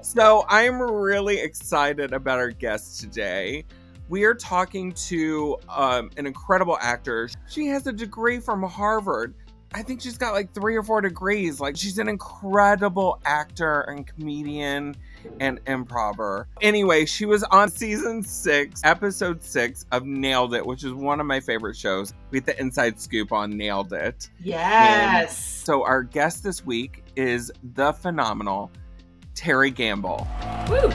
so, 0.02 0.46
I'm 0.50 0.82
really 0.82 1.40
excited 1.40 2.14
about 2.14 2.40
our 2.40 2.52
guest 2.52 3.00
today. 3.00 3.66
We 4.10 4.26
are 4.26 4.34
talking 4.34 4.92
to 4.94 5.58
um, 5.70 6.12
an 6.18 6.28
incredible 6.28 6.78
actor. 6.82 7.30
She 7.48 7.68
has 7.68 7.88
a 7.88 7.94
degree 7.94 8.40
from 8.40 8.62
Harvard. 8.64 9.34
I 9.74 9.84
think 9.84 10.02
she's 10.02 10.18
got 10.18 10.34
like 10.34 10.54
three 10.54 10.76
or 10.76 10.84
four 10.84 11.00
degrees. 11.00 11.62
Like, 11.62 11.78
she's 11.78 11.98
an 11.98 12.10
incredible 12.10 13.22
actor 13.24 13.82
and 13.82 14.06
comedian 14.06 14.96
and 15.40 15.62
improver. 15.66 16.48
Anyway, 16.62 17.06
she 17.06 17.26
was 17.26 17.44
on 17.44 17.70
season 17.70 18.22
six, 18.22 18.82
episode 18.84 19.42
six 19.42 19.86
of 19.94 20.06
Nailed 20.06 20.54
It, 20.54 20.66
which 20.66 20.84
is 20.84 20.94
one 20.94 21.22
of 21.22 21.26
my 21.26 21.40
favorite 21.40 21.78
shows. 21.78 22.14
We 22.32 22.40
get 22.40 22.48
the 22.48 22.60
inside 22.60 23.00
scoop 23.00 23.32
on 23.32 23.56
Nailed 23.56 23.94
It. 23.94 24.30
Yes. 24.42 25.38
So, 25.38 25.86
our 25.86 26.04
guest 26.04 26.44
this 26.44 26.66
week 26.66 27.04
is 27.16 27.50
the 27.76 27.94
phenomenal 27.94 28.72
Teri 29.36 29.74
Gamble. 29.74 30.28
Woo. 30.70 30.92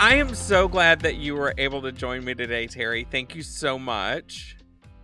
I 0.00 0.16
am 0.16 0.34
so 0.34 0.66
glad 0.66 0.98
that 1.00 1.18
you 1.18 1.36
were 1.36 1.54
able 1.56 1.82
to 1.82 1.92
join 1.92 2.24
me 2.24 2.34
today, 2.34 2.66
Teri. 2.66 3.06
Thank 3.08 3.36
you 3.36 3.42
so 3.42 3.78
much. 3.78 4.56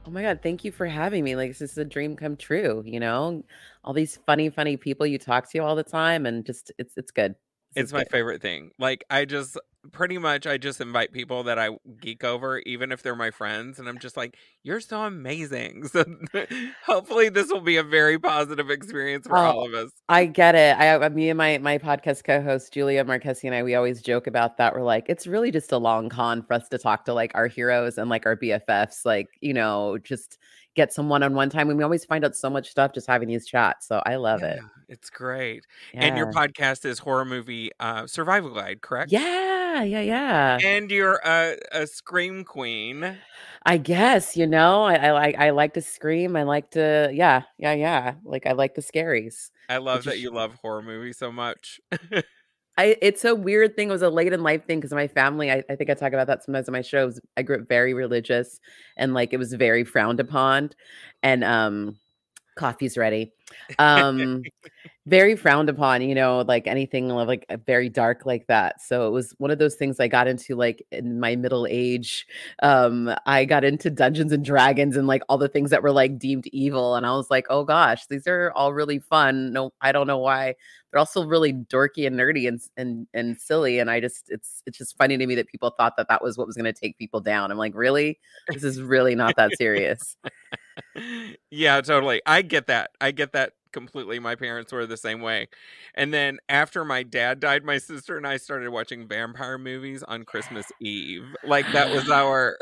Oh 0.08 0.10
my 0.10 0.22
God, 0.22 0.40
thank 0.42 0.64
you 0.64 0.72
for 0.72 0.86
having 0.86 1.22
me. 1.22 1.36
Like, 1.36 1.50
this 1.50 1.60
is 1.60 1.76
a 1.76 1.84
dream 1.84 2.16
come 2.16 2.34
true, 2.38 2.82
you 2.86 2.98
know? 2.98 3.44
All 3.84 3.92
these 3.92 4.16
funny, 4.26 4.48
funny 4.48 4.78
people 4.78 5.04
you 5.06 5.18
talk 5.18 5.50
to 5.50 5.58
all 5.58 5.76
the 5.76 5.82
time, 5.84 6.24
and 6.24 6.46
just 6.46 6.72
it's 6.78 6.96
it's 6.96 7.10
good. 7.10 7.34
It's 7.74 7.92
my 7.92 8.04
favorite 8.04 8.42
thing. 8.42 8.70
Like 8.78 9.04
I 9.10 9.24
just 9.24 9.58
pretty 9.92 10.18
much 10.18 10.46
I 10.46 10.58
just 10.58 10.80
invite 10.80 11.12
people 11.12 11.44
that 11.44 11.58
I 11.58 11.70
geek 12.00 12.24
over, 12.24 12.58
even 12.60 12.92
if 12.92 13.02
they're 13.02 13.14
my 13.16 13.30
friends, 13.30 13.78
and 13.78 13.88
I'm 13.88 13.98
just 13.98 14.16
like, 14.16 14.36
"You're 14.62 14.80
so 14.80 15.02
amazing." 15.02 15.84
So 15.92 16.04
hopefully, 16.86 17.28
this 17.28 17.48
will 17.50 17.60
be 17.60 17.76
a 17.76 17.82
very 17.82 18.18
positive 18.18 18.70
experience 18.70 19.26
for 19.26 19.38
oh, 19.38 19.42
all 19.44 19.60
Oh, 19.60 19.66
of 19.66 19.74
us. 19.74 19.90
I 20.08 20.26
get 20.26 20.54
it. 20.54 20.76
I, 20.78 20.96
I 20.96 21.08
me 21.10 21.28
and 21.30 21.36
my 21.38 21.58
my 21.58 21.78
podcast 21.78 22.24
co-host 22.24 22.72
Julia 22.72 23.04
Marchese 23.04 23.46
and 23.46 23.54
I, 23.54 23.62
we 23.62 23.74
always 23.74 24.02
joke 24.02 24.26
about 24.26 24.56
that. 24.58 24.74
We're 24.74 24.82
like, 24.82 25.06
it's 25.08 25.26
really 25.26 25.50
just 25.50 25.72
a 25.72 25.78
long 25.78 26.08
con 26.08 26.42
for 26.42 26.54
us 26.54 26.68
to 26.70 26.78
talk 26.78 27.04
to 27.06 27.14
like 27.14 27.32
our 27.34 27.46
heroes 27.46 27.98
and 27.98 28.08
like 28.10 28.26
our 28.26 28.36
BFFs, 28.36 29.04
like 29.04 29.28
you 29.40 29.52
know, 29.54 29.98
just 29.98 30.38
get 30.78 30.92
some 30.92 31.08
one-on-one 31.08 31.50
time. 31.50 31.68
And 31.68 31.76
we 31.76 31.84
always 31.84 32.04
find 32.04 32.24
out 32.24 32.36
so 32.36 32.48
much 32.48 32.70
stuff 32.70 32.92
just 32.94 33.06
having 33.06 33.28
these 33.28 33.46
chats. 33.46 33.88
So 33.88 34.00
I 34.06 34.16
love 34.16 34.42
it. 34.42 34.60
It's 34.88 35.10
great. 35.10 35.66
And 35.92 36.16
your 36.16 36.32
podcast 36.32 36.84
is 36.84 37.00
horror 37.00 37.24
movie 37.24 37.70
uh, 37.80 38.06
survival 38.06 38.54
guide, 38.54 38.80
correct? 38.80 39.12
Yeah, 39.12 39.82
yeah, 39.82 40.00
yeah. 40.00 40.58
And 40.62 40.90
you're 40.90 41.20
a, 41.24 41.56
a 41.72 41.86
scream 41.86 42.44
queen. 42.44 43.18
I 43.66 43.76
guess, 43.76 44.36
you 44.36 44.46
know, 44.46 44.84
I, 44.84 44.94
I 44.94 45.10
like 45.10 45.36
I 45.36 45.50
like 45.50 45.74
to 45.74 45.82
scream. 45.82 46.36
I 46.36 46.44
like 46.44 46.70
to, 46.70 47.10
yeah, 47.12 47.42
yeah, 47.58 47.72
yeah. 47.74 48.14
Like 48.24 48.46
I 48.46 48.52
like 48.52 48.76
the 48.76 48.80
scaries. 48.80 49.50
I 49.68 49.78
love 49.78 50.04
that 50.04 50.20
you 50.20 50.30
love 50.30 50.54
horror 50.54 50.80
movies 50.80 51.18
so 51.18 51.30
much. 51.30 51.80
I 52.78 52.96
it's 53.02 53.24
a 53.24 53.34
weird 53.34 53.76
thing. 53.76 53.88
It 53.90 53.92
was 53.92 54.02
a 54.02 54.10
late 54.10 54.32
in 54.32 54.42
life 54.42 54.66
thing 54.66 54.78
because 54.80 54.92
my 54.94 55.08
family, 55.08 55.50
I, 55.52 55.64
I 55.70 55.76
think 55.76 55.90
I 55.90 55.94
talk 55.94 56.12
about 56.14 56.28
that 56.28 56.44
sometimes 56.44 56.68
in 56.68 56.72
my 56.72 56.82
shows. 56.82 57.20
I 57.36 57.42
grew 57.42 57.56
up 57.60 57.68
very 57.68 57.94
religious 57.94 58.60
and 58.96 59.14
like 59.14 59.32
it 59.34 59.38
was 59.38 59.54
very 59.54 59.84
frowned 59.84 60.20
upon. 60.20 60.70
And 61.22 61.44
um 61.44 61.98
coffee's 62.58 62.98
ready. 62.98 63.32
Um 63.78 64.42
very 65.08 65.36
frowned 65.36 65.70
upon, 65.70 66.02
you 66.02 66.14
know, 66.14 66.42
like 66.46 66.66
anything 66.66 67.08
like 67.08 67.46
very 67.66 67.88
dark 67.88 68.26
like 68.26 68.46
that. 68.46 68.82
So 68.82 69.06
it 69.08 69.10
was 69.10 69.34
one 69.38 69.50
of 69.50 69.58
those 69.58 69.74
things 69.74 69.98
I 69.98 70.06
got 70.06 70.28
into 70.28 70.54
like 70.54 70.84
in 70.92 71.18
my 71.18 71.34
middle 71.34 71.66
age. 71.68 72.26
Um, 72.62 73.14
I 73.24 73.46
got 73.46 73.64
into 73.64 73.90
Dungeons 73.90 74.32
and 74.32 74.44
Dragons 74.44 74.96
and 74.96 75.06
like 75.06 75.22
all 75.28 75.38
the 75.38 75.48
things 75.48 75.70
that 75.70 75.82
were 75.82 75.92
like 75.92 76.18
deemed 76.18 76.46
evil. 76.48 76.94
And 76.94 77.06
I 77.06 77.12
was 77.12 77.30
like, 77.30 77.46
oh 77.48 77.64
gosh, 77.64 78.06
these 78.06 78.26
are 78.26 78.52
all 78.54 78.74
really 78.74 78.98
fun. 78.98 79.52
No, 79.52 79.72
I 79.80 79.92
don't 79.92 80.06
know 80.06 80.18
why. 80.18 80.54
They're 80.90 81.00
also 81.00 81.24
really 81.24 81.54
dorky 81.54 82.06
and 82.06 82.18
nerdy 82.18 82.46
and 82.46 82.60
and 82.76 83.06
and 83.14 83.38
silly. 83.38 83.78
And 83.78 83.90
I 83.90 84.00
just 84.00 84.30
it's 84.30 84.62
it's 84.66 84.76
just 84.76 84.96
funny 84.98 85.16
to 85.16 85.26
me 85.26 85.34
that 85.36 85.48
people 85.48 85.70
thought 85.70 85.96
that 85.96 86.08
that 86.08 86.22
was 86.22 86.36
what 86.36 86.46
was 86.46 86.56
going 86.56 86.72
to 86.72 86.78
take 86.78 86.98
people 86.98 87.20
down. 87.20 87.50
I'm 87.50 87.58
like, 87.58 87.74
really? 87.74 88.18
This 88.48 88.64
is 88.64 88.82
really 88.82 89.14
not 89.14 89.36
that 89.36 89.52
serious. 89.56 90.16
Yeah, 91.50 91.80
totally. 91.80 92.22
I 92.26 92.42
get 92.42 92.66
that. 92.68 92.90
I 93.00 93.10
get 93.12 93.32
that 93.32 93.52
completely. 93.72 94.18
My 94.18 94.34
parents 94.34 94.72
were 94.72 94.86
the 94.86 94.96
same 94.96 95.20
way. 95.20 95.48
And 95.94 96.12
then 96.12 96.38
after 96.48 96.84
my 96.84 97.02
dad 97.02 97.40
died, 97.40 97.64
my 97.64 97.78
sister 97.78 98.16
and 98.16 98.26
I 98.26 98.36
started 98.38 98.70
watching 98.70 99.06
vampire 99.08 99.58
movies 99.58 100.02
on 100.02 100.24
Christmas 100.24 100.72
Eve. 100.80 101.34
Like 101.42 101.72
that 101.72 101.90
was 101.90 102.08
our 102.10 102.58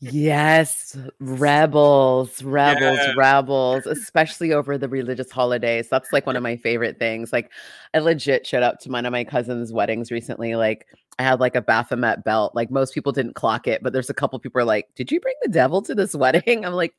Yes, 0.00 0.96
rebels, 1.18 2.42
rebels, 2.42 3.08
Yes. 3.08 3.16
rebels, 3.16 3.86
especially 3.86 4.52
over 4.52 4.76
the 4.76 4.88
religious 4.88 5.30
holidays. 5.30 5.88
That's 5.88 6.12
like 6.12 6.26
one 6.26 6.36
of 6.36 6.42
my 6.42 6.56
favorite 6.56 6.98
things. 6.98 7.32
Like, 7.32 7.50
I 7.94 8.00
legit 8.00 8.46
showed 8.46 8.62
up 8.62 8.80
to 8.80 8.90
one 8.90 9.06
of 9.06 9.12
my 9.12 9.24
cousin's 9.24 9.72
weddings 9.72 10.10
recently. 10.10 10.56
Like, 10.56 10.86
I 11.18 11.22
had 11.22 11.40
like 11.40 11.54
a 11.54 11.62
Baphomet 11.62 12.24
belt. 12.24 12.54
Like, 12.54 12.70
most 12.70 12.92
people 12.92 13.12
didn't 13.12 13.34
clock 13.34 13.66
it, 13.66 13.82
but 13.82 13.92
there's 13.92 14.10
a 14.10 14.14
couple 14.14 14.38
people 14.38 14.60
are 14.60 14.64
like, 14.64 14.88
"Did 14.94 15.12
you 15.12 15.20
bring 15.20 15.34
the 15.42 15.48
devil 15.48 15.80
to 15.82 15.94
this 15.94 16.14
wedding?" 16.14 16.64
I'm 16.64 16.72
like, 16.72 16.94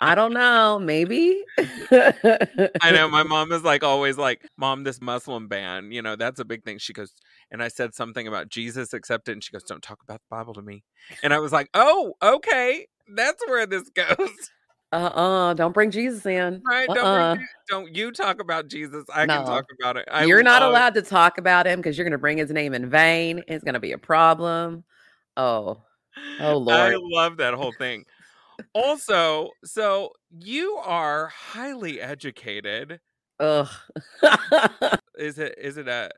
I 0.00 0.14
don't 0.14 0.32
know, 0.32 0.78
maybe. 0.78 1.44
I 1.90 2.90
know 2.92 3.08
my 3.08 3.22
mom 3.22 3.52
is 3.52 3.62
like 3.62 3.82
always 3.82 4.16
like, 4.16 4.48
Mom, 4.56 4.84
this 4.84 5.00
Muslim 5.00 5.48
ban, 5.48 5.92
you 5.92 6.02
know, 6.02 6.16
that's 6.16 6.40
a 6.40 6.44
big 6.44 6.64
thing. 6.64 6.78
She 6.78 6.92
goes, 6.92 7.12
and 7.50 7.62
I 7.62 7.68
said 7.68 7.94
something 7.94 8.26
about 8.26 8.48
Jesus 8.48 8.92
accepted, 8.92 9.32
and 9.32 9.44
she 9.44 9.52
goes, 9.52 9.64
Don't 9.64 9.82
talk 9.82 10.02
about 10.02 10.20
the 10.20 10.36
Bible 10.36 10.54
to 10.54 10.62
me. 10.62 10.84
And 11.22 11.34
I 11.34 11.38
was 11.38 11.52
like, 11.52 11.68
Oh, 11.74 12.14
okay. 12.22 12.86
That's 13.14 13.42
where 13.46 13.66
this 13.66 13.88
goes. 13.94 14.50
Uh-uh, 14.92 15.54
don't 15.54 15.72
bring 15.72 15.90
Jesus 15.90 16.24
in. 16.24 16.62
Right? 16.66 16.88
Don't, 16.88 16.98
Uh-uh. 16.98 17.34
bring 17.34 17.46
don't 17.68 17.94
you 17.94 18.10
talk 18.10 18.40
about 18.40 18.68
Jesus. 18.68 19.04
I 19.14 19.26
No. 19.26 19.36
can 19.36 19.46
talk 19.46 19.64
about 19.78 19.96
it. 19.98 20.08
I 20.10 20.24
You're 20.24 20.42
not 20.42 20.62
love- 20.62 20.70
allowed 20.70 20.94
to 20.94 21.02
talk 21.02 21.36
about 21.38 21.66
him 21.66 21.78
because 21.78 21.98
you're 21.98 22.04
going 22.06 22.12
to 22.12 22.18
bring 22.18 22.38
his 22.38 22.50
name 22.50 22.72
in 22.74 22.88
vain. 22.88 23.42
It's 23.48 23.62
going 23.64 23.74
to 23.74 23.80
be 23.80 23.92
a 23.92 23.98
problem. 23.98 24.84
Oh, 25.36 25.82
Oh, 26.40 26.56
lord 26.58 26.68
I 26.94 26.96
love 26.98 27.36
that 27.36 27.54
whole 27.54 27.72
thing. 27.78 28.04
Also, 28.72 29.50
so 29.64 30.12
you 30.30 30.76
are 30.78 31.28
highly 31.28 32.00
educated. 32.00 32.98
ugh. 33.38 33.68
Is 35.18 35.38
it 35.38 35.54
is 35.58 35.76
it 35.76 35.88
a 35.88 36.10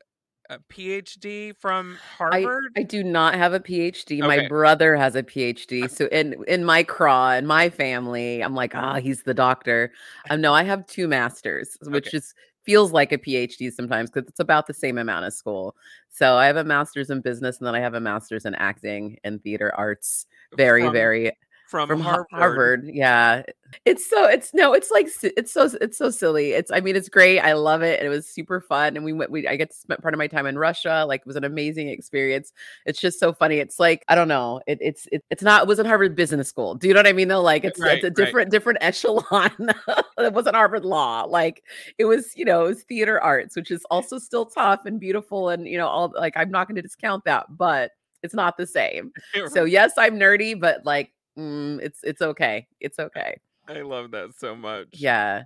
a 0.51 0.59
PhD 0.59 1.57
from 1.57 1.97
Harvard? 2.19 2.73
I 2.77 2.83
do 2.83 3.03
not 3.05 3.35
have 3.37 3.55
a 3.55 3.61
PhD. 3.61 4.19
My 4.21 4.49
brother 4.49 4.97
has 4.97 5.15
a 5.15 5.23
PhD. 5.23 5.89
So 5.89 6.07
in 6.07 6.37
in 6.49 6.65
my 6.65 6.83
craw 6.83 7.33
in 7.33 7.47
my 7.47 7.71
family, 7.71 8.43
I'm 8.43 8.55
like, 8.55 8.75
ah, 8.75 8.97
he's 8.97 9.23
the 9.23 9.33
doctor. 9.33 9.93
Um, 10.29 10.41
no, 10.41 10.53
I 10.53 10.65
have 10.65 10.87
two 10.87 11.09
masters, 11.09 11.79
which 11.83 12.09
Okay. 12.09 12.19
just 12.19 12.35
feels 12.65 12.93
like 12.93 13.13
a 13.13 13.19
PhD 13.19 13.73
sometimes 13.73 14.11
because 14.11 14.29
it's 14.29 14.41
about 14.41 14.67
the 14.67 14.75
same 14.75 14.99
amount 14.99 15.25
of 15.25 15.33
school. 15.33 15.77
So 16.11 16.35
I 16.37 16.47
have 16.47 16.57
a 16.57 16.65
master's 16.65 17.09
in 17.11 17.21
business, 17.21 17.59
and 17.59 17.67
then 17.67 17.75
I 17.75 17.81
have 17.81 17.95
a 17.95 18.01
master's 18.01 18.45
in 18.45 18.55
acting 18.57 19.19
and 19.25 19.43
theater 19.43 19.73
arts. 19.77 20.27
Very, 20.57 20.83
From- 20.83 20.93
very 20.93 21.33
from, 21.71 21.89
from 21.89 22.01
Harvard. 22.01 22.27
Harvard. 22.33 22.91
Yeah, 22.93 23.45
It's 23.85 24.11
so 24.11 24.25
it's 24.27 24.53
no, 24.53 24.73
it's 24.73 24.91
like 24.91 25.09
it's 25.23 25.53
so 25.53 25.71
it's 25.81 25.97
so 25.97 26.11
silly. 26.11 26.51
It's 26.51 26.73
I 26.73 26.81
mean 26.81 26.97
it's 26.97 27.09
great. 27.09 27.39
I 27.39 27.53
love 27.53 27.83
it. 27.83 28.01
And 28.01 28.07
it 28.07 28.11
was 28.11 28.27
super 28.27 28.61
fun. 28.61 28.97
And 28.97 29.05
we 29.05 29.13
went 29.13 29.31
we 29.31 29.47
I 29.47 29.55
get 29.55 29.71
to 29.71 29.77
spend 29.77 30.03
part 30.03 30.13
of 30.13 30.19
my 30.19 30.27
time 30.27 30.47
in 30.47 30.59
Russia. 30.59 31.05
Like 31.07 31.21
it 31.21 31.27
was 31.29 31.37
an 31.37 31.45
amazing 31.45 31.89
experience. 31.89 32.53
It's 32.87 33.01
just 33.01 33.21
so 33.21 33.33
funny. 33.33 33.59
It's 33.59 33.79
like 33.79 34.05
I 34.09 34.17
don't 34.17 34.27
know. 34.27 34.61
It, 34.67 34.79
it's 34.81 35.07
it, 35.13 35.25
it's 35.31 35.45
not 35.45 35.63
it 35.63 35.69
wasn't 35.69 35.87
Harvard 35.87 36.17
Business 36.17 36.49
School. 36.49 36.75
Do 36.75 36.89
you 36.89 36.95
know 36.95 36.99
what 36.99 37.07
I 37.07 37.13
mean 37.13 37.29
though? 37.29 37.41
Like 37.41 37.65
it's 37.65 37.79
Right, 37.79 37.99
it's 37.99 38.05
a 38.05 38.09
right. 38.09 38.17
different 38.17 38.51
different 38.51 38.79
echelon. 38.81 39.53
it 40.19 40.33
wasn't 40.33 40.57
Harvard 40.57 40.85
Law. 40.85 41.23
Like 41.23 41.63
it 41.99 42.07
was 42.07 42.33
you 42.35 42.45
know 42.45 42.65
it 42.65 42.69
was 42.69 42.83
theater 42.83 43.21
arts, 43.23 43.55
which 43.55 43.71
is 43.71 43.85
also 43.93 44.19
still 44.19 44.47
tough 44.47 44.87
and 44.87 44.99
beautiful 44.99 45.51
and 45.51 45.69
you 45.69 45.79
know 45.79 45.87
all 45.87 46.13
like 46.17 46.37
I'm 46.37 46.51
not 46.51 46.67
going 46.67 46.77
to 46.77 46.83
discount 46.83 47.25
that, 47.27 47.47
but 47.57 47.93
it's 48.23 48.35
not 48.35 48.57
the 48.57 48.67
same. 48.67 49.13
So 49.49 49.65
yes, 49.65 49.93
I'm 49.97 50.19
nerdy, 50.19 50.59
but 50.59 50.85
like 50.85 51.13
mm, 51.41 51.81
it's 51.83 52.01
it's 52.03 52.23
okay. 52.23 52.67
It's 52.81 52.99
okay. 52.99 53.39
I 53.69 53.83
love 53.83 54.11
that 54.13 54.31
so 54.39 54.55
much. 54.55 54.89
Yeah. 54.93 55.45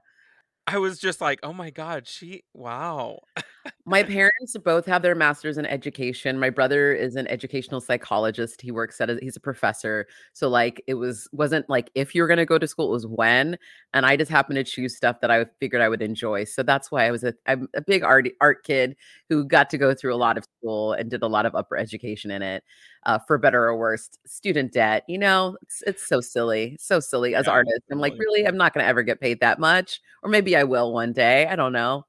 I 0.66 0.78
was 0.78 0.98
just 0.98 1.20
like, 1.20 1.40
oh 1.42 1.52
my 1.52 1.70
God, 1.70 2.08
she, 2.08 2.44
wow. 2.54 3.20
My 3.86 4.02
parents 4.04 4.56
both 4.64 4.86
have 4.86 5.02
their 5.02 5.14
masters 5.14 5.58
in 5.58 5.66
education. 5.66 6.38
My 6.38 6.50
brother 6.50 6.92
is 6.92 7.16
an 7.16 7.26
educational 7.28 7.80
psychologist. 7.80 8.60
He 8.60 8.70
works 8.70 9.00
at 9.00 9.10
a, 9.10 9.18
he's 9.20 9.36
a 9.36 9.40
professor. 9.40 10.06
So 10.32 10.48
like 10.48 10.82
it 10.86 10.94
was 10.94 11.28
wasn't 11.32 11.68
like 11.68 11.90
if 11.94 12.14
you're 12.14 12.26
going 12.26 12.38
to 12.38 12.46
go 12.46 12.58
to 12.58 12.66
school 12.66 12.88
it 12.88 12.92
was 12.92 13.06
when 13.06 13.58
and 13.92 14.06
I 14.06 14.16
just 14.16 14.30
happened 14.30 14.56
to 14.56 14.64
choose 14.64 14.96
stuff 14.96 15.20
that 15.20 15.30
I 15.30 15.46
figured 15.60 15.82
I 15.82 15.88
would 15.88 16.02
enjoy. 16.02 16.44
So 16.44 16.62
that's 16.62 16.90
why 16.90 17.06
I 17.06 17.10
was 17.10 17.24
a 17.24 17.34
I'm 17.46 17.68
a 17.74 17.80
big 17.80 18.02
art 18.02 18.28
art 18.40 18.64
kid 18.64 18.96
who 19.28 19.44
got 19.44 19.70
to 19.70 19.78
go 19.78 19.94
through 19.94 20.14
a 20.14 20.16
lot 20.16 20.38
of 20.38 20.44
school 20.58 20.92
and 20.92 21.10
did 21.10 21.22
a 21.22 21.28
lot 21.28 21.46
of 21.46 21.54
upper 21.54 21.76
education 21.76 22.30
in 22.30 22.42
it. 22.42 22.64
Uh, 23.06 23.18
for 23.26 23.36
better 23.36 23.64
or 23.64 23.76
worse, 23.76 24.08
student 24.24 24.72
debt, 24.72 25.04
you 25.08 25.18
know, 25.18 25.58
it's, 25.60 25.82
it's 25.86 26.08
so 26.08 26.22
silly, 26.22 26.74
so 26.80 27.00
silly 27.00 27.34
as 27.34 27.46
Yeah, 27.46 27.52
artists. 27.52 27.84
I'm 27.90 27.98
like, 27.98 28.14
really, 28.18 28.46
I'm 28.46 28.56
not 28.56 28.72
going 28.72 28.82
to 28.82 28.88
ever 28.88 29.02
get 29.02 29.20
paid 29.20 29.40
that 29.40 29.58
much, 29.58 30.00
or 30.22 30.30
maybe 30.30 30.56
I 30.56 30.64
will 30.64 30.90
one 30.92 31.12
day. 31.12 31.46
I 31.46 31.54
don't 31.54 31.72
know. 31.74 32.06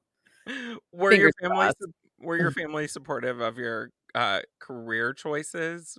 Were 0.92 1.12
your 1.12 1.32
family, 1.40 1.56
crossed. 1.56 1.84
were 2.20 2.36
your 2.36 2.50
family 2.52 2.88
supportive 2.88 3.40
of 3.40 3.58
your 3.58 3.90
uh, 4.14 4.40
career 4.58 5.12
choices? 5.12 5.98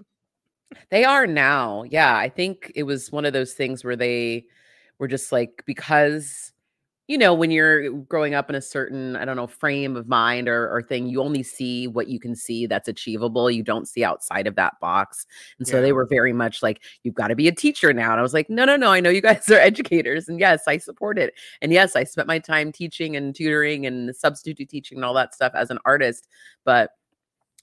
They 0.90 1.04
are 1.04 1.28
now. 1.28 1.84
Yeah. 1.84 2.16
I 2.16 2.30
think 2.30 2.72
it 2.76 2.84
was 2.84 3.12
one 3.12 3.26
of 3.26 3.34
those 3.34 3.54
things 3.54 3.84
where 3.84 3.96
they 3.96 4.46
were 5.00 5.08
just 5.08 5.32
like, 5.32 5.64
because, 5.66 6.54
you 7.08 7.18
know, 7.18 7.34
when 7.34 7.52
you're 7.52 7.90
growing 7.90 8.34
up 8.34 8.50
in 8.50 8.56
a 8.56 8.62
certain, 8.62 9.16
I 9.16 9.24
don't 9.24 9.38
know, 9.38 9.48
frame 9.48 9.96
of 9.96 10.10
mind 10.10 10.50
or, 10.50 10.70
or 10.70 10.82
thing, 10.82 11.08
you 11.08 11.22
only 11.22 11.42
see 11.42 11.88
what 11.88 12.10
you 12.10 12.20
can 12.20 12.36
see 12.36 12.66
that's 12.66 12.90
achievable. 12.90 13.50
You 13.50 13.64
don't 13.64 13.88
see 13.88 14.04
outside 14.04 14.46
of 14.46 14.56
that 14.56 14.74
box. 14.82 15.26
And 15.58 15.66
so 15.66 15.78
Yeah. 15.78 15.84
they 15.84 15.94
were 15.94 16.06
very 16.06 16.34
much 16.34 16.62
like, 16.62 16.84
you've 17.04 17.16
got 17.16 17.30
to 17.30 17.36
be 17.36 17.48
a 17.48 17.54
teacher 17.54 17.94
now. 17.94 18.12
And 18.12 18.20
I 18.20 18.24
was 18.24 18.34
like, 18.34 18.50
no, 18.50 18.66
no, 18.66 18.76
no. 18.76 18.92
I 18.92 19.00
know 19.00 19.10
you 19.10 19.22
guys 19.22 19.50
are 19.50 19.56
educators. 19.56 20.28
And 20.28 20.38
yes, 20.38 20.64
I 20.68 20.78
support 20.78 21.18
it. 21.18 21.34
And 21.62 21.72
yes, 21.72 21.96
I 21.96 22.04
spent 22.04 22.28
my 22.28 22.40
time 22.40 22.74
teaching 22.74 23.16
and 23.16 23.34
tutoring 23.34 23.86
and 23.86 24.14
substitute 24.14 24.68
teaching 24.68 24.98
and 24.98 25.06
all 25.06 25.14
that 25.14 25.34
stuff 25.34 25.54
as 25.56 25.70
an 25.70 25.80
artist. 25.86 26.28
But 26.66 26.92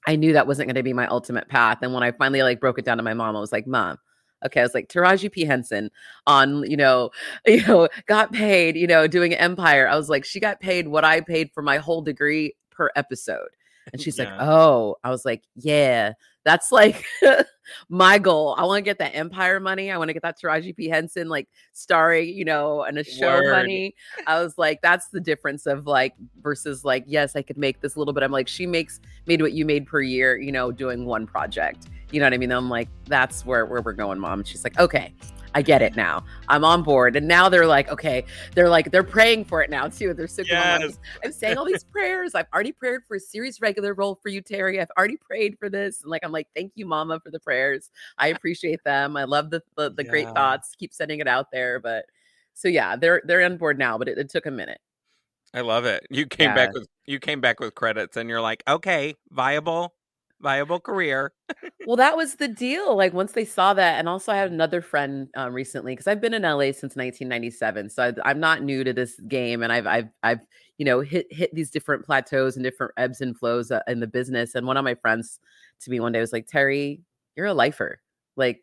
I 0.06 0.16
knew 0.16 0.32
that 0.32 0.46
wasn't 0.46 0.68
going 0.68 0.74
to 0.76 0.82
be 0.82 0.92
my 0.94 1.06
ultimate 1.08 1.48
path. 1.48 1.78
And 1.82 1.92
when 1.92 2.02
I 2.02 2.12
finally 2.12 2.42
like 2.42 2.60
broke 2.60 2.78
it 2.78 2.84
down 2.86 2.96
to 2.96 3.02
my 3.02 3.14
mom, 3.14 3.36
I 3.36 3.40
was 3.40 3.52
like, 3.52 3.66
Mom, 3.66 3.98
okay. 4.44 4.60
I 4.60 4.64
was 4.64 4.74
like, 4.74 4.88
Taraji 4.88 5.30
P. 5.30 5.44
Henson 5.44 5.90
on, 6.26 6.68
you 6.70 6.76
know, 6.76 7.10
you 7.46 7.66
know, 7.66 7.88
got 8.06 8.32
paid, 8.32 8.76
you 8.76 8.86
know, 8.86 9.06
doing 9.06 9.34
Empire. 9.34 9.88
I 9.88 9.96
was 9.96 10.08
like, 10.08 10.24
she 10.24 10.40
got 10.40 10.60
paid 10.60 10.88
what 10.88 11.04
I 11.04 11.20
paid 11.20 11.50
for 11.52 11.62
my 11.62 11.78
whole 11.78 12.02
degree 12.02 12.54
per 12.70 12.90
episode. 12.96 13.48
And 13.92 14.00
she's 14.00 14.18
like, 14.18 14.30
Oh, 14.38 14.96
I 15.04 15.10
was 15.10 15.24
like, 15.24 15.42
Yeah, 15.56 16.12
that's 16.44 16.70
like 16.70 17.04
my 17.88 18.18
goal. 18.18 18.54
I 18.58 18.64
want 18.64 18.78
to 18.78 18.82
get 18.82 18.98
that 18.98 19.14
Empire 19.14 19.60
money. 19.60 19.90
I 19.90 19.96
want 19.96 20.08
to 20.08 20.12
get 20.12 20.22
that 20.22 20.38
Taraji 20.40 20.76
P. 20.76 20.88
Henson 20.88 21.28
like 21.28 21.48
starring, 21.72 22.28
you 22.28 22.44
know, 22.44 22.82
and 22.82 22.98
a 22.98 23.04
show 23.04 23.34
Word. 23.34 23.52
money. 23.52 23.94
I 24.26 24.42
was 24.42 24.58
like, 24.58 24.80
that's 24.82 25.08
the 25.08 25.20
difference 25.20 25.66
of 25.66 25.86
like 25.86 26.14
versus 26.42 26.84
like, 26.84 27.04
yes, 27.06 27.36
I 27.36 27.42
could 27.42 27.58
make 27.58 27.80
this 27.80 27.96
little 27.96 28.12
bit. 28.12 28.22
I'm 28.22 28.32
like, 28.32 28.48
she 28.48 28.66
makes 28.66 29.00
made 29.26 29.40
what 29.40 29.52
you 29.52 29.64
made 29.64 29.86
per 29.86 30.00
year, 30.00 30.36
you 30.36 30.52
know, 30.52 30.70
doing 30.70 31.06
one 31.06 31.26
project. 31.26 31.88
You 32.10 32.20
know 32.20 32.26
what 32.26 32.34
I 32.34 32.38
mean? 32.38 32.52
I'm 32.52 32.70
like, 32.70 32.88
that's 33.06 33.44
where, 33.44 33.66
where 33.66 33.80
we're 33.80 33.92
going, 33.92 34.20
mom. 34.20 34.40
And 34.40 34.46
she's 34.46 34.62
like, 34.62 34.78
okay, 34.78 35.12
I 35.54 35.62
get 35.62 35.82
it 35.82 35.96
now. 35.96 36.24
I'm 36.48 36.64
on 36.64 36.82
board. 36.82 37.16
And 37.16 37.28
now 37.28 37.48
they're 37.48 37.66
like, 37.66 37.88
okay, 37.88 38.24
they're 38.54 38.68
like, 38.68 38.90
they're 38.90 39.04
praying 39.04 39.44
for 39.44 39.62
it 39.62 39.70
now 39.70 39.88
too. 39.88 40.12
They're 40.12 40.26
so 40.26 40.42
cool. 40.44 40.56
I'm 40.56 40.80
like, 40.80 40.90
Yes. 40.90 40.98
I'm 41.24 41.32
saying 41.32 41.56
all 41.56 41.64
these 41.64 41.84
prayers. 41.84 42.34
I've 42.34 42.46
already 42.52 42.72
prayed 42.72 43.00
for 43.06 43.16
a 43.16 43.20
series 43.20 43.60
regular 43.60 43.94
role 43.94 44.18
for 44.22 44.28
you, 44.28 44.42
Teri. 44.42 44.80
I've 44.80 44.90
already 44.98 45.16
prayed 45.16 45.58
for 45.58 45.68
this. 45.68 46.02
And 46.02 46.10
like, 46.10 46.24
I'm 46.24 46.32
like, 46.32 46.48
thank 46.54 46.72
you, 46.74 46.86
mama, 46.86 47.20
for 47.20 47.30
the 47.30 47.40
prayers. 47.40 47.90
I 48.18 48.28
appreciate 48.28 48.82
them. 48.84 49.16
I 49.16 49.24
love 49.24 49.50
the 49.50 49.62
the, 49.76 49.90
the 49.90 50.04
great 50.04 50.28
thoughts. 50.30 50.74
Keep 50.76 50.92
sending 50.92 51.20
it 51.20 51.28
out 51.28 51.50
there. 51.52 51.78
But 51.80 52.06
so 52.54 52.68
yeah, 52.68 52.96
they're 52.96 53.22
they're 53.24 53.44
on 53.44 53.56
board 53.56 53.78
now, 53.78 53.96
but 53.98 54.08
it, 54.08 54.18
it 54.18 54.28
took 54.28 54.46
a 54.46 54.50
minute. 54.50 54.80
I 55.52 55.60
love 55.60 55.84
it. 55.84 56.04
You 56.10 56.26
came 56.26 56.52
back 56.52 56.72
with 56.72 56.88
you 57.06 57.20
came 57.20 57.40
back 57.40 57.60
with 57.60 57.74
credits 57.74 58.16
and 58.16 58.28
you're 58.28 58.40
like, 58.40 58.62
okay, 58.66 59.14
viable, 59.30 59.93
viable 60.44 60.78
career. 60.78 61.32
well, 61.86 61.96
that 61.96 62.16
was 62.16 62.36
the 62.36 62.46
deal. 62.48 62.96
Like 62.96 63.12
once 63.12 63.32
they 63.32 63.44
saw 63.44 63.74
that, 63.74 63.98
and 63.98 64.08
also 64.08 64.30
I 64.30 64.36
had 64.36 64.52
another 64.52 64.80
friend 64.80 65.28
um, 65.36 65.52
recently 65.52 65.92
because 65.92 66.06
I've 66.06 66.20
been 66.20 66.34
in 66.34 66.42
LA 66.42 66.70
since 66.72 66.94
1997, 66.94 67.90
so 67.90 68.04
I, 68.24 68.30
I'm 68.30 68.38
not 68.38 68.62
new 68.62 68.84
to 68.84 68.92
this 68.92 69.18
game, 69.28 69.62
and 69.64 69.72
I've 69.72 69.86
I've 69.88 70.08
I've 70.22 70.40
you 70.78 70.84
know 70.84 71.00
hit 71.00 71.26
hit 71.32 71.52
these 71.54 71.70
different 71.70 72.04
plateaus 72.04 72.56
and 72.56 72.64
different 72.64 72.92
ebbs 72.96 73.20
and 73.20 73.36
flows 73.36 73.72
uh, 73.72 73.80
in 73.88 73.98
the 74.00 74.06
business. 74.06 74.54
And 74.54 74.66
one 74.66 74.76
of 74.76 74.84
my 74.84 74.94
friends 74.94 75.40
to 75.80 75.90
me 75.90 75.98
one 76.00 76.12
day 76.12 76.20
was 76.20 76.32
like, 76.32 76.46
Teri, 76.46 77.00
you're 77.36 77.46
a 77.46 77.54
lifer. 77.54 78.00
Like 78.36 78.60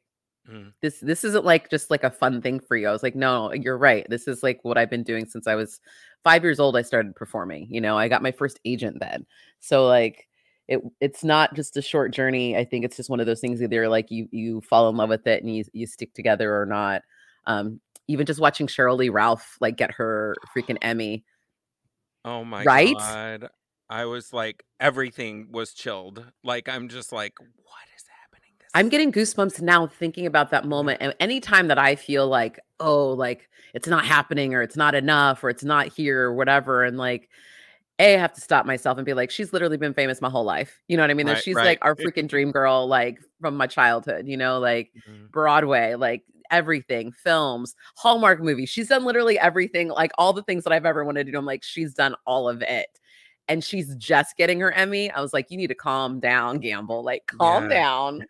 Mm. 0.50 0.74
this 0.82 1.00
this 1.00 1.24
isn't 1.24 1.46
like 1.46 1.70
just 1.70 1.92
like 1.92 2.04
a 2.04 2.10
fun 2.10 2.42
thing 2.42 2.60
for 2.60 2.76
you. 2.76 2.88
I 2.88 2.92
was 2.92 3.04
like, 3.04 3.16
no, 3.16 3.54
you're 3.54 3.78
right. 3.78 4.08
This 4.10 4.28
is 4.28 4.42
like 4.42 4.60
what 4.64 4.76
I've 4.78 4.90
been 4.90 5.04
doing 5.04 5.26
since 5.28 5.46
I 5.46 5.54
was 5.54 5.80
five 6.24 6.44
years 6.44 6.60
old. 6.60 6.76
I 6.76 6.82
started 6.82 7.16
performing. 7.16 7.68
You 7.70 7.80
know, 7.80 7.96
I 7.98 8.08
got 8.08 8.24
my 8.24 8.32
first 8.32 8.60
agent 8.66 8.98
then. 9.00 9.26
So 9.60 9.86
like 9.86 10.28
it 10.72 10.82
it's 11.02 11.24
not 11.24 11.54
just 11.54 11.76
a 11.76 11.82
short 11.82 12.14
journey. 12.14 12.56
I 12.56 12.64
think 12.64 12.86
it's 12.86 12.96
just 12.96 13.10
one 13.10 13.20
of 13.20 13.26
those 13.26 13.42
things 13.42 13.62
either 13.62 13.90
like 13.90 14.10
you 14.10 14.30
you 14.32 14.62
fall 14.62 14.88
in 14.90 14.96
love 14.96 15.10
with 15.10 15.28
it 15.28 15.44
and 15.44 15.54
you 15.54 15.66
you 15.74 15.86
stick 15.86 16.14
together 16.14 16.60
or 16.60 16.66
not. 16.66 17.02
Um, 17.46 17.82
even 18.08 18.26
just 18.26 18.40
watching 18.40 18.68
Sheryl 18.68 18.98
Lee 18.98 19.10
Ralph 19.10 19.58
like 19.60 19.76
get 19.76 19.92
her 19.92 20.34
freaking 20.56 20.78
Emmy. 20.82 21.26
Oh 22.24 22.46
my 22.46 22.64
Right? 22.64 22.98
god. 22.98 23.50
I 23.90 24.06
was 24.06 24.32
like 24.32 24.64
everything 24.80 25.50
was 25.52 25.74
chilled. 25.74 26.26
Like 26.42 26.70
I'm 26.70 26.88
just 26.88 27.12
like 27.12 27.34
what 27.40 27.88
is 27.98 28.06
happening 28.08 28.54
this 28.58 28.70
I'm 28.74 28.88
getting 28.88 29.12
goosebumps 29.12 29.62
now 29.62 29.88
thinking 29.88 30.26
about 30.26 30.52
that 30.52 30.66
moment. 30.66 31.00
And 31.02 31.14
anytime 31.20 31.68
that 31.68 31.80
I 31.80 31.96
feel 31.98 32.28
like, 32.28 32.62
oh, 32.80 33.10
like 33.10 33.50
it's 33.74 33.90
not 33.90 34.06
happening 34.06 34.54
or 34.54 34.62
it's 34.62 34.78
not 34.78 34.96
enough 34.96 35.44
or 35.44 35.50
it's 35.50 35.66
not 35.66 35.90
here 35.90 36.22
or 36.22 36.34
whatever, 36.34 36.86
and 36.86 36.98
like, 36.98 37.28
A, 38.02 38.16
I 38.16 38.20
have 38.20 38.34
to 38.34 38.42
stop 38.42 38.66
myself 38.66 38.98
and 38.98 39.06
be 39.06 39.14
like, 39.14 39.30
she's 39.32 39.54
literally 39.54 39.78
been 39.78 39.94
famous 39.94 40.22
my 40.22 40.30
whole 40.30 40.44
life. 40.44 40.82
You 40.88 40.98
know 40.98 41.04
what 41.04 41.12
I 41.12 41.14
mean? 41.14 41.28
Right, 41.28 41.38
she's 41.38 41.56
right. 41.56 41.66
like 41.66 41.80
our 41.84 41.96
freaking 41.96 42.28
dream 42.28 42.52
girl, 42.52 42.88
like 42.88 43.20
from 43.40 43.56
my 43.56 43.68
childhood, 43.68 44.28
you 44.28 44.38
know, 44.38 44.60
like 44.60 44.92
Mhm. 45.08 45.30
Broadway, 45.32 45.94
like 45.96 46.24
everything, 46.50 47.12
films, 47.12 47.76
Hallmark 47.96 48.42
movies. 48.42 48.70
She's 48.70 48.88
done 48.90 49.06
literally 49.06 49.38
everything, 49.40 49.90
like 49.90 50.12
all 50.18 50.34
the 50.34 50.44
things 50.44 50.64
that 50.64 50.74
I've 50.74 50.86
ever 50.86 51.06
wanted 51.06 51.26
to 51.28 51.32
do. 51.32 51.38
I'm 51.38 51.46
like, 51.46 51.64
she's 51.64 51.94
done 51.94 52.16
all 52.26 52.50
of 52.50 52.62
it. 52.64 52.88
And 53.48 53.64
she's 53.64 53.96
just 53.96 54.36
getting 54.38 54.60
her 54.62 54.72
Emmy. 54.72 55.12
I 55.12 55.22
was 55.22 55.34
like, 55.34 55.52
you 55.52 55.58
need 55.58 55.68
to 55.68 55.76
calm 55.76 56.20
down, 56.20 56.60
Gamble. 56.60 57.04
Like, 57.04 57.28
calm 57.28 57.70
Yeah. 57.70 57.70
down. 57.70 58.26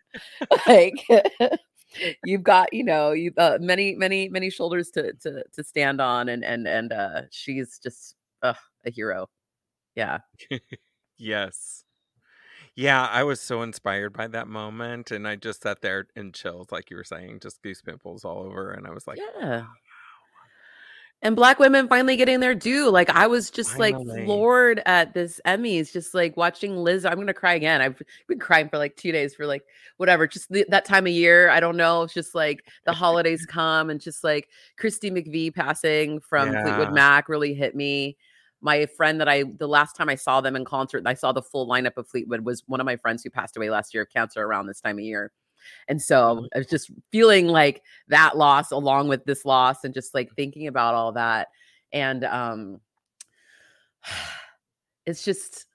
like 0.66 1.06
you've 2.24 2.42
got, 2.42 2.72
you 2.72 2.84
know, 2.84 3.12
you 3.12 3.32
uh, 3.38 3.58
many, 3.60 3.94
many, 3.94 4.28
many 4.28 4.50
shoulders 4.50 4.90
to 4.92 5.12
to 5.14 5.44
to 5.52 5.64
stand 5.64 6.00
on. 6.00 6.28
And 6.28 6.44
and 6.44 6.66
and 6.66 6.92
uh 6.92 7.22
she's 7.30 7.78
just 7.78 8.16
uh, 8.42 8.54
a 8.84 8.90
hero. 8.90 9.28
Yeah. 9.94 10.18
Yes. 11.18 11.84
Yeah, 12.74 13.06
I 13.06 13.22
was 13.22 13.40
so 13.40 13.62
inspired 13.62 14.12
by 14.12 14.26
that 14.28 14.48
moment 14.48 15.10
and 15.12 15.28
I 15.28 15.36
just 15.36 15.62
sat 15.62 15.82
there 15.82 16.06
in 16.16 16.32
chills, 16.32 16.72
like 16.72 16.90
you 16.90 16.96
were 16.96 17.04
saying, 17.04 17.40
just 17.40 17.62
goose 17.62 17.80
pimples 17.82 18.24
all 18.24 18.38
over. 18.38 18.72
And 18.72 18.86
I 18.86 18.90
was 18.90 19.06
like, 19.06 19.18
yeah. 19.38 19.66
And 21.24 21.36
black 21.36 21.60
women 21.60 21.86
finally 21.86 22.16
getting 22.16 22.40
their 22.40 22.54
due. 22.54 22.90
Like 22.90 23.08
I 23.10 23.28
was 23.28 23.50
just 23.50 23.78
like 23.78 23.94
floored 24.24 24.82
at 24.86 25.14
this 25.14 25.40
Emmys, 25.46 25.92
just 25.92 26.14
like 26.14 26.36
watching 26.36 26.76
Liz. 26.76 27.04
I'm 27.04 27.18
gonna 27.18 27.32
cry 27.32 27.54
again. 27.54 27.80
I've 27.80 28.02
been 28.26 28.40
crying 28.40 28.68
for 28.68 28.78
like 28.78 28.96
two 28.96 29.12
days 29.12 29.32
for 29.32 29.46
like 29.46 29.62
whatever, 29.98 30.26
just 30.26 30.50
the, 30.50 30.66
that 30.70 30.84
time 30.84 31.06
of 31.06 31.12
year. 31.12 31.48
I 31.50 31.60
don't 31.60 31.76
know. 31.76 32.02
It's 32.02 32.14
just 32.14 32.34
like 32.34 32.64
the 32.86 32.92
holidays 32.92 33.46
come 33.48 33.90
and 33.90 34.00
just 34.00 34.24
like 34.24 34.48
Christy 34.76 35.12
McVie 35.12 35.54
passing 35.54 36.18
from 36.18 36.52
Yeah. 36.52 36.64
Fleetwood 36.64 36.92
Mac 36.92 37.28
really 37.28 37.54
hit 37.54 37.76
me. 37.76 38.16
My 38.62 38.86
friend 38.86 39.20
that 39.20 39.28
I 39.28 39.42
the 39.58 39.66
last 39.68 39.96
time 39.96 40.08
I 40.08 40.14
saw 40.14 40.40
them 40.40 40.56
in 40.56 40.64
concert, 40.64 41.02
I 41.06 41.14
saw 41.14 41.32
the 41.32 41.42
full 41.42 41.68
lineup 41.68 41.96
of 41.96 42.08
Fleetwood 42.08 42.40
was 42.42 42.62
one 42.66 42.80
of 42.80 42.86
my 42.86 42.96
friends 42.96 43.22
who 43.22 43.30
passed 43.30 43.56
away 43.56 43.68
last 43.70 43.92
year 43.92 44.04
of 44.04 44.10
cancer 44.10 44.42
around 44.42 44.66
this 44.66 44.80
time 44.80 44.98
of 44.98 45.04
year. 45.04 45.32
And 45.88 46.00
so 46.00 46.46
I 46.54 46.58
was 46.58 46.66
just 46.68 46.90
feeling 47.10 47.48
like 47.48 47.82
that 48.08 48.36
loss 48.36 48.70
along 48.72 49.08
with 49.08 49.24
this 49.24 49.44
loss 49.44 49.84
and 49.84 49.92
just 49.92 50.14
like 50.14 50.32
thinking 50.34 50.66
about 50.68 50.94
all 50.94 51.12
that. 51.12 51.48
And 51.92 52.24
um 52.24 52.80
it's 55.06 55.24
just 55.24 55.66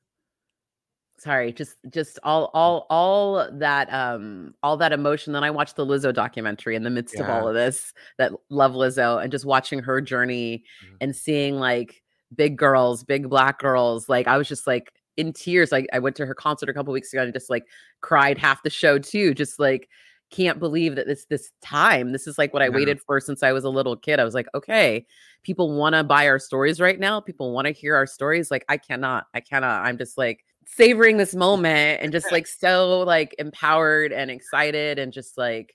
sorry 1.20 1.52
just 1.52 1.78
just 1.90 2.20
all 2.24 2.52
all 2.54 2.86
all 2.92 3.50
that 3.52 3.92
um 3.92 4.54
all 4.62 4.78
that 4.78 4.94
emotion 4.94 5.34
then 5.34 5.44
i 5.44 5.50
watched 5.50 5.76
the 5.76 5.86
lizzo 5.86 6.14
documentary 6.14 6.76
in 6.76 6.84
the 6.84 6.92
midst 6.92 7.16
of 7.20 7.28
all 7.28 7.48
of 7.48 7.56
this 7.56 7.92
that 8.20 8.32
love 8.50 8.74
lizzo 8.74 9.22
and 9.22 9.32
just 9.32 9.44
watching 9.44 9.80
her 9.80 10.00
journey 10.00 10.64
Mhm. 10.86 10.98
and 11.02 11.16
seeing 11.16 11.56
like 11.56 12.04
big 12.36 12.58
girls 12.58 13.04
big 13.04 13.30
black 13.30 13.60
girls 13.60 14.10
like 14.10 14.28
i 14.28 14.38
was 14.38 14.48
just 14.48 14.68
like 14.68 14.92
in 15.16 15.32
tears 15.34 15.72
like 15.72 15.88
i 15.94 16.00
went 16.00 16.16
to 16.16 16.26
her 16.26 16.36
concert 16.36 16.70
a 16.70 16.74
couple 16.74 16.94
weeks 16.94 17.12
ago 17.14 17.24
and 17.24 17.34
just 17.34 17.50
like 17.50 17.66
cried 18.02 18.38
half 18.38 18.62
the 18.64 18.70
show 18.70 19.00
too 19.00 19.34
just 19.34 19.60
like 19.60 19.90
can't 20.30 20.60
believe 20.60 20.96
that 20.96 21.08
this 21.08 21.26
this 21.30 21.52
time 21.62 22.12
this 22.12 22.28
is 22.28 22.38
like 22.38 22.54
what 22.54 22.62
i 22.62 22.66
Yeah. 22.66 22.76
waited 22.76 23.00
for 23.02 23.20
since 23.22 23.44
i 23.44 23.52
was 23.54 23.64
a 23.64 23.70
little 23.70 23.96
kid 23.96 24.20
i 24.20 24.26
was 24.26 24.34
like 24.34 24.48
okay 24.54 25.06
people 25.44 25.78
want 25.78 25.96
to 25.96 26.04
buy 26.04 26.28
our 26.28 26.38
stories 26.38 26.82
right 26.82 27.00
now 27.00 27.22
people 27.22 27.54
want 27.54 27.66
to 27.66 27.72
hear 27.72 27.96
our 27.96 28.06
stories 28.06 28.52
like 28.52 28.66
i 28.68 28.76
cannot 28.76 29.26
i 29.34 29.40
cannot 29.40 29.86
i'm 29.86 29.98
just 29.98 30.18
like 30.18 30.44
savoring 30.66 31.16
this 31.16 31.34
moment 31.34 32.02
and 32.04 32.12
just 32.12 32.30
like 32.32 32.46
so 32.46 33.00
like 33.02 33.34
empowered 33.40 34.12
and 34.12 34.30
excited 34.30 35.00
and 35.00 35.14
just 35.14 35.38
like 35.38 35.74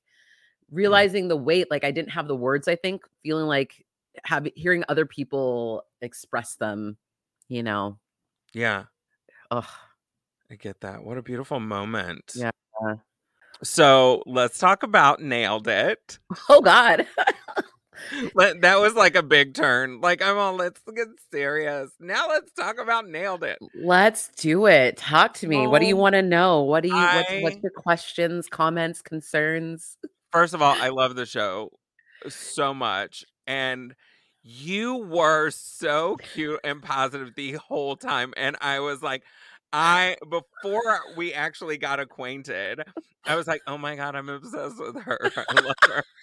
realizing 0.70 1.28
the 1.28 1.36
weight 1.36 1.70
like 1.70 1.84
i 1.84 1.90
didn't 1.90 2.10
have 2.10 2.28
the 2.28 2.36
words 2.36 2.68
i 2.68 2.76
think 2.76 3.02
feeling 3.22 3.46
like 3.46 3.84
have 4.24 4.46
hearing 4.54 4.84
other 4.90 5.06
people 5.06 5.82
express 6.02 6.56
them 6.56 6.96
you 7.48 7.62
know 7.62 7.98
Yeah, 8.52 8.84
Ugh. 9.50 9.64
I 10.50 10.56
get 10.56 10.80
that. 10.82 11.02
What 11.02 11.16
a 11.16 11.22
beautiful 11.22 11.60
moment. 11.60 12.32
Yeah. 12.34 12.50
So 13.62 14.22
let's 14.26 14.58
talk 14.58 14.82
about 14.82 15.22
nailed 15.22 15.66
it. 15.68 16.18
oh 16.48 16.60
god 16.60 17.06
that 18.34 18.80
was 18.80 18.94
like 18.94 19.14
a 19.14 19.22
big 19.22 19.54
turn. 19.54 20.00
Like 20.00 20.20
I'm 20.20 20.36
all 20.36 20.54
let's 20.54 20.80
get 20.94 21.08
serious. 21.30 21.92
Now 22.00 22.28
let's 22.28 22.52
talk 22.52 22.78
about 22.78 23.08
nailed 23.08 23.44
it. 23.44 23.58
let's 23.82 24.28
do 24.36 24.66
it 24.66 24.96
talk 24.96 25.34
to 25.34 25.46
me 25.46 25.66
what 25.66 25.80
do 25.80 25.86
you 25.86 25.96
want 25.96 26.14
to 26.14 26.22
know 26.22 26.62
what 26.62 26.82
do 26.82 26.88
you 26.88 26.94
what's, 26.94 27.32
what's 27.42 27.62
your 27.62 27.72
questions 27.72 28.48
comments 28.48 29.00
concerns 29.00 29.96
First 30.32 30.54
of 30.54 30.62
all, 30.62 30.74
I 30.80 30.88
love 30.88 31.14
the 31.14 31.26
show 31.26 31.70
so 32.26 32.72
much. 32.72 33.24
And 33.46 33.94
you 34.42 34.96
were 34.96 35.50
so 35.50 36.16
cute 36.34 36.60
and 36.64 36.82
positive 36.82 37.34
the 37.36 37.52
whole 37.54 37.96
time. 37.96 38.32
And 38.36 38.56
I 38.60 38.80
was 38.80 39.02
like, 39.02 39.22
I 39.74 40.16
before 40.28 41.00
we 41.16 41.32
actually 41.32 41.78
got 41.78 41.98
acquainted, 41.98 42.82
I 43.24 43.36
was 43.36 43.46
like, 43.46 43.62
oh 43.66 43.78
my 43.78 43.96
god, 43.96 44.14
I'm 44.14 44.28
obsessed 44.28 44.78
with 44.78 45.00
her. 45.02 45.18
I 45.48 45.60
love 45.60 45.74
her. 45.86 46.02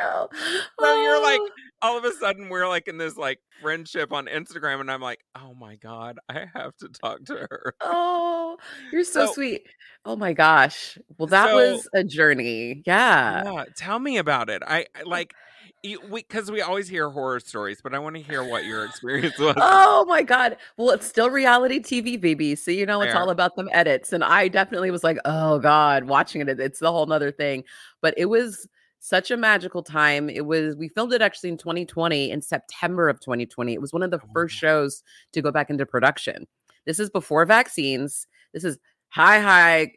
Oh, 0.00 0.28
no 0.32 0.38
So 0.80 1.02
you're 1.02 1.22
like, 1.22 1.40
Oh. 1.40 1.48
all 1.82 1.98
of 1.98 2.04
a 2.04 2.12
sudden 2.12 2.48
we're 2.48 2.68
like 2.68 2.88
in 2.88 2.98
this 2.98 3.16
like 3.16 3.40
friendship 3.62 4.12
on 4.12 4.26
Instagram, 4.26 4.80
and 4.80 4.90
I'm 4.90 5.00
like, 5.00 5.20
oh 5.34 5.54
my 5.54 5.76
god, 5.76 6.18
I 6.28 6.46
have 6.54 6.76
to 6.78 6.88
talk 6.88 7.24
to 7.26 7.34
her. 7.34 7.74
Oh, 7.80 8.56
you're 8.92 9.04
so, 9.04 9.26
So- 9.26 9.32
sweet. 9.32 9.62
Oh 10.04 10.14
my 10.16 10.32
gosh. 10.32 10.98
Well, 11.18 11.26
that 11.28 11.48
So- 11.50 11.56
was 11.56 11.88
a 11.94 12.04
journey. 12.04 12.82
Yeah. 12.86 13.44
Yeah, 13.44 13.64
tell 13.76 13.98
me 13.98 14.18
about 14.18 14.50
it. 14.50 14.62
I 14.66 14.86
I, 14.94 15.02
mm. 15.02 15.06
like 15.06 15.34
you, 15.82 16.00
we 16.10 16.22
because 16.22 16.50
we 16.50 16.60
always 16.60 16.88
hear 16.88 17.08
horror 17.08 17.40
stories, 17.40 17.80
but 17.82 17.94
I 17.94 17.98
want 17.98 18.16
to 18.16 18.22
hear 18.22 18.42
what 18.44 18.64
your 18.64 18.84
experience 18.84 19.38
was. 19.38 19.54
Oh 19.56 20.04
my 20.06 20.22
God. 20.22 20.56
Well, 20.76 20.90
it's 20.90 21.06
still 21.06 21.30
reality 21.30 21.80
TV, 21.80 22.20
baby. 22.20 22.54
So, 22.54 22.70
you 22.70 22.84
know, 22.86 23.00
it's 23.02 23.14
all 23.20 23.30
about 23.30 23.56
them 23.56 23.68
edits. 23.72 24.12
And 24.12 24.24
I 24.24 24.48
definitely 24.48 24.90
was 24.90 25.04
like, 25.04 25.18
oh 25.24 25.58
God, 25.58 26.04
watching 26.04 26.40
it, 26.40 26.60
it's 26.60 26.80
the 26.80 26.90
whole 26.92 27.06
nother 27.06 27.30
thing. 27.30 27.64
But 28.00 28.14
it 28.16 28.26
was 28.26 28.68
such 29.00 29.30
a 29.30 29.36
magical 29.36 29.82
time. 29.82 30.28
It 30.28 30.46
was, 30.46 30.74
we 30.74 30.88
filmed 30.88 31.12
it 31.12 31.22
actually 31.22 31.50
in 31.50 31.56
2020, 31.56 32.30
in 32.30 32.42
September 32.42 33.08
of 33.08 33.20
2020. 33.20 33.72
It 33.72 33.80
was 33.80 33.92
one 33.92 34.02
of 34.02 34.10
the 34.10 34.18
Oh, 34.20 34.28
first 34.32 34.56
shows 34.56 35.02
to 35.32 35.40
go 35.40 35.52
back 35.52 35.70
into 35.70 35.86
production. 35.86 36.46
This 36.84 36.98
is 36.98 37.08
before 37.08 37.44
vaccines. 37.46 38.26
This 38.52 38.64
is 38.64 38.78
high, 39.10 39.38
high, 39.40 39.92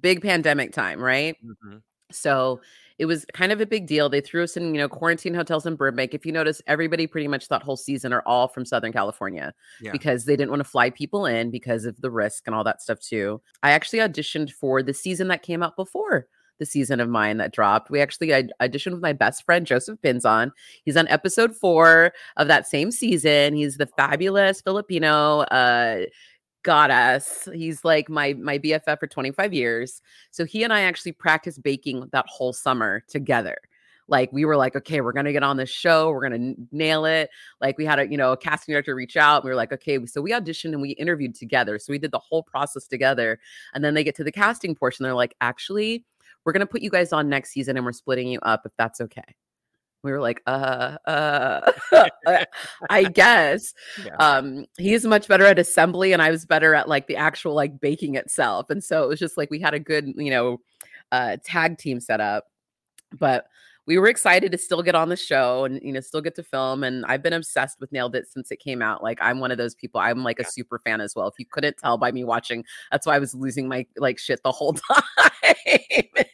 big 0.00 0.22
pandemic 0.22 0.72
time, 0.72 1.00
right? 1.00 1.36
Mhm. 1.44 1.82
So 2.10 2.60
it 2.98 3.06
was 3.06 3.26
kind 3.34 3.52
of 3.52 3.60
a 3.60 3.66
big 3.66 3.86
deal. 3.86 4.08
They 4.08 4.20
threw 4.20 4.42
us 4.42 4.56
in, 4.56 4.74
you 4.74 4.80
know, 4.80 4.88
quarantine 4.88 5.34
hotels 5.34 5.66
in 5.66 5.76
Burbank. 5.76 6.14
If 6.14 6.24
you 6.24 6.32
notice, 6.32 6.62
everybody 6.66 7.06
pretty 7.06 7.28
much 7.28 7.48
that 7.48 7.62
whole 7.62 7.76
season 7.76 8.12
are 8.12 8.22
all 8.26 8.48
from 8.48 8.64
Southern 8.64 8.92
California 8.92 9.52
Yeah. 9.80 9.92
because 9.92 10.24
they 10.24 10.34
didn't 10.36 10.50
want 10.50 10.60
to 10.60 10.68
fly 10.68 10.90
people 10.90 11.26
in 11.26 11.50
because 11.50 11.84
of 11.84 12.00
the 12.00 12.10
risk 12.10 12.44
and 12.46 12.54
all 12.54 12.64
that 12.64 12.80
stuff 12.80 12.98
too. 13.00 13.42
I 13.62 13.72
actually 13.72 13.98
auditioned 13.98 14.50
for 14.52 14.82
the 14.82 14.94
season 14.94 15.28
that 15.28 15.42
came 15.42 15.62
out 15.62 15.76
before 15.76 16.26
the 16.58 16.64
season 16.64 17.00
of 17.00 17.08
mine 17.10 17.36
that 17.36 17.52
dropped. 17.52 17.90
We 17.90 18.00
actually 18.00 18.34
I 18.34 18.44
auditioned 18.62 18.92
with 18.92 19.02
my 19.02 19.12
best 19.12 19.44
friend 19.44 19.66
Joseph 19.66 20.00
Pinzon. 20.02 20.52
He's 20.86 20.96
on 20.96 21.06
episode 21.08 21.54
four 21.54 22.14
of 22.38 22.48
that 22.48 22.66
same 22.66 22.90
season. 22.90 23.52
He's 23.52 23.76
the 23.76 23.86
fabulous 23.86 24.62
Filipino 24.62 25.40
uh 25.40 26.06
goddess. 26.66 27.48
He's 27.54 27.84
like 27.84 28.10
my 28.10 28.34
my 28.34 28.58
BFF 28.58 28.98
for 28.98 29.06
25 29.06 29.54
years. 29.54 30.02
So 30.32 30.44
he 30.44 30.64
and 30.64 30.72
I 30.72 30.80
actually 30.80 31.12
practiced 31.12 31.62
baking 31.62 32.08
that 32.10 32.26
whole 32.28 32.52
summer 32.52 33.04
together. 33.08 33.56
Like 34.08 34.32
we 34.32 34.44
were 34.44 34.56
like, 34.56 34.74
okay, 34.74 35.00
we're 35.00 35.12
gonna 35.12 35.32
get 35.32 35.44
on 35.44 35.56
this 35.56 35.70
show, 35.70 36.10
we're 36.10 36.28
gonna 36.28 36.54
nail 36.72 37.04
it. 37.04 37.30
Like 37.60 37.78
we 37.78 37.86
had 37.86 38.00
a 38.00 38.08
you 38.08 38.16
know 38.16 38.32
a 38.32 38.36
casting 38.36 38.72
director 38.72 38.96
reach 38.96 39.16
out. 39.16 39.36
And 39.36 39.44
we 39.44 39.50
were 39.50 39.56
like, 39.56 39.72
okay, 39.72 40.04
so 40.06 40.20
we 40.20 40.32
auditioned 40.32 40.72
and 40.72 40.82
we 40.82 40.90
interviewed 40.90 41.36
together. 41.36 41.78
So 41.78 41.92
we 41.92 41.98
did 41.98 42.10
the 42.10 42.18
whole 42.18 42.42
process 42.42 42.88
together. 42.88 43.38
And 43.72 43.84
then 43.84 43.94
they 43.94 44.02
get 44.02 44.16
to 44.16 44.24
the 44.24 44.32
casting 44.32 44.74
portion. 44.74 45.04
They're 45.04 45.14
like, 45.14 45.36
actually, 45.40 46.04
we're 46.44 46.52
gonna 46.52 46.66
put 46.66 46.82
you 46.82 46.90
guys 46.90 47.12
on 47.12 47.28
next 47.28 47.52
season 47.52 47.76
and 47.76 47.86
we're 47.86 47.92
splitting 47.92 48.26
you 48.26 48.40
up 48.42 48.62
if 48.64 48.72
that's 48.76 49.00
okay. 49.00 49.36
We 50.06 50.12
were 50.12 50.20
like, 50.20 50.40
uh, 50.46 50.96
uh, 51.06 51.72
I 52.88 53.04
guess 53.04 53.74
Yeah. 54.04 54.16
um 54.20 54.64
he's 54.78 55.04
much 55.04 55.28
better 55.28 55.44
at 55.44 55.58
assembly 55.58 56.12
and 56.12 56.22
i 56.22 56.30
was 56.30 56.44
better 56.46 56.74
at 56.74 56.88
like 56.88 57.06
the 57.08 57.16
actual 57.16 57.54
like 57.54 57.80
baking 57.80 58.14
itself 58.14 58.70
and 58.70 58.82
so 58.82 59.02
it 59.04 59.08
was 59.08 59.18
just 59.18 59.36
like 59.36 59.50
we 59.50 59.60
had 59.60 59.74
a 59.74 59.78
good 59.80 60.06
you 60.16 60.30
know 60.30 60.58
uh 61.12 61.36
tag 61.44 61.78
team 61.78 62.00
set 62.00 62.20
up 62.20 62.44
but 63.18 63.46
we 63.86 63.98
were 63.98 64.08
excited 64.08 64.50
to 64.52 64.58
still 64.58 64.82
get 64.82 64.94
on 64.96 65.08
the 65.08 65.16
show 65.16 65.64
and 65.64 65.80
you 65.82 65.92
know 65.92 66.00
still 66.00 66.20
get 66.20 66.34
to 66.36 66.42
film 66.42 66.82
and 66.84 67.04
i've 67.06 67.22
been 67.22 67.32
obsessed 67.32 67.80
with 67.80 67.92
nailed 67.92 68.14
it 68.16 68.26
since 68.28 68.50
it 68.50 68.58
came 68.58 68.82
out 68.82 69.02
like 69.02 69.18
i'm 69.20 69.38
one 69.40 69.50
of 69.50 69.58
those 69.58 69.74
people 69.74 70.00
i'm 70.00 70.22
like 70.24 70.38
Yeah. 70.40 70.46
a 70.46 70.50
super 70.50 70.80
fan 70.84 71.00
as 71.00 71.14
well 71.14 71.28
if 71.28 71.34
you 71.38 71.46
couldn't 71.50 71.76
tell 71.78 71.98
by 71.98 72.10
me 72.12 72.24
watching 72.24 72.64
that's 72.90 73.06
why 73.06 73.16
i 73.16 73.18
was 73.18 73.34
losing 73.34 73.68
my 73.68 73.86
like 73.96 74.18
shit 74.18 74.40
the 74.42 74.52
whole 74.52 74.74
time 74.92 76.24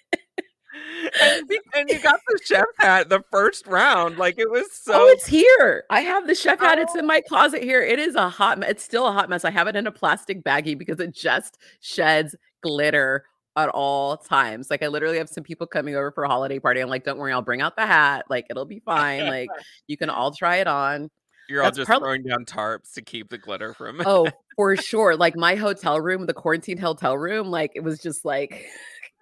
and, 1.22 1.50
and 1.74 1.88
you 1.88 2.00
got 2.00 2.20
the 2.26 2.38
chef 2.44 2.64
hat 2.78 3.08
the 3.08 3.22
first 3.30 3.66
round. 3.66 4.18
Like 4.18 4.38
it 4.38 4.50
was 4.50 4.66
so. 4.72 4.92
oh, 4.94 5.08
it's 5.08 5.26
here. 5.26 5.84
I 5.90 6.00
have 6.00 6.26
the 6.26 6.34
chef 6.34 6.60
hat. 6.60 6.78
It's 6.78 6.92
Oh. 6.94 6.98
in 6.98 7.06
my 7.06 7.22
oh. 7.24 7.28
closet 7.28 7.62
here. 7.62 7.82
It 7.82 7.98
is 7.98 8.14
a 8.14 8.28
hot. 8.28 8.58
me- 8.58 8.66
It's 8.68 8.82
still 8.82 9.06
a 9.06 9.12
hot 9.12 9.28
mess. 9.30 9.44
I 9.44 9.50
have 9.50 9.68
it 9.68 9.76
in 9.76 9.86
a 9.86 9.92
plastic 9.92 10.42
baggie 10.44 10.76
because 10.76 11.00
it 11.00 11.14
just 11.14 11.58
sheds 11.80 12.34
glitter 12.62 13.24
at 13.56 13.68
all 13.68 14.16
times. 14.16 14.70
Like 14.70 14.82
I 14.82 14.88
literally 14.88 15.18
have 15.18 15.28
some 15.28 15.44
people 15.44 15.66
coming 15.66 15.94
over 15.94 16.10
for 16.10 16.24
a 16.24 16.28
holiday 16.28 16.58
party. 16.58 16.80
I'm 16.80 16.88
like, 16.88 17.04
don't 17.04 17.18
worry, 17.18 17.32
I'll 17.32 17.42
bring 17.42 17.60
out 17.60 17.76
the 17.76 17.86
hat. 17.86 18.24
Like 18.30 18.46
it'll 18.50 18.64
be 18.64 18.80
fine. 18.80 19.26
Like 19.26 19.48
you 19.86 19.96
can 19.96 20.10
all 20.10 20.32
try 20.32 20.56
it 20.56 20.66
on. 20.66 21.10
You're 21.48 21.62
all 21.62 21.70
just 21.70 21.86
prob- 21.88 22.00
throwing 22.02 22.22
down 22.22 22.44
tarps 22.46 22.94
to 22.94 23.02
keep 23.02 23.28
the 23.28 23.36
glitter 23.36 23.74
from. 23.74 24.00
Oh, 24.06 24.26
for 24.56 24.76
sure. 24.76 25.16
Like 25.16 25.36
my 25.36 25.54
hotel 25.54 26.00
room, 26.00 26.24
the 26.24 26.32
quarantine 26.32 26.78
hotel 26.78 27.18
room, 27.18 27.48
like 27.48 27.72
it 27.74 27.80
was 27.82 27.98
just 28.00 28.24
like 28.24 28.66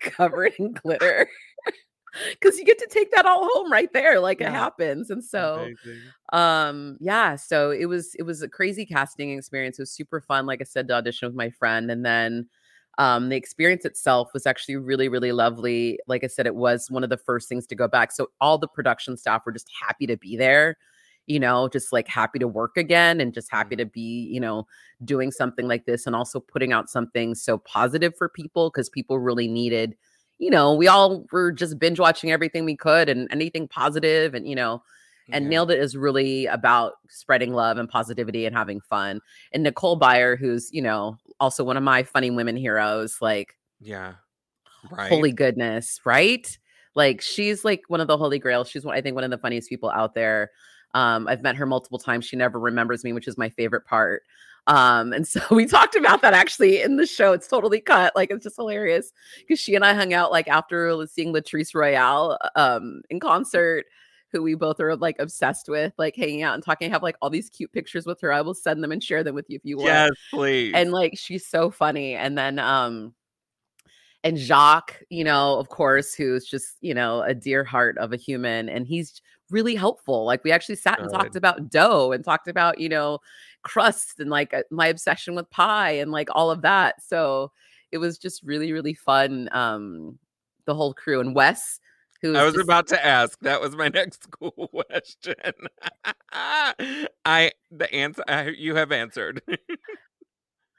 covered 0.00 0.52
in 0.58 0.72
glitter. 0.74 1.28
Cause 2.42 2.58
you 2.58 2.64
get 2.64 2.78
to 2.78 2.88
take 2.90 3.10
that 3.12 3.26
all 3.26 3.48
home 3.52 3.70
right 3.72 3.92
there. 3.92 4.20
Like 4.20 4.40
Yeah. 4.40 4.48
it 4.48 4.52
happens. 4.52 5.10
And 5.10 5.24
so 5.24 5.64
Amazing. 5.64 6.12
um 6.32 6.96
yeah 7.00 7.34
so 7.36 7.70
it 7.70 7.86
was 7.86 8.14
it 8.14 8.22
was 8.22 8.42
a 8.42 8.48
crazy 8.48 8.86
casting 8.86 9.30
experience 9.36 9.78
it 9.78 9.82
was 9.82 9.90
super 9.90 10.20
fun 10.20 10.46
like 10.46 10.60
i 10.60 10.64
said 10.64 10.86
to 10.86 10.94
audition 10.94 11.26
with 11.28 11.34
my 11.34 11.50
friend 11.50 11.90
and 11.90 12.04
then 12.04 12.46
um 12.98 13.28
the 13.30 13.36
experience 13.36 13.84
itself 13.84 14.32
was 14.32 14.46
actually 14.46 14.76
really 14.76 15.08
really 15.08 15.32
lovely 15.32 15.98
like 16.06 16.22
i 16.22 16.28
said 16.28 16.46
it 16.46 16.54
was 16.54 16.90
one 16.90 17.02
of 17.02 17.10
the 17.10 17.16
first 17.16 17.48
things 17.48 17.66
to 17.66 17.74
go 17.74 17.88
back 17.88 18.12
so 18.12 18.28
all 18.40 18.58
the 18.58 18.68
production 18.68 19.16
staff 19.16 19.42
were 19.44 19.52
just 19.52 19.70
happy 19.80 20.06
to 20.06 20.16
be 20.16 20.36
there 20.36 20.76
you 21.26 21.38
know 21.40 21.68
just 21.68 21.92
like 21.92 22.08
happy 22.08 22.38
to 22.38 22.48
work 22.48 22.76
again 22.76 23.20
and 23.20 23.34
just 23.34 23.50
happy 23.50 23.76
to 23.76 23.84
be 23.86 24.28
you 24.30 24.40
know 24.40 24.66
doing 25.04 25.30
something 25.30 25.66
like 25.68 25.84
this 25.86 26.06
and 26.06 26.14
also 26.16 26.40
putting 26.40 26.72
out 26.72 26.88
something 26.88 27.34
so 27.34 27.58
positive 27.58 28.14
for 28.16 28.28
people 28.28 28.70
because 28.70 28.88
people 28.88 29.18
really 29.18 29.48
needed 29.48 29.96
you 30.40 30.50
know 30.50 30.74
we 30.74 30.88
all 30.88 31.24
were 31.30 31.52
just 31.52 31.78
binge 31.78 32.00
watching 32.00 32.32
everything 32.32 32.64
we 32.64 32.74
could 32.74 33.08
and 33.08 33.28
anything 33.30 33.68
positive 33.68 34.34
and 34.34 34.48
you 34.48 34.56
know 34.56 34.82
and 35.32 35.44
Yeah. 35.44 35.50
nailed 35.50 35.70
it 35.70 35.78
is 35.78 35.96
really 35.96 36.46
about 36.46 36.94
spreading 37.08 37.52
love 37.52 37.78
and 37.78 37.88
positivity 37.88 38.46
and 38.46 38.56
having 38.56 38.80
fun 38.80 39.20
and 39.52 39.62
nicole 39.62 40.00
Byer, 40.00 40.36
who's 40.36 40.72
you 40.72 40.82
know 40.82 41.16
also 41.38 41.62
one 41.62 41.76
of 41.76 41.82
my 41.84 42.02
funny 42.02 42.30
women 42.30 42.56
heroes 42.56 43.18
like 43.20 43.56
Yeah. 43.80 44.14
Right. 44.90 45.10
holy 45.10 45.30
goodness 45.32 46.00
right 46.04 46.58
like 46.94 47.20
she's 47.20 47.64
like 47.64 47.82
one 47.88 48.00
of 48.00 48.08
the 48.08 48.16
holy 48.16 48.38
grails 48.38 48.68
she's 48.68 48.84
one, 48.84 48.96
i 48.96 49.00
think 49.00 49.14
one 49.14 49.24
of 49.24 49.30
the 49.30 49.38
funniest 49.38 49.68
people 49.68 49.90
out 49.90 50.14
there 50.14 50.50
um 50.94 51.28
i've 51.28 51.42
met 51.42 51.54
her 51.54 51.66
multiple 51.66 51.98
times 51.98 52.24
she 52.24 52.34
never 52.34 52.58
remembers 52.58 53.04
me 53.04 53.12
which 53.12 53.28
is 53.28 53.36
my 53.36 53.50
favorite 53.50 53.84
part 53.84 54.22
um 54.70 55.12
and 55.12 55.26
so 55.26 55.40
we 55.50 55.66
talked 55.66 55.96
about 55.96 56.22
that 56.22 56.32
actually 56.32 56.80
in 56.80 56.96
the 56.96 57.06
show 57.06 57.32
it's 57.32 57.48
totally 57.48 57.80
cut 57.80 58.14
like 58.16 58.30
it's 58.30 58.44
just 58.44 58.56
hilarious 58.56 59.12
because 59.40 59.58
she 59.58 59.74
and 59.74 59.84
i 59.84 59.92
hung 59.92 60.14
out 60.14 60.30
like 60.30 60.48
after 60.48 61.06
seeing 61.06 61.34
latrice 61.34 61.74
royale 61.74 62.38
um 62.56 63.02
in 63.10 63.20
concert 63.20 63.84
who 64.32 64.42
we 64.42 64.54
both 64.54 64.80
are 64.80 64.96
like 64.96 65.16
obsessed 65.18 65.68
with, 65.68 65.92
like 65.98 66.16
hanging 66.16 66.42
out 66.42 66.54
and 66.54 66.62
talking. 66.62 66.88
I 66.88 66.92
have 66.92 67.02
like 67.02 67.16
all 67.20 67.30
these 67.30 67.50
cute 67.50 67.72
pictures 67.72 68.06
with 68.06 68.20
her. 68.20 68.32
I 68.32 68.40
will 68.42 68.54
send 68.54 68.82
them 68.82 68.92
and 68.92 69.02
share 69.02 69.24
them 69.24 69.34
with 69.34 69.46
you 69.48 69.56
if 69.56 69.64
you 69.64 69.78
want. 69.78 69.88
Yes, 69.88 70.10
please. 70.30 70.72
And 70.74 70.92
like 70.92 71.14
she's 71.16 71.46
so 71.46 71.70
funny. 71.70 72.14
And 72.14 72.38
then 72.38 72.58
um 72.58 73.14
and 74.22 74.36
Jacques, 74.36 75.02
you 75.08 75.24
know, 75.24 75.58
of 75.58 75.68
course, 75.68 76.14
who's 76.14 76.44
just, 76.44 76.76
you 76.82 76.92
know, 76.94 77.22
a 77.22 77.34
dear 77.34 77.64
heart 77.64 77.96
of 77.98 78.12
a 78.12 78.16
human 78.16 78.68
and 78.68 78.86
he's 78.86 79.22
really 79.50 79.74
helpful. 79.74 80.24
Like 80.24 80.44
we 80.44 80.52
actually 80.52 80.76
sat 80.76 81.00
and 81.00 81.10
Good. 81.10 81.16
talked 81.16 81.36
about 81.36 81.70
dough 81.70 82.12
and 82.12 82.24
talked 82.24 82.46
about, 82.46 82.78
you 82.78 82.88
know, 82.88 83.18
crust 83.62 84.20
and 84.20 84.30
like 84.30 84.54
uh, 84.54 84.62
my 84.70 84.86
obsession 84.86 85.34
with 85.34 85.50
pie 85.50 85.92
and 85.92 86.10
like 86.10 86.28
all 86.32 86.50
of 86.50 86.62
that. 86.62 87.02
So 87.02 87.52
it 87.92 87.98
was 87.98 88.18
just 88.18 88.42
really 88.42 88.72
really 88.72 88.94
fun 88.94 89.48
um 89.52 90.18
the 90.66 90.74
whole 90.74 90.94
crew 90.94 91.20
and 91.20 91.34
Wes 91.34 91.80
who 92.22 92.36
I 92.36 92.44
was 92.44 92.58
about 92.58 92.86
to 92.88 93.04
ask. 93.04 93.38
That 93.40 93.60
was 93.60 93.74
my 93.74 93.88
next 93.94 94.30
cool 94.30 94.68
question. 94.68 95.34
I 96.32 97.52
the 97.70 97.92
answer 97.92 98.22
I, 98.28 98.48
you 98.48 98.74
have 98.74 98.92
answered. 98.92 99.42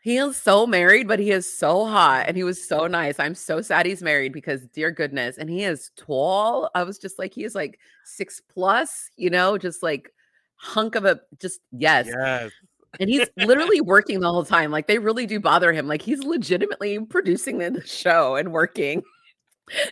He 0.04 0.18
is 0.18 0.36
so 0.36 0.66
married, 0.66 1.08
but 1.08 1.20
he 1.20 1.30
is 1.30 1.52
so 1.52 1.86
hot 1.86 2.26
and 2.28 2.36
he 2.36 2.44
was 2.44 2.68
so 2.68 2.88
nice. 2.88 3.20
I'm 3.20 3.36
so 3.36 3.62
sad 3.62 3.86
he's 3.86 4.02
married 4.02 4.34
because 4.34 4.66
dear 4.70 4.90
goodness. 4.90 5.38
And 5.38 5.48
he 5.48 5.64
is 5.64 5.92
tall. 5.96 6.72
I 6.74 6.82
was 6.84 6.98
just 6.98 7.20
like, 7.20 7.36
he 7.36 7.44
is 7.44 7.54
like 7.54 7.80
six 8.04 8.42
plus, 8.42 9.12
you 9.16 9.30
know, 9.30 9.60
just 9.60 9.84
like 9.84 10.12
hunk 10.56 10.96
of 10.96 11.06
a 11.06 11.22
just 11.40 11.60
yes. 11.72 12.08
yes. 12.08 12.52
And 13.00 13.10
he's 13.10 13.28
literally 13.38 13.82
working 13.82 14.20
the 14.20 14.30
whole 14.30 14.46
time. 14.46 14.72
Like 14.72 14.88
they 14.88 15.00
really 15.00 15.26
do 15.26 15.40
bother 15.40 15.72
him. 15.72 15.88
Like 15.88 16.02
he's 16.02 16.24
legitimately 16.24 17.00
producing 17.06 17.58
the 17.58 17.82
show 17.86 18.36
and 18.36 18.52
working. 18.52 19.04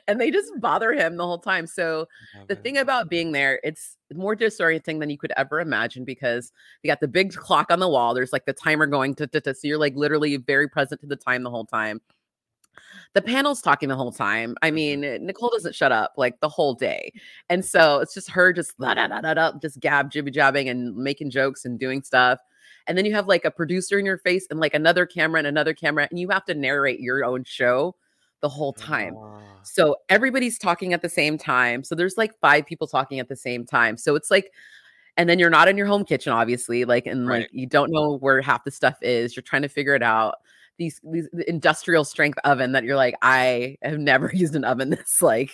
And 0.10 0.20
they 0.20 0.30
just 0.30 0.52
bother 0.60 0.92
him 0.92 1.16
the 1.16 1.26
whole 1.26 1.38
time. 1.38 1.66
So 1.66 2.06
the 2.50 2.56
thing 2.56 2.78
about 2.80 3.10
being 3.10 3.32
there, 3.32 3.62
it's 3.64 3.96
more 4.14 4.36
disorienting 4.36 5.00
than 5.00 5.10
you 5.10 5.18
could 5.18 5.32
ever 5.38 5.62
imagine 5.62 6.04
because 6.04 6.52
you 6.84 6.90
got 6.90 7.00
the 7.00 7.08
big 7.08 7.34
clock 7.34 7.72
on 7.72 7.80
the 7.80 7.88
wall. 7.88 8.14
There's 8.14 8.34
like 8.34 8.46
the 8.46 8.52
timer 8.52 8.88
going 8.88 9.16
to, 9.16 9.30
so 9.32 9.54
you're 9.64 9.78
like 9.78 9.96
literally 9.96 10.36
very 10.36 10.68
present 10.68 11.00
to 11.00 11.08
the 11.08 11.16
time 11.16 11.44
the 11.44 11.50
whole 11.50 11.66
time. 11.66 12.02
The 13.14 13.22
panel's 13.22 13.62
talking 13.62 13.90
the 13.90 13.96
whole 13.96 14.12
time. 14.12 14.56
I 14.62 14.68
mm-hmm. 14.68 14.76
mean, 14.76 15.26
Nicole 15.26 15.52
doesn't 15.52 15.76
shut 15.76 15.92
up 15.92 16.14
like 16.18 16.40
the 16.42 16.50
whole 16.50 16.74
day. 16.74 17.14
And 17.50 17.64
so 17.64 18.00
it's 18.00 18.14
just 18.14 18.30
her 18.32 18.52
just 18.52 18.78
da, 18.80 18.96
da, 18.96 19.08
da, 19.08 19.34
da, 19.34 19.54
just 19.62 19.80
gab 19.80 20.12
jibby 20.12 20.34
jabbing 20.34 20.68
and 20.68 20.96
making 20.96 21.30
jokes 21.30 21.64
and 21.64 21.80
doing 21.80 22.04
stuff. 22.04 22.40
And 22.90 22.98
then 22.98 23.06
you 23.06 23.14
have 23.14 23.28
like 23.28 23.46
a 23.46 23.52
producer 23.52 23.98
in 24.00 24.06
your 24.06 24.18
face 24.18 24.48
and 24.50 24.60
like 24.60 24.74
another 24.74 25.06
camera 25.06 25.38
and 25.38 25.48
another 25.48 25.74
camera, 25.74 26.08
and 26.10 26.20
you 26.20 26.28
have 26.30 26.44
to 26.46 26.56
narrate 26.56 27.00
your 27.00 27.24
own 27.24 27.46
show 27.46 27.96
the 28.42 28.50
whole 28.50 28.74
time. 28.74 29.16
Ah. 29.18 29.40
So 29.64 29.98
everybody's 30.10 30.58
talking 30.58 30.92
at 30.94 31.02
the 31.02 31.10
same 31.10 31.38
time. 31.38 31.84
So 31.84 31.94
there's 31.96 32.18
like 32.18 32.38
five 32.40 32.66
people 32.66 32.88
talking 32.88 33.20
at 33.20 33.30
the 33.30 33.36
same 33.36 33.66
time. 33.66 33.96
So 33.96 34.16
it's 34.16 34.32
like, 34.32 34.52
and 35.18 35.30
then 35.30 35.38
you're 35.40 35.50
not 35.50 35.68
in 35.68 35.78
your 35.78 35.86
home 35.88 36.04
kitchen, 36.04 36.32
obviously, 36.34 36.86
like, 36.86 37.06
and 37.06 37.28
Right. 37.28 37.42
like 37.42 37.50
you 37.54 37.68
don't 37.68 37.92
know 37.92 38.18
where 38.18 38.42
half 38.42 38.64
the 38.64 38.72
stuff 38.72 38.98
is. 39.02 39.36
You're 39.36 39.44
trying 39.44 39.62
to 39.64 39.70
figure 39.70 39.94
it 39.94 40.04
out. 40.04 40.36
These 40.78 41.00
these 41.04 41.28
industrial 41.48 42.06
strength 42.06 42.40
oven 42.46 42.72
that 42.72 42.86
you're 42.86 42.96
like, 42.96 43.16
I 43.22 43.78
have 43.84 44.00
never 44.00 44.32
used 44.34 44.56
an 44.56 44.64
oven 44.64 44.90
this 44.90 45.22
like 45.22 45.52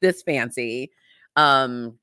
this 0.00 0.22
fancy. 0.22 0.90
Um, 1.36 1.98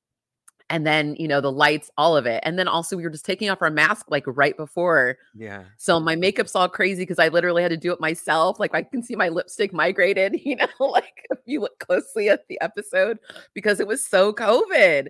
and 0.70 0.86
then 0.88 1.16
you 1.20 1.28
know 1.28 1.42
the 1.42 1.52
lights, 1.52 1.92
all 1.98 2.16
of 2.18 2.26
it, 2.26 2.42
and 2.46 2.58
then 2.58 2.68
also 2.68 2.96
we 2.98 3.04
were 3.04 3.10
just 3.10 3.26
taking 3.26 3.50
off 3.50 3.62
our 3.62 3.70
mask 3.70 4.10
like 4.10 4.24
right 4.28 4.56
before 4.58 5.18
Yeah. 5.36 5.64
so 5.78 6.00
my 6.00 6.16
makeup's 6.16 6.56
all 6.56 6.70
crazy 6.70 7.04
because 7.04 7.20
I 7.20 7.28
literally 7.30 7.62
had 7.62 7.70
to 7.72 7.78
do 7.78 7.92
it 7.94 8.00
myself. 8.00 8.60
Like 8.60 8.74
I 8.74 8.84
can 8.84 9.04
see 9.04 9.16
my 9.16 9.30
lipstick 9.30 9.74
migrated, 9.74 10.40
you 10.44 10.56
know, 10.56 10.68
like 10.80 11.26
if 11.30 11.40
you 11.46 11.60
look 11.62 11.80
closely 11.80 12.30
at 12.30 12.48
the 12.48 12.60
episode 12.62 13.20
because 13.54 13.80
it 13.80 13.88
was 13.88 14.04
so 14.06 14.34
COVID. 14.34 15.08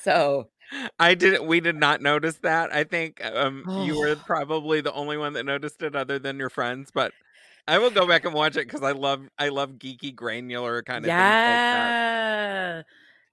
So 0.00 0.48
I 0.98 1.14
didn't 1.14 1.46
we 1.46 1.60
did 1.60 1.76
not 1.76 2.00
notice 2.00 2.38
that. 2.38 2.72
I 2.72 2.84
think 2.84 3.22
um 3.24 3.64
you 3.86 3.98
were 3.98 4.12
Oh. 4.12 4.22
probably 4.26 4.80
the 4.80 4.92
only 4.92 5.16
one 5.18 5.34
that 5.34 5.44
noticed 5.44 5.82
it 5.82 5.94
other 5.94 6.18
than 6.18 6.38
your 6.38 6.50
friends, 6.50 6.90
but 6.92 7.12
I 7.68 7.78
will 7.78 7.90
go 7.90 8.06
back 8.06 8.24
and 8.24 8.34
watch 8.34 8.56
it 8.56 8.66
because 8.66 8.82
I 8.82 8.92
love 8.92 9.28
I 9.38 9.48
love 9.50 9.72
geeky 9.72 10.14
granular 10.14 10.82
kind 10.82 11.04
of 11.04 11.10
things 11.10 11.10
like 11.10 11.18
yeah. 11.18 12.82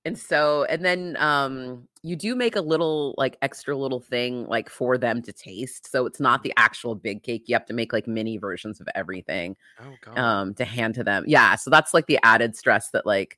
And 0.04 0.18
so 0.18 0.64
and 0.66 0.84
then 0.84 1.16
um 1.20 1.88
you 2.02 2.16
do 2.16 2.36
make 2.36 2.56
a 2.56 2.62
little 2.62 3.14
like 3.18 3.38
extra 3.44 3.78
little 3.78 4.00
thing 4.00 4.48
like 4.48 4.70
for 4.70 4.98
them 4.98 5.22
to 5.22 5.32
taste. 5.32 5.92
So 5.92 6.06
it's 6.08 6.20
not 6.20 6.42
the 6.42 6.54
actual 6.58 6.96
big 6.96 7.22
cake. 7.22 7.44
You 7.46 7.54
have 7.56 7.68
to 7.68 7.74
make 7.74 7.94
like 7.94 8.08
mini 8.08 8.38
versions 8.38 8.82
of 8.82 8.88
everything. 8.96 9.56
Oh 9.80 9.94
god. 10.02 10.18
um 10.18 10.54
to 10.56 10.66
hand 10.66 10.96
to 10.96 11.04
them 11.04 11.24
yeah 11.28 11.56
so 11.56 11.70
that's 11.70 11.94
like 11.94 12.08
the 12.08 12.20
added 12.24 12.56
stress 12.56 12.90
that 12.92 13.06
like 13.06 13.38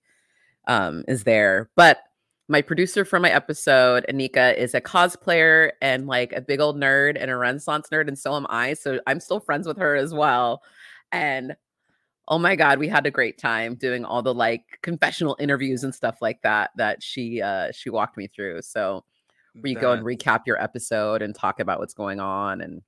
um 0.68 1.04
is 1.08 1.24
there 1.26 1.70
but 1.76 2.00
my 2.48 2.62
producer 2.62 3.04
for 3.06 3.20
my 3.20 3.30
episode 3.30 4.06
anika 4.10 4.56
is 4.56 4.74
a 4.74 4.82
cosplayer 4.82 5.72
and 5.82 6.08
like 6.08 6.32
a 6.34 6.42
big 6.42 6.60
old 6.62 6.78
nerd 6.78 7.18
and 7.20 7.30
a 7.30 7.36
renaissance 7.36 7.88
nerd 7.92 8.08
and 8.08 8.18
so 8.18 8.36
am 8.36 8.46
i 8.50 8.74
so 8.74 9.00
i'm 9.08 9.20
still 9.20 9.40
friends 9.40 9.68
with 9.68 9.78
her 9.78 9.96
as 9.96 10.14
well 10.14 10.62
and 11.12 11.56
oh 12.28 12.40
my 12.40 12.56
god 12.56 12.80
we 12.80 12.88
had 12.88 13.06
a 13.06 13.12
great 13.12 13.38
time 13.38 13.76
doing 13.76 14.06
all 14.06 14.22
the 14.22 14.34
like 14.34 14.80
confessional 14.82 15.36
interviews 15.40 15.84
and 15.84 15.94
stuff 15.94 16.22
like 16.22 16.42
that 16.42 16.72
that 16.78 17.04
she 17.04 17.42
uh 17.42 17.72
she 17.72 17.90
walked 17.90 18.18
me 18.18 18.28
through 18.28 18.62
so 18.62 19.04
where 19.60 19.70
you 19.70 19.76
go 19.76 19.92
and 19.92 20.04
recap 20.04 20.42
your 20.48 20.62
episode 20.62 21.22
and 21.22 21.36
talk 21.36 21.60
about 21.60 21.80
what's 21.80 21.94
going 21.94 22.20
on 22.20 22.62
and 22.62 22.82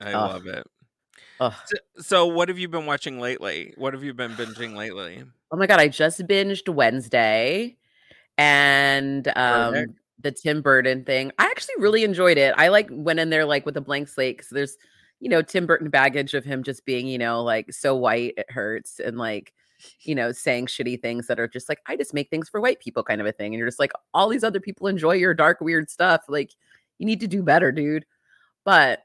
I 0.00 0.14
Ugh. 0.14 0.30
love 0.30 0.46
it. 0.46 0.66
ugh. 1.40 1.54
So, 1.66 1.76
so 2.02 2.26
what 2.26 2.48
have 2.48 2.58
you 2.58 2.68
been 2.68 2.86
watching 2.86 3.20
lately? 3.20 3.74
What 3.76 3.94
have 3.94 4.02
you 4.02 4.14
been 4.14 4.32
binging 4.32 4.74
lately? 4.74 5.22
Oh 5.52 5.56
my 5.56 5.66
god, 5.66 5.80
I 5.80 5.88
just 5.88 6.20
binged 6.26 6.68
Wednesday 6.68 7.76
and 8.38 9.26
um 9.36 9.72
Perfect. 9.72 9.92
the 10.20 10.32
Tim 10.32 10.62
Burton 10.62 11.04
thing. 11.04 11.32
I 11.38 11.46
actually 11.46 11.76
really 11.78 12.04
enjoyed 12.04 12.38
it. 12.38 12.54
I 12.56 12.68
like 12.68 12.88
went 12.90 13.20
in 13.20 13.30
there 13.30 13.44
like 13.44 13.66
with 13.66 13.76
a 13.76 13.82
blank 13.82 14.08
slate 14.08 14.38
because 14.38 14.50
there's 14.50 14.76
you 15.20 15.28
know 15.28 15.42
Tim 15.42 15.66
Burton 15.66 15.90
baggage 15.90 16.34
of 16.34 16.44
him 16.44 16.62
just 16.62 16.84
being 16.84 17.06
you 17.06 17.18
know 17.18 17.42
like 17.42 17.72
so 17.72 17.94
white 17.94 18.34
it 18.36 18.50
hurts 18.50 19.00
and 19.00 19.18
like 19.18 19.52
you 20.02 20.14
know 20.14 20.32
saying 20.32 20.66
shitty 20.66 21.00
things 21.00 21.26
that 21.26 21.40
are 21.40 21.48
just 21.48 21.68
like 21.68 21.80
I 21.86 21.96
just 21.96 22.14
make 22.14 22.30
things 22.30 22.48
for 22.48 22.60
white 22.60 22.80
people 22.80 23.02
kind 23.02 23.20
of 23.20 23.26
a 23.26 23.32
thing 23.32 23.52
and 23.54 23.58
you're 23.58 23.68
just 23.68 23.78
like 23.80 23.92
all 24.14 24.28
these 24.28 24.44
other 24.44 24.60
people 24.60 24.86
enjoy 24.88 25.12
your 25.14 25.34
dark 25.34 25.60
weird 25.60 25.90
stuff 25.90 26.22
like 26.28 26.50
you 26.98 27.06
need 27.06 27.20
to 27.20 27.26
do 27.28 27.42
better 27.42 27.72
dude. 27.72 28.04
But 28.64 29.00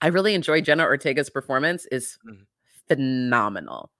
I 0.00 0.08
really 0.08 0.34
enjoy 0.34 0.60
Jenna 0.62 0.84
Ortega's 0.84 1.30
performance 1.30 1.86
is 1.92 2.18
Mhm. 2.26 2.46
phenomenal. 2.88 3.90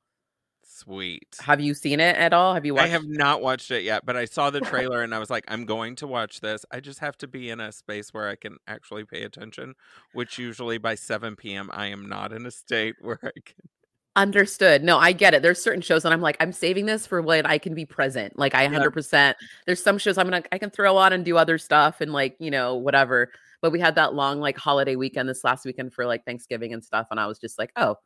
Sweet. 0.84 1.36
Have 1.40 1.60
you 1.60 1.74
seen 1.74 2.00
it 2.00 2.16
at 2.16 2.32
all? 2.32 2.54
Have 2.54 2.66
you 2.66 2.74
watched 2.74 2.86
I 2.86 2.88
have 2.88 3.06
not 3.06 3.40
watched 3.40 3.70
it 3.70 3.84
yet, 3.84 4.04
but 4.04 4.16
I 4.16 4.24
saw 4.24 4.50
the 4.50 4.60
trailer 4.62 5.02
and 5.02 5.14
I 5.14 5.20
was 5.20 5.30
like, 5.30 5.44
I'm 5.46 5.64
going 5.64 5.94
to 5.96 6.08
watch 6.08 6.40
this. 6.40 6.64
I 6.72 6.80
just 6.80 6.98
have 6.98 7.16
to 7.18 7.28
be 7.28 7.50
in 7.50 7.60
a 7.60 7.70
space 7.70 8.12
where 8.12 8.28
I 8.28 8.34
can 8.34 8.56
actually 8.66 9.04
pay 9.04 9.22
attention, 9.22 9.74
which 10.12 10.38
usually 10.38 10.78
by 10.78 10.96
7 10.96 11.36
p.m. 11.36 11.70
I 11.72 11.86
am 11.86 12.08
not 12.08 12.32
in 12.32 12.46
a 12.46 12.50
state 12.50 12.96
where 13.00 13.20
I 13.22 13.30
can. 13.44 13.68
Understood. 14.14 14.82
No, 14.82 14.98
I 14.98 15.12
get 15.12 15.34
it. 15.34 15.40
There's 15.40 15.62
certain 15.62 15.80
shows 15.80 16.04
and 16.04 16.12
I'm 16.12 16.20
like, 16.20 16.36
I'm 16.40 16.52
saving 16.52 16.86
this 16.86 17.06
for 17.06 17.22
when 17.22 17.46
I 17.46 17.58
can 17.58 17.74
be 17.74 17.86
present. 17.86 18.38
Like 18.38 18.54
I 18.54 18.64
Yeah. 18.64 18.80
100%. 18.80 19.34
There's 19.66 19.82
some 19.82 19.98
shows 19.98 20.18
I'm 20.18 20.26
gonna 20.26 20.42
I 20.50 20.58
can 20.58 20.68
throw 20.68 20.96
on 20.96 21.12
and 21.12 21.24
do 21.24 21.38
other 21.38 21.58
stuff 21.58 22.00
and 22.00 22.12
like 22.12 22.36
you 22.38 22.50
know 22.50 22.74
whatever. 22.74 23.30
But 23.62 23.70
we 23.70 23.78
had 23.78 23.94
that 23.94 24.14
long 24.14 24.40
like 24.40 24.58
holiday 24.58 24.96
weekend 24.96 25.28
this 25.28 25.44
last 25.44 25.64
weekend 25.64 25.94
for 25.94 26.04
like 26.04 26.24
Thanksgiving 26.26 26.74
and 26.74 26.84
stuff, 26.84 27.06
and 27.10 27.20
I 27.20 27.26
was 27.26 27.38
just 27.38 27.58
like, 27.58 27.70
oh, 27.76 27.96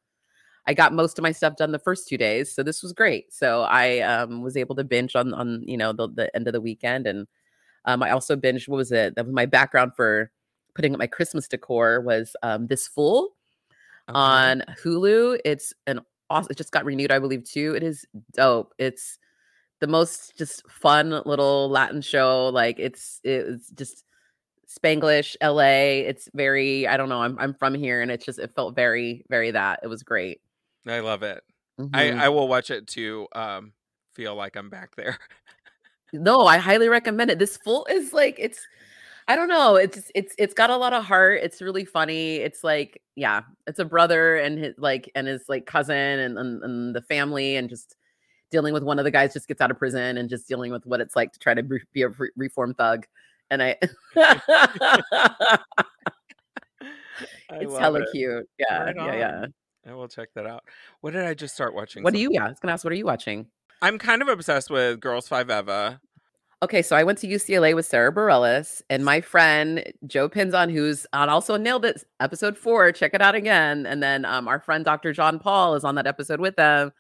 I 0.67 0.75
got 0.75 0.93
most 0.93 1.19
of 1.19 1.23
my 1.23 1.33
stuff 1.33 1.57
done 1.57 1.73
the 1.73 1.79
first 1.79 2.09
two 2.09 2.19
days, 2.19 2.53
so 2.55 2.62
this 2.62 2.83
was 2.83 2.93
great. 2.93 3.33
So 3.33 3.62
I 3.62 4.01
um 4.01 4.43
was 4.43 4.57
able 4.57 4.75
to 4.77 4.85
binge 4.85 5.14
on 5.17 5.33
on 5.35 5.62
you 5.67 5.77
know 5.77 5.93
the 5.93 6.09
the 6.09 6.35
end 6.37 6.47
of 6.49 6.53
the 6.53 6.61
weekend, 6.61 7.07
and 7.07 7.27
um 7.85 8.03
I 8.03 8.11
also 8.11 8.37
binged. 8.37 8.69
What 8.69 8.77
was 8.77 8.93
it? 8.93 9.14
That 9.17 9.27
was 9.27 9.35
my 9.35 9.47
background 9.47 9.93
for 9.97 10.31
putting 10.75 10.93
up 10.95 10.99
my 10.99 11.07
Christmas 11.07 11.49
decor 11.49 12.01
was 12.01 12.37
um 12.43 12.67
this 12.67 12.89
fool 12.89 13.31
Okay. 14.09 14.14
on 14.19 14.62
Hulu. 14.85 15.39
It's 15.45 15.73
an 15.87 16.01
awesome. 16.31 16.49
It 16.51 16.57
just 16.59 16.73
got 16.73 16.85
renewed, 16.85 17.11
I 17.11 17.19
believe, 17.19 17.45
too. 17.45 17.75
It 17.75 17.83
is 17.83 18.07
dope. 18.35 18.73
It's 18.79 19.19
the 19.81 19.87
most 19.87 20.37
just 20.39 20.69
fun 20.71 21.11
little 21.27 21.69
Latin 21.71 22.03
show. 22.03 22.49
Like 22.49 22.79
it's 22.79 23.21
it's 23.25 23.71
just 23.71 24.05
Spanglish, 24.69 25.37
LA. 25.43 26.07
It's 26.09 26.29
very. 26.35 26.87
I 26.89 26.97
don't 26.97 27.09
know. 27.09 27.23
I'm 27.23 27.39
I'm 27.39 27.55
from 27.55 27.75
here, 27.75 28.03
and 28.03 28.11
it's 28.11 28.25
just 28.25 28.39
it 28.39 28.53
felt 28.55 28.75
very 28.77 29.25
very 29.29 29.51
that. 29.53 29.81
It 29.83 29.89
was 29.89 30.03
great. 30.03 30.41
I 30.87 31.01
love 31.01 31.22
it. 31.22 31.43
Mhm. 31.80 31.91
I, 31.95 32.26
I 32.26 32.28
will 32.28 32.49
watch 32.49 32.70
it 32.70 32.87
to 32.89 33.26
um, 33.34 33.72
feel 34.14 34.34
like 34.34 34.57
I'm 34.57 34.70
back 34.70 34.97
there. 34.97 35.18
no, 36.12 36.47
I 36.47 36.59
highly 36.59 36.89
recommend 36.89 37.30
it. 37.30 37.39
This 37.39 37.57
Fool 37.59 37.87
is 37.91 38.12
like 38.12 38.37
it's. 38.39 38.66
I 39.28 39.34
don't 39.34 39.49
know. 39.49 39.74
It's 39.74 40.11
it's 40.14 40.34
it's 40.39 40.55
got 40.55 40.70
a 40.70 40.76
lot 40.76 40.93
of 40.93 41.05
heart. 41.05 41.41
It's 41.43 41.61
really 41.61 41.84
funny. 41.84 42.37
It's 42.37 42.62
like 42.62 43.03
yeah, 43.16 43.43
it's 43.66 43.80
a 43.80 43.84
brother 43.84 44.37
and 44.37 44.57
his 44.57 44.74
like 44.78 45.11
and 45.16 45.26
his 45.26 45.49
like 45.49 45.66
cousin 45.66 45.97
and 45.97 46.39
and, 46.39 46.62
and 46.62 46.95
the 46.95 47.03
family 47.03 47.57
and 47.57 47.68
just 47.68 47.97
dealing 48.53 48.72
with 48.72 48.84
one 48.84 49.01
of 49.01 49.05
the 49.05 49.11
guys 49.11 49.32
just 49.32 49.49
gets 49.49 49.61
out 49.61 49.72
of 49.72 49.78
prison 49.78 50.16
and 50.18 50.30
just 50.30 50.47
dealing 50.47 50.70
with 50.70 50.87
what 50.87 51.01
it's 51.01 51.16
like 51.16 51.32
to 51.32 51.39
try 51.41 51.55
to 51.55 51.64
be 51.93 52.03
a 52.03 52.09
re- 52.11 52.30
reform 52.37 52.72
thug. 52.74 53.05
And 53.51 53.61
I, 53.62 53.76
I 54.16 55.59
it's 57.51 57.76
hella 57.76 58.01
it. 58.03 58.09
cute. 58.12 58.49
Yeah, 58.59 58.84
Right 58.84 58.97
yeah, 58.97 59.14
yeah. 59.16 59.47
I 59.89 59.95
will 59.95 60.09
check 60.09 60.30
that 60.34 60.47
out. 60.47 60.64
What 61.01 61.12
did 61.12 61.24
I 61.24 61.34
just 61.34 61.55
start 61.55 61.74
watching? 61.74 62.03
What 62.03 62.12
do 62.14 62.20
you? 62.20 62.30
Yeah, 62.32 62.47
I 62.47 62.49
was 62.49 62.59
gonna 62.61 62.72
ask. 62.72 62.84
What 62.84 62.93
are 62.93 62.97
you 62.97 63.07
watching? 63.07 63.47
I'm 63.82 63.99
kind 63.99 64.22
of 64.22 64.28
obsessed 64.28 64.70
with 64.70 65.01
Girls 65.01 65.28
Five 65.28 65.51
Eva. 65.51 66.01
Okay, 66.62 66.80
so 66.80 66.97
I 66.97 67.05
went 67.05 67.18
to 67.18 67.26
UCLA 67.26 67.74
with 67.74 67.84
Sara 67.84 68.11
Bareilles 68.12 68.80
and 68.89 69.05
my 69.05 69.20
friend 69.20 69.93
Joe 70.07 70.28
Pinzon, 70.28 70.72
who's 70.72 71.07
on 71.12 71.28
also 71.28 71.59
nailed 71.59 71.84
it 71.84 72.03
episode 72.18 72.57
four. 72.57 72.91
Check 72.93 73.12
it 73.12 73.20
out 73.20 73.34
again. 73.34 73.84
And 73.84 74.03
then 74.03 74.24
um, 74.24 74.49
our 74.49 74.59
friend 74.59 74.82
Dr. 74.82 75.12
John 75.12 75.39
Paul 75.39 75.74
is 75.74 75.84
on 75.84 75.97
that 75.97 76.07
episode 76.07 76.41
with 76.41 76.57
them. 76.57 76.93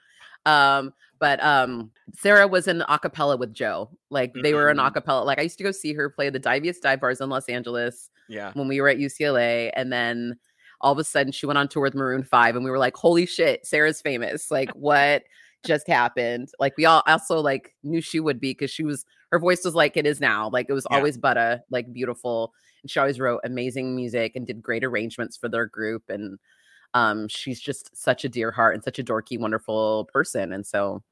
Um, 0.44 0.92
but 1.18 1.42
um, 1.42 1.90
Sarah 2.14 2.46
was 2.46 2.68
in 2.68 2.80
acapella 2.80 3.38
with 3.38 3.54
Joe. 3.54 3.88
Like 4.10 4.34
they 4.42 4.52
were 4.52 4.68
in 4.70 4.76
acapella. 4.76 5.24
Like 5.24 5.38
I 5.38 5.42
used 5.42 5.56
to 5.58 5.64
go 5.64 5.72
see 5.72 5.94
her 5.94 6.10
play 6.10 6.28
the 6.28 6.38
Diviest 6.38 6.82
Dive 6.82 7.00
Bars 7.00 7.22
in 7.22 7.30
Los 7.30 7.48
Angeles 7.48 8.10
Yeah. 8.28 8.52
when 8.52 8.68
we 8.68 8.82
were 8.82 8.90
at 8.90 8.98
UCLA. 8.98 9.70
And 9.74 9.90
then 9.90 10.38
all 10.80 10.92
of 10.92 10.98
a 10.98 11.04
sudden 11.04 11.32
she 11.32 11.46
went 11.46 11.58
on 11.58 11.68
tour 11.68 11.82
with 11.82 11.94
Maroon 11.94 12.22
5 12.22 12.56
and 12.56 12.64
we 12.64 12.70
were 12.70 12.78
like, 12.78 12.96
holy 12.96 13.26
shit, 13.26 13.66
Sara's 13.66 14.00
famous. 14.00 14.50
Like 14.50 14.70
what 14.72 15.24
just 15.64 15.88
happened? 15.88 16.50
Like 16.60 16.76
we 16.76 16.84
all 16.84 17.02
also 17.06 17.40
like 17.40 17.74
knew 17.82 18.00
she 18.00 18.20
would 18.20 18.40
be 18.40 18.50
because 18.52 18.70
she 18.70 18.84
was 18.84 19.04
her 19.32 19.38
voice 19.38 19.64
was 19.64 19.74
like 19.74 19.96
it 19.96 20.06
is 20.06 20.20
now. 20.20 20.48
Like 20.50 20.66
it 20.68 20.72
was 20.72 20.86
Yeah. 20.90 20.96
always 20.98 21.18
butter, 21.18 21.60
like 21.70 21.92
beautiful. 21.92 22.52
And 22.82 22.90
she 22.90 23.00
always 23.00 23.18
wrote 23.18 23.40
amazing 23.44 23.96
music 23.96 24.36
and 24.36 24.46
did 24.46 24.62
great 24.62 24.84
arrangements 24.84 25.36
for 25.36 25.48
their 25.48 25.66
group. 25.66 26.04
And 26.08 26.38
um 26.94 27.26
she's 27.28 27.60
just 27.60 27.96
such 27.96 28.24
a 28.24 28.28
dear 28.28 28.50
heart 28.52 28.74
and 28.74 28.84
such 28.84 28.98
a 28.98 29.04
dorky, 29.04 29.38
wonderful 29.38 30.08
person. 30.12 30.52
And 30.52 30.64
so 30.66 31.02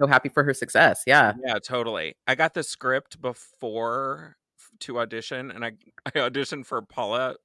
so 0.00 0.06
happy 0.06 0.28
for 0.28 0.42
her 0.44 0.54
success. 0.54 1.02
Yeah. 1.06 1.34
Yeah, 1.44 1.58
totally. 1.60 2.16
I 2.26 2.34
got 2.34 2.54
the 2.54 2.62
script 2.62 3.20
before 3.22 4.36
to 4.80 4.98
audition, 4.98 5.50
and 5.52 5.64
I 5.64 5.72
I 6.06 6.10
auditioned 6.10 6.66
for 6.66 6.82
Paula 6.82 7.36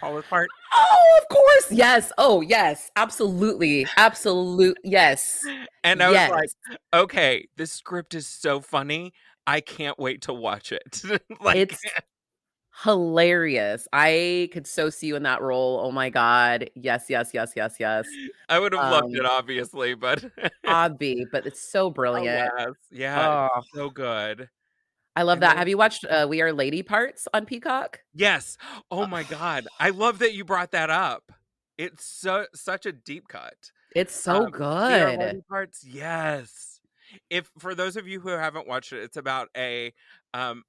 Paula's 0.00 0.24
part. 0.28 0.48
Oh, 0.74 1.18
of 1.22 1.28
course. 1.28 1.72
Yes. 1.72 2.12
Oh, 2.18 2.40
yes. 2.40 2.90
Absolutely. 2.96 3.86
Absolute. 3.96 4.76
Yes. 4.84 5.44
And 5.84 6.02
I 6.02 6.10
was 6.10 6.30
like, 6.30 6.78
okay, 6.94 7.48
this 7.56 7.72
script 7.72 8.14
is 8.14 8.26
so 8.26 8.60
funny. 8.60 9.12
I 9.46 9.60
can't 9.60 9.98
wait 9.98 10.22
to 10.22 10.32
watch 10.32 10.72
it. 10.72 11.02
like 11.40 11.56
it's 11.56 11.82
hilarious. 12.84 13.86
I 13.92 14.48
could 14.52 14.66
so 14.66 14.90
see 14.90 15.08
you 15.08 15.16
in 15.16 15.22
that 15.24 15.42
role. 15.42 15.80
Oh 15.84 15.90
my 15.90 16.10
God. 16.10 16.70
Yes, 16.74 17.06
yes, 17.08 17.30
yes, 17.34 17.52
yes, 17.56 17.76
yes. 17.78 18.08
I 18.48 18.58
would 18.58 18.72
have 18.72 18.90
loved 18.90 19.14
it, 19.14 19.24
um, 19.24 19.30
obviously, 19.30 19.94
but 19.94 20.24
Obby, 20.66 21.24
but 21.30 21.46
it's 21.46 21.60
so 21.60 21.90
brilliant. 21.90 22.50
alas, 22.56 22.74
yeah, 22.90 23.48
Oh, 23.54 23.60
so 23.74 23.90
good. 23.90 24.48
I 25.14 25.22
love 25.22 25.40
that. 25.40 25.56
Have 25.58 25.68
you 25.68 25.76
watched 25.76 26.04
uh, 26.04 26.26
We 26.28 26.40
Are 26.40 26.52
Lady 26.52 26.82
Parts 26.82 27.28
on 27.34 27.44
Peacock? 27.44 28.00
Yes. 28.14 28.56
Oh 28.90 29.06
my 29.06 29.22
god. 29.24 29.66
I 29.78 29.90
love 29.90 30.20
that 30.20 30.34
you 30.34 30.44
brought 30.44 30.70
that 30.72 30.88
up. 30.90 31.30
It's 31.76 32.04
so 32.04 32.46
such 32.54 32.86
a 32.86 32.92
deep 32.92 33.28
cut. 33.28 33.54
It's 33.94 34.14
so 34.14 34.46
Um, 34.46 34.52
We 34.52 34.58
Are 34.64 35.10
good. 35.10 35.18
Lady 35.18 35.42
Parts. 35.48 35.84
Yes. 35.84 36.80
If 37.28 37.50
for 37.58 37.74
those 37.74 37.96
of 37.96 38.08
you 38.08 38.20
who 38.20 38.30
haven't 38.30 38.66
watched 38.66 38.92
it, 38.94 39.02
it's 39.02 39.18
about 39.18 39.48
a 39.56 39.92
um 40.32 40.62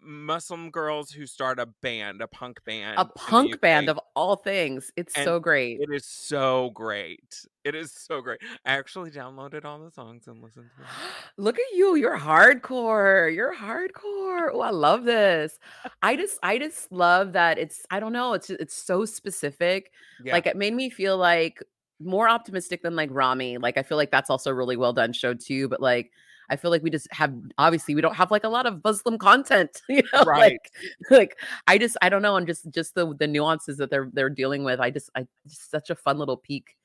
Muslim 0.00 0.70
girls 0.70 1.10
who 1.10 1.26
start 1.26 1.58
a 1.58 1.66
band, 1.82 2.22
a 2.22 2.28
punk 2.28 2.62
band. 2.64 2.98
A 2.98 3.04
punk 3.04 3.60
band 3.60 3.88
of 3.88 3.98
all 4.14 4.36
things. 4.36 4.92
It's 4.96 5.14
And 5.16 5.24
so 5.24 5.40
great. 5.40 5.80
It 5.80 5.90
is 5.92 6.06
so 6.06 6.70
great. 6.70 7.44
It 7.64 7.74
is 7.74 7.92
so 7.92 8.20
great. 8.20 8.40
I 8.64 8.74
actually 8.74 9.10
downloaded 9.10 9.64
all 9.64 9.78
the 9.78 9.90
songs 9.90 10.26
and 10.26 10.40
listened 10.42 10.70
to 10.76 10.82
them. 10.82 10.90
Look 11.36 11.58
at 11.58 11.76
you. 11.76 11.96
You're 11.96 12.18
hardcore. 12.18 13.34
You're 13.34 13.54
hardcore. 13.54 14.50
Oh, 14.52 14.60
I 14.60 14.70
love 14.70 15.04
this. 15.04 15.58
I 16.02 16.16
just 16.16 16.38
I 16.42 16.58
just 16.58 16.90
love 16.92 17.32
that 17.32 17.58
it's 17.58 17.84
I 17.90 18.00
don't 18.00 18.12
know, 18.12 18.34
it's 18.34 18.50
it's 18.50 18.74
so 18.74 19.04
specific. 19.04 19.92
Yeah. 20.22 20.32
Like 20.34 20.46
it 20.46 20.56
made 20.56 20.74
me 20.74 20.90
feel 20.90 21.16
like 21.18 21.62
more 22.00 22.28
optimistic 22.28 22.82
than 22.82 22.94
like 22.96 23.10
Rami. 23.12 23.58
Like 23.58 23.76
I 23.76 23.82
feel 23.82 23.96
like 23.96 24.10
that's 24.10 24.30
also 24.30 24.50
really 24.52 24.76
well 24.76 24.92
done 24.92 25.12
show 25.12 25.34
too, 25.34 25.68
but 25.68 25.80
like 25.80 26.12
I 26.50 26.56
feel 26.56 26.70
like 26.70 26.82
we 26.82 26.90
just 26.90 27.06
have 27.12 27.34
obviously 27.58 27.94
we 27.94 28.00
don't 28.00 28.14
have 28.16 28.30
like 28.30 28.44
a 28.44 28.48
lot 28.48 28.66
of 28.66 28.82
Muslim 28.84 29.18
content, 29.18 29.82
you 29.88 30.02
know. 30.12 30.24
Right. 30.24 30.40
Like 30.52 30.72
like 31.10 31.36
I 31.66 31.78
just 31.78 31.96
I 32.02 32.08
don't 32.08 32.22
know, 32.22 32.36
and 32.36 32.46
just 32.46 32.70
just 32.70 32.94
the 32.94 33.14
the 33.14 33.26
nuances 33.26 33.76
that 33.78 33.90
they're 33.90 34.08
they're 34.12 34.30
dealing 34.30 34.64
with. 34.64 34.80
I 34.80 34.90
just 34.90 35.10
I 35.14 35.26
just 35.46 35.70
such 35.70 35.90
a 35.90 35.94
fun 35.94 36.18
little 36.18 36.36
peek 36.36 36.76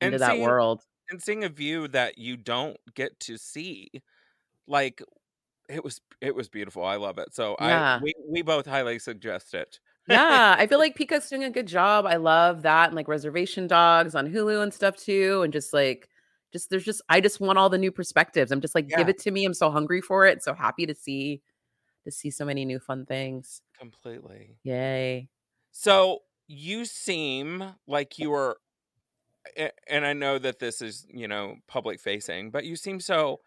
And 0.00 0.08
into 0.14 0.18
that 0.18 0.32
seeing- 0.32 0.42
world. 0.42 0.82
and 1.10 1.22
seeing 1.22 1.44
a 1.44 1.48
view 1.48 1.88
that 1.88 2.18
you 2.18 2.36
don't 2.36 2.76
get 2.94 3.18
to 3.20 3.36
see 3.36 3.90
like 4.66 5.02
it 5.68 5.82
was 5.84 6.00
it 6.20 6.34
was 6.34 6.48
beautiful 6.48 6.84
i 6.84 6.96
love 6.96 7.18
it 7.18 7.34
so 7.34 7.56
Yeah. 7.60 7.96
i 7.96 8.02
we, 8.02 8.14
we 8.28 8.42
both 8.42 8.66
highly 8.66 8.98
suggest 8.98 9.54
it 9.54 9.78
yeah, 10.08 10.56
I 10.58 10.66
feel 10.66 10.78
like 10.84 10.96
Peacock's 10.96 11.28
doing 11.30 11.44
a 11.44 11.50
good 11.50 11.66
job. 11.68 12.06
I 12.06 12.16
love 12.16 12.62
that 12.62 12.88
and 12.88 12.96
like 12.96 13.06
reservation 13.06 13.68
dogs 13.68 14.16
on 14.16 14.26
Hulu 14.28 14.60
and 14.60 14.74
stuff 14.74 14.96
too. 14.96 15.42
And 15.42 15.52
just 15.52 15.72
like 15.72 16.08
just 16.52 16.70
there's 16.70 16.84
just 16.84 17.02
I 17.08 17.20
just 17.20 17.40
want 17.40 17.58
all 17.58 17.70
the 17.70 17.78
new 17.78 17.92
perspectives. 17.92 18.52
I'm 18.52 18.60
just 18.60 18.74
like, 18.74 18.88
give 18.88 19.08
it 19.08 19.18
to 19.20 19.30
me. 19.30 19.44
I'm 19.44 19.54
so 19.54 19.70
hungry 19.70 20.00
for 20.00 20.26
it. 20.26 20.42
So 20.42 20.54
happy 20.54 20.86
to 20.86 20.94
see 20.94 21.42
to 22.04 22.10
see 22.10 22.30
so 22.30 22.44
many 22.44 22.64
new 22.64 22.78
fun 22.78 23.06
things. 23.06 23.62
completely 23.78 24.56
Yay. 24.64 25.28
so 25.70 26.18
you 26.48 26.84
seem 26.84 27.64
like 27.86 28.18
you 28.18 28.32
are 28.32 28.56
and 29.88 30.04
i 30.06 30.12
know 30.12 30.38
that 30.38 30.58
this 30.58 30.80
is 30.82 31.06
you 31.08 31.26
know 31.26 31.56
public 31.66 32.00
facing 32.00 32.50
but 32.50 32.64
you 32.64 32.76
seem 32.76 33.00
so 33.00 33.40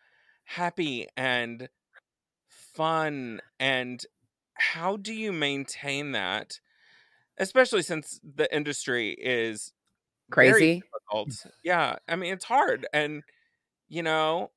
happy 0.43 1.08
and 1.16 1.70
fun 2.47 3.39
and 3.60 4.06
how 4.56 4.97
do 4.97 5.14
you 5.14 5.32
maintain 5.32 6.12
that 6.12 6.60
especially 7.38 7.82
since 7.82 8.20
the 8.24 8.53
industry 8.56 9.12
is 9.20 9.74
Crazy. 10.32 10.84
Yeah, 11.64 11.96
I 12.08 12.16
mean 12.16 12.34
it's 12.34 12.46
hard, 12.46 12.88
and 12.94 13.24
you 13.88 14.04
know, 14.04 14.52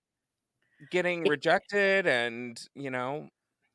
getting 0.90 1.24
rejected, 1.24 2.06
and 2.06 2.60
you 2.74 2.90
know, 2.90 3.28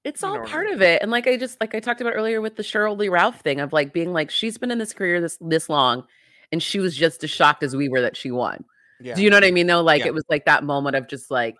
It's 0.04 0.24
all 0.24 0.40
know 0.40 0.46
part 0.46 0.68
of 0.68 0.82
it. 0.82 1.02
And 1.02 1.12
like 1.12 1.28
I 1.28 1.38
just 1.38 1.60
like 1.62 1.76
I 1.76 1.80
talked 1.80 2.02
about 2.02 2.14
earlier 2.16 2.42
with 2.42 2.56
the 2.56 2.64
Sheryl 2.64 2.98
Lee 2.98 3.10
Ralph 3.10 3.42
thing 3.42 3.60
of 3.60 3.74
like 3.74 3.94
being 3.94 4.14
like, 4.14 4.30
she's 4.32 4.58
been 4.58 4.72
in 4.72 4.80
this 4.80 4.94
career 4.94 5.22
this 5.22 5.38
this 5.42 5.70
long 5.70 6.06
and 6.52 6.62
she 6.62 6.80
was 6.80 6.96
just 6.96 7.24
as 7.24 7.30
shocked 7.30 7.64
as 7.64 7.76
we 7.76 7.90
were 7.90 8.02
that 8.02 8.16
she 8.18 8.32
won. 8.32 8.64
yeah, 9.02 9.16
Do 9.16 9.24
you 9.24 9.30
know 9.30 9.38
what 9.38 9.44
I 9.46 9.52
mean? 9.52 9.68
Though, 9.68 9.82
like 9.82 10.02
Yeah. 10.02 10.08
it 10.08 10.14
was 10.14 10.24
like 10.30 10.46
that 10.46 10.64
moment 10.64 10.96
of 10.96 11.08
just 11.08 11.32
like, 11.32 11.56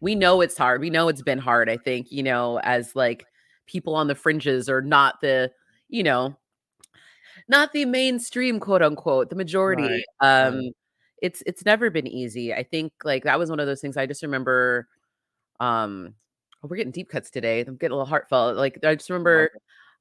we 0.00 0.14
know 0.14 0.40
it's 0.40 0.56
hard. 0.58 0.80
We 0.80 0.90
know 0.90 1.08
it's 1.08 1.22
been 1.22 1.38
hard. 1.38 1.68
I 1.68 1.76
think 1.76 2.10
you 2.10 2.22
know, 2.22 2.58
as 2.60 2.94
like 2.96 3.24
people 3.66 3.94
on 3.94 4.06
the 4.08 4.14
fringes 4.14 4.68
or 4.68 4.80
not 4.82 5.20
the, 5.20 5.50
you 5.88 6.02
know, 6.02 6.36
not 7.50 7.72
the 7.72 7.84
mainstream, 7.86 8.60
quote 8.60 8.82
unquote, 8.82 9.30
the 9.30 9.36
majority. 9.36 9.82
Right, 9.84 10.04
Um, 10.20 10.56
right. 10.56 10.72
it's 11.22 11.42
it's 11.46 11.64
never 11.64 11.90
been 11.90 12.06
easy. 12.06 12.54
I 12.54 12.62
think 12.64 12.92
like 13.04 13.24
that 13.24 13.38
was 13.38 13.50
one 13.50 13.60
of 13.60 13.66
those 13.66 13.80
things. 13.82 13.96
I 13.96 14.06
just 14.06 14.22
remember, 14.22 14.88
um, 15.60 16.14
oh, 16.62 16.68
we're 16.68 16.76
getting 16.76 16.92
deep 16.92 17.08
cuts 17.10 17.30
today. 17.30 17.60
I'm 17.62 17.76
getting 17.76 17.92
a 17.92 17.96
little 17.96 18.06
heartfelt. 18.06 18.56
Like 18.56 18.78
I 18.84 18.94
just 18.94 19.10
remember. 19.10 19.50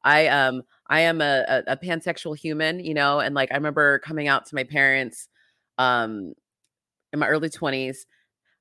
I 0.04 0.28
um 0.28 0.64
I 0.88 1.02
am 1.02 1.22
a, 1.22 1.46
a, 1.68 1.74
a 1.74 1.78
pansexual 1.78 2.38
human, 2.38 2.80
you 2.80 2.94
know, 2.94 3.20
and 3.20 3.36
like 3.36 3.52
I 3.52 3.56
remember 3.56 4.00
coming 4.00 4.28
out 4.30 4.46
to 4.48 4.56
my 4.56 4.64
parents 4.64 5.28
um 5.78 6.34
in 7.14 7.20
my 7.20 7.28
early 7.28 7.50
20s 7.50 8.06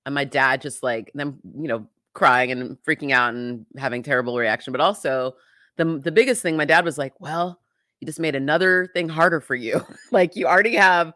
and 0.06 0.14
my 0.14 0.24
dad 0.24 0.60
just 0.62 0.82
like 0.82 1.12
them, 1.14 1.38
you 1.56 1.68
know, 1.68 1.86
crying 2.14 2.50
and 2.52 2.78
freaking 2.86 3.12
out 3.12 3.34
and 3.34 3.66
having 3.76 4.02
terrible 4.02 4.36
reaction. 4.38 4.72
But 4.72 4.80
also 4.80 5.36
the 5.76 5.84
the 5.98 6.12
biggest 6.12 6.42
thing, 6.42 6.56
my 6.56 6.64
dad 6.64 6.84
was 6.84 6.98
like, 6.98 7.14
Well, 7.20 7.60
you 8.00 8.06
just 8.06 8.20
made 8.20 8.34
another 8.34 8.88
thing 8.94 9.08
harder 9.08 9.40
for 9.40 9.54
you. 9.54 9.80
like 10.12 10.36
you 10.36 10.46
already 10.46 10.76
have 10.76 11.12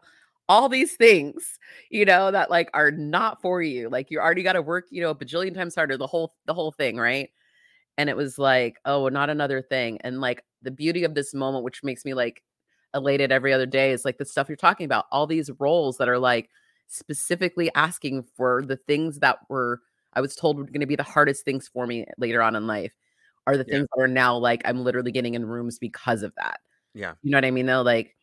all 0.49 0.69
these 0.69 0.93
things, 0.95 1.57
you 1.89 2.05
know, 2.05 2.31
that 2.31 2.49
like 2.49 2.69
are 2.73 2.91
not 2.91 3.41
for 3.41 3.61
you. 3.61 3.89
Like 3.89 4.11
you 4.11 4.19
already 4.19 4.43
got 4.43 4.53
to 4.53 4.61
work, 4.61 4.87
you 4.89 5.01
know, 5.01 5.11
a 5.11 5.15
bajillion 5.15 5.53
times 5.53 5.75
harder, 5.75 5.97
the 5.97 6.07
whole 6.07 6.33
the 6.45 6.53
whole 6.53 6.71
thing, 6.71 6.97
right? 6.97 7.29
and 7.97 8.09
it 8.09 8.17
was 8.17 8.37
like 8.39 8.77
oh 8.85 9.07
not 9.09 9.29
another 9.29 9.61
thing 9.61 9.97
and 10.01 10.21
like 10.21 10.43
the 10.61 10.71
beauty 10.71 11.03
of 11.03 11.13
this 11.15 11.33
moment 11.33 11.63
which 11.63 11.83
makes 11.83 12.05
me 12.05 12.13
like 12.13 12.43
elated 12.93 13.31
every 13.31 13.53
other 13.53 13.65
day 13.65 13.91
is 13.91 14.05
like 14.05 14.17
the 14.17 14.25
stuff 14.25 14.47
you're 14.49 14.55
talking 14.55 14.85
about 14.85 15.05
all 15.11 15.27
these 15.27 15.49
roles 15.59 15.97
that 15.97 16.09
are 16.09 16.19
like 16.19 16.49
specifically 16.87 17.71
asking 17.75 18.23
for 18.35 18.63
the 18.65 18.77
things 18.77 19.19
that 19.19 19.37
were 19.49 19.81
i 20.13 20.21
was 20.21 20.35
told 20.35 20.57
were 20.57 20.65
going 20.65 20.79
to 20.79 20.85
be 20.87 20.95
the 20.95 21.03
hardest 21.03 21.45
things 21.45 21.67
for 21.67 21.87
me 21.87 22.05
later 22.17 22.41
on 22.41 22.55
in 22.55 22.67
life 22.67 22.93
are 23.47 23.57
the 23.57 23.65
Yeah. 23.67 23.77
things 23.77 23.87
that 23.95 24.01
are 24.01 24.07
now 24.07 24.35
like 24.37 24.61
i'm 24.65 24.83
literally 24.83 25.11
getting 25.11 25.33
in 25.33 25.45
rooms 25.45 25.79
because 25.79 26.23
of 26.23 26.33
that 26.35 26.59
Yeah. 26.95 27.13
you 27.23 27.31
know 27.31 27.37
what 27.37 27.45
i 27.45 27.51
mean? 27.51 27.65
Though 27.65 27.81
like 27.81 28.15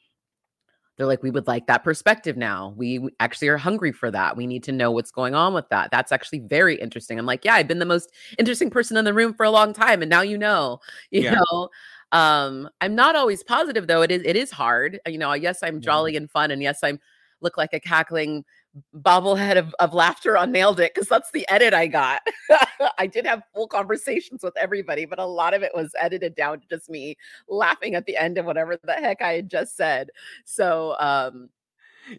they're 0.96 1.06
like 1.06 1.22
we 1.22 1.30
would 1.30 1.46
like 1.46 1.66
that 1.66 1.82
perspective 1.84 2.36
now. 2.36 2.74
We 2.76 3.00
actually 3.20 3.48
are 3.48 3.56
hungry 3.56 3.92
for 3.92 4.10
that. 4.10 4.36
We 4.36 4.46
need 4.46 4.62
to 4.64 4.72
know 4.72 4.90
what's 4.90 5.10
going 5.10 5.34
on 5.34 5.54
with 5.54 5.68
that. 5.70 5.90
That's 5.90 6.12
actually 6.12 6.40
very 6.40 6.76
interesting. 6.76 7.18
I'm 7.18 7.26
like 7.26 7.44
yeah 7.44 7.54
i've 7.54 7.68
been 7.68 7.78
the 7.78 7.86
most 7.86 8.12
interesting 8.38 8.70
person 8.70 8.96
in 8.96 9.04
the 9.04 9.14
room 9.14 9.34
for 9.34 9.44
a 9.44 9.50
long 9.50 9.72
time 9.72 10.02
and 10.02 10.10
now 10.10 10.22
you 10.22 10.38
know. 10.38 10.80
You 11.10 11.22
Yeah. 11.24 11.36
know? 11.52 11.68
Um 12.12 12.68
i'm 12.80 12.94
not 12.94 13.16
always 13.16 13.42
positive 13.42 13.86
though. 13.86 14.02
It 14.02 14.10
is 14.10 14.22
it 14.24 14.36
is 14.36 14.50
hard. 14.50 15.00
You 15.06 15.18
know 15.18 15.32
yes 15.34 15.62
i'm 15.62 15.80
Mhm. 15.80 15.82
jolly 15.82 16.16
and 16.16 16.30
fun 16.30 16.50
and 16.50 16.62
yes 16.62 16.80
i'm 16.82 17.00
look 17.40 17.56
like 17.56 17.72
a 17.72 17.80
cackling 17.80 18.44
bobblehead 18.96 19.56
of, 19.56 19.74
of 19.80 19.92
laughter 19.94 20.36
on 20.36 20.52
nailed 20.52 20.78
it 20.78 20.92
because 20.94 21.08
that's 21.08 21.30
the 21.32 21.48
edit 21.48 21.74
i 21.74 21.86
got. 21.86 22.22
I 22.98 23.06
did 23.06 23.26
have 23.26 23.42
full 23.52 23.66
conversations 23.66 24.42
with 24.42 24.56
everybody 24.56 25.06
but 25.06 25.18
a 25.18 25.24
lot 25.24 25.54
of 25.54 25.62
it 25.62 25.72
was 25.74 25.92
edited 25.98 26.34
down 26.34 26.60
to 26.60 26.66
just 26.68 26.88
me 26.88 27.16
laughing 27.48 27.94
at 27.94 28.06
the 28.06 28.16
end 28.16 28.38
of 28.38 28.46
whatever 28.46 28.78
the 28.82 28.92
heck 28.92 29.22
i 29.22 29.32
had 29.32 29.50
just 29.50 29.76
said. 29.76 30.10
So 30.44 30.96
um 31.00 31.48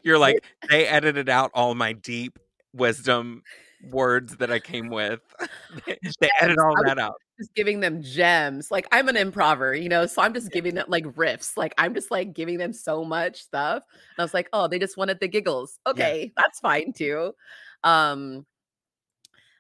You're 0.04 0.20
like 0.20 0.44
they 0.70 0.88
edited 0.88 1.30
out 1.30 1.52
all 1.54 1.74
my 1.76 1.94
deep 1.94 2.38
wisdom 2.74 3.44
words 3.90 4.38
that 4.38 4.52
I 4.52 4.60
came 4.60 4.90
with. 4.90 5.22
they, 5.86 5.98
they 6.20 6.30
edit 6.40 6.60
all 6.60 6.76
that 6.84 7.00
out. 7.00 7.16
just 7.38 7.54
giving 7.56 7.80
them 7.80 8.02
gems. 8.02 8.72
Like 8.72 8.88
I'm 8.92 9.10
an 9.10 9.18
improver, 9.18 9.74
you 9.74 9.90
know, 9.90 10.06
so 10.06 10.22
I'm 10.22 10.34
just 10.34 10.52
giving 10.52 10.76
them 10.76 10.86
like 10.88 11.06
riffs. 11.06 11.58
Like 11.58 11.74
I'm 11.78 11.94
just 11.94 12.12
like 12.12 12.34
giving 12.34 12.58
them 12.58 12.74
so 12.74 13.04
much 13.04 13.42
stuff. 13.42 13.84
And 13.92 14.20
I 14.20 14.24
was 14.24 14.34
like, 14.34 14.50
oh, 14.54 14.68
they 14.68 14.80
just 14.80 14.98
wanted 14.98 15.20
the 15.20 15.28
giggles. 15.28 15.80
Okay, 15.88 16.32
that's 16.38 16.60
fine 16.60 16.94
too. 16.94 17.34
Um 17.84 18.46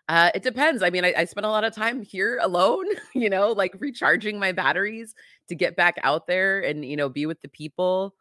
uh, 0.09 0.29
it 0.35 0.43
depends. 0.43 0.83
I 0.83 0.89
mean, 0.89 1.05
I, 1.05 1.13
I 1.19 1.23
spend 1.23 1.45
a 1.45 1.49
lot 1.49 1.63
of 1.63 1.73
time 1.73 2.01
here 2.01 2.37
alone, 2.41 2.85
you 3.15 3.29
know, 3.29 3.53
like 3.53 3.73
recharging 3.79 4.39
my 4.39 4.51
batteries 4.51 5.15
to 5.47 5.55
get 5.55 5.77
back 5.77 5.97
out 6.03 6.27
there 6.27 6.59
and 6.59 6.83
you 6.83 6.97
know 6.97 7.07
be 7.07 7.25
with 7.25 7.41
the 7.41 7.47
people. 7.47 8.13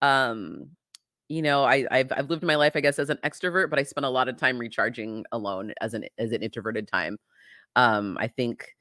Um, 0.00 0.70
you 1.28 1.42
know, 1.42 1.64
I 1.64 1.86
I've 1.90 2.12
I've 2.12 2.30
lived 2.30 2.42
my 2.44 2.56
life, 2.56 2.72
I 2.76 2.80
guess, 2.80 2.98
as 2.98 3.10
an 3.10 3.18
extrovert, 3.24 3.70
but 3.70 3.78
I 3.78 3.82
spent 3.84 4.04
a 4.06 4.10
lot 4.10 4.28
of 4.28 4.36
time 4.36 4.58
recharging 4.58 5.24
alone 5.32 5.72
as 5.80 5.94
an 5.94 6.04
as 6.18 6.32
an 6.32 6.42
introverted 6.42 6.88
time. 6.88 7.18
Um, 7.76 8.18
I 8.20 8.28
think, 8.28 8.74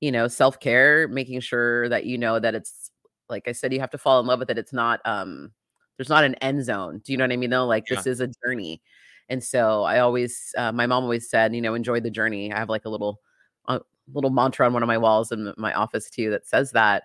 you 0.00 0.12
know, 0.12 0.28
self 0.28 0.60
care, 0.60 1.08
making 1.08 1.40
sure 1.40 1.88
that 1.88 2.06
you 2.06 2.18
know 2.18 2.38
that 2.40 2.54
it's 2.54 2.90
like 3.28 3.48
I 3.48 3.52
said, 3.52 3.72
you 3.72 3.80
have 3.80 3.90
to 3.90 3.98
fall 3.98 4.20
in 4.20 4.26
love 4.26 4.40
with 4.40 4.50
it. 4.50 4.58
It's 4.58 4.72
not 4.72 5.00
um, 5.06 5.52
there's 5.98 6.08
not 6.10 6.24
an 6.24 6.34
end 6.36 6.64
zone. 6.64 7.00
Do 7.04 7.12
you 7.12 7.18
know 7.18 7.24
what 7.24 7.32
I 7.32 7.36
mean? 7.36 7.50
Though, 7.50 7.66
like 7.66 7.88
Yeah. 7.90 7.96
this 7.96 8.06
is 8.06 8.20
a 8.20 8.28
journey, 8.46 8.82
and 9.28 9.42
so 9.44 9.84
I 9.84 10.00
always, 10.00 10.54
uh, 10.58 10.72
my 10.72 10.86
mom 10.86 11.04
always 11.04 11.28
said, 11.30 11.54
you 11.54 11.60
know, 11.62 11.74
enjoy 11.74 12.00
the 12.00 12.10
journey. 12.10 12.52
I 12.52 12.58
have 12.58 12.68
like 12.70 12.84
a 12.86 12.90
little, 12.90 13.20
a 13.68 13.80
little 14.12 14.30
mantra 14.30 14.66
on 14.66 14.72
one 14.74 14.82
of 14.82 14.86
my 14.88 14.98
walls 14.98 15.32
in 15.32 15.52
my 15.58 15.72
office 15.74 16.10
too 16.10 16.30
that 16.30 16.46
says 16.46 16.72
that, 16.72 17.04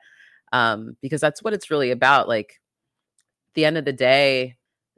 um, 0.53 0.97
because 1.01 1.21
that's 1.21 1.43
what 1.43 1.53
it's 1.53 1.71
really 1.71 1.91
about. 1.91 2.27
Like, 2.27 2.59
the 3.53 3.65
end 3.65 3.77
of 3.77 3.85
the 3.85 3.93
day, 3.93 4.57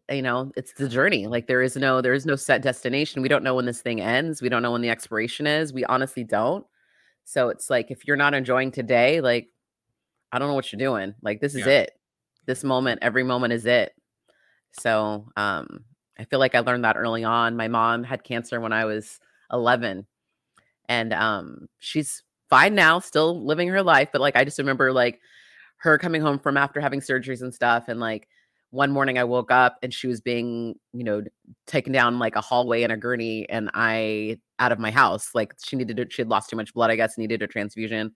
you 0.09 0.21
know, 0.21 0.51
it's 0.55 0.73
the 0.73 0.89
journey. 0.89 1.27
Like 1.27 1.47
there 1.47 1.61
is 1.61 1.75
no, 1.75 2.01
there 2.01 2.13
is 2.13 2.25
no 2.25 2.35
set 2.35 2.61
destination. 2.61 3.21
We 3.21 3.29
don't 3.29 3.43
know 3.43 3.55
when 3.55 3.65
this 3.65 3.81
thing 3.81 4.01
ends. 4.01 4.41
We 4.41 4.49
don't 4.49 4.61
know 4.61 4.71
when 4.71 4.81
the 4.81 4.89
expiration 4.89 5.45
is. 5.47 5.73
We 5.73 5.85
honestly 5.85 6.23
don't. 6.23 6.65
So 7.25 7.49
it's 7.49 7.69
like 7.69 7.91
if 7.91 8.07
you're 8.07 8.17
not 8.17 8.33
enjoying 8.33 8.71
today, 8.71 9.21
like 9.21 9.49
I 10.31 10.39
don't 10.39 10.47
know 10.47 10.55
what 10.55 10.71
you're 10.71 10.79
doing. 10.79 11.13
Like 11.21 11.41
this 11.41 11.55
is 11.55 11.65
Yeah. 11.65 11.73
it. 11.81 11.91
This 12.45 12.63
moment, 12.63 12.99
every 13.03 13.23
moment 13.23 13.53
is 13.53 13.65
it. 13.65 13.93
So 14.71 15.27
um 15.37 15.85
I 16.17 16.25
feel 16.25 16.39
like 16.39 16.55
I 16.55 16.59
learned 16.59 16.83
that 16.85 16.97
early 16.97 17.23
on. 17.23 17.55
My 17.55 17.67
mom 17.67 18.03
had 18.03 18.23
cancer 18.23 18.59
when 18.59 18.73
I 18.73 18.85
was 18.85 19.19
11 19.51 20.05
and 20.87 21.13
um 21.13 21.67
she's 21.79 22.23
fine 22.49 22.73
now, 22.73 22.99
still 22.99 23.45
living 23.45 23.67
her 23.67 23.83
life, 23.83 24.09
but 24.11 24.21
like 24.21 24.35
I 24.35 24.43
just 24.43 24.57
remember 24.57 24.91
like 24.91 25.19
her 25.77 25.97
coming 25.97 26.21
home 26.21 26.39
from 26.39 26.57
after 26.57 26.81
having 26.81 26.99
surgeries 26.99 27.41
and 27.41 27.53
stuff 27.53 27.85
and 27.87 27.99
like 27.99 28.27
one 28.71 28.91
morning 28.91 29.17
I 29.17 29.23
woke 29.23 29.51
up 29.51 29.77
and 29.81 29.93
she 29.93 30.07
was 30.07 30.21
being, 30.21 30.75
you 30.93 31.03
know, 31.03 31.23
taken 31.65 31.91
down 31.91 32.19
like 32.19 32.35
a 32.35 32.41
hallway 32.41 32.83
in 32.83 32.91
a 32.91 32.97
gurney 32.97 33.49
and 33.49 33.69
I 33.73 34.39
out 34.59 34.71
of 34.71 34.79
my 34.79 34.91
house. 34.91 35.31
Like 35.33 35.53
she 35.63 35.75
needed 35.75 35.97
to, 35.97 36.07
she 36.09 36.21
had 36.21 36.29
lost 36.29 36.49
too 36.49 36.55
much 36.55 36.73
blood, 36.73 36.91
I 36.91 36.95
guess, 36.95 37.17
needed 37.17 37.41
a 37.41 37.47
transfusion. 37.47 38.13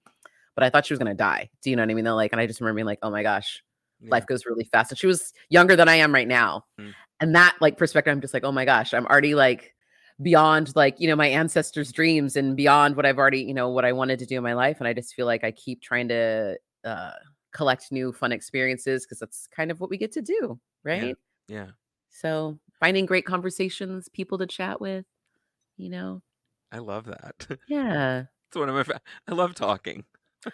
But 0.56 0.64
I 0.64 0.70
thought 0.70 0.86
she 0.86 0.94
was 0.94 1.00
gonna 1.00 1.16
die. 1.16 1.50
Do 1.64 1.70
you 1.72 1.76
know 1.76 1.82
what 1.82 1.90
I 1.90 1.94
mean? 1.96 2.06
Though, 2.06 2.16
like, 2.16 2.32
and 2.32 2.40
I 2.40 2.46
just 2.46 2.62
remember 2.62 2.78
being 2.78 2.86
like, 2.86 3.00
oh 3.02 3.10
my 3.10 3.24
gosh, 3.24 3.64
life 4.08 4.26
goes 4.28 4.46
really 4.46 4.66
fast. 4.66 4.92
And 4.92 5.00
she 5.00 5.08
was 5.08 5.34
younger 5.50 5.76
than 5.76 5.90
I 5.90 5.96
am 5.96 6.14
right 6.14 6.28
now. 6.28 6.66
Mm. 6.80 6.94
And 7.20 7.36
that 7.36 7.56
like 7.60 7.78
perspective, 7.78 8.12
I'm 8.12 8.22
just 8.22 8.34
like, 8.34 8.44
oh 8.44 8.52
my 8.52 8.66
gosh, 8.66 8.94
I'm 8.94 9.06
already 9.08 9.34
like 9.34 9.74
beyond 10.22 10.76
like, 10.76 11.00
you 11.00 11.08
know, 11.08 11.16
my 11.16 11.28
ancestors' 11.28 11.92
dreams 11.92 12.36
and 12.36 12.56
beyond 12.56 12.96
what 12.96 13.06
I've 13.06 13.18
already, 13.18 13.42
you 13.42 13.54
know, 13.54 13.70
what 13.70 13.86
I 13.86 13.94
wanted 13.94 14.20
to 14.20 14.26
do 14.26 14.38
in 14.38 14.44
my 14.44 14.54
life. 14.54 14.78
And 14.80 14.88
I 14.88 14.94
just 14.94 15.16
feel 15.16 15.26
like 15.26 15.44
I 15.44 15.52
keep 15.52 15.82
trying 15.82 16.10
to 16.10 16.58
uh 16.84 17.12
collect 17.54 17.92
new 17.92 18.12
fun 18.12 18.32
experiences 18.32 19.06
because 19.06 19.20
that's 19.20 19.48
kind 19.48 19.72
of 19.72 19.80
what 19.80 19.90
we 19.90 19.98
get 19.98 20.12
to 20.14 20.22
do, 20.22 20.60
right? 20.84 21.16
Yeah. 21.48 21.68
So 22.10 22.60
finding 22.80 23.06
great 23.06 23.26
conversations, 23.26 24.10
people 24.10 24.38
to 24.40 24.46
chat 24.48 24.82
with, 24.82 25.06
you 25.78 25.90
know. 25.90 26.22
I 26.72 26.80
love 26.80 27.06
that. 27.06 27.48
Yeah. 27.68 28.24
It's 28.50 28.58
one 28.60 28.70
of 28.70 28.76
my. 28.76 28.84
Fa- 28.84 29.02
I 29.28 29.34
love 29.34 29.56
talking. 29.56 30.04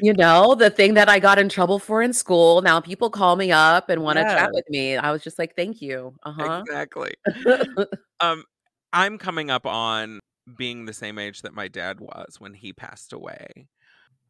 You 0.00 0.14
know, 0.14 0.56
the 0.56 0.70
thing 0.70 0.94
that 0.94 1.08
I 1.08 1.20
got 1.20 1.38
in 1.38 1.48
trouble 1.48 1.78
for 1.78 2.02
in 2.02 2.12
school, 2.12 2.60
now 2.62 2.80
people 2.80 3.08
call 3.08 3.36
me 3.36 3.52
up 3.52 3.88
and 3.88 4.02
want 4.02 4.16
to 4.16 4.22
Yes. 4.22 4.32
chat 4.32 4.50
with 4.52 4.64
me. 4.68 4.96
I 4.96 5.12
was 5.12 5.22
just 5.22 5.38
like, 5.38 5.54
thank 5.54 5.80
you. 5.80 6.12
Uh 6.24 6.32
huh. 6.32 6.62
Exactly. 6.66 7.14
Um, 8.20 8.44
I'm 8.92 9.18
coming 9.18 9.50
up 9.50 9.66
on 9.66 10.20
being 10.56 10.86
the 10.86 10.92
same 10.92 11.18
age 11.18 11.42
that 11.42 11.54
my 11.54 11.68
dad 11.68 12.00
was 12.00 12.36
when 12.40 12.54
he 12.54 12.72
passed 12.72 13.12
away, 13.12 13.68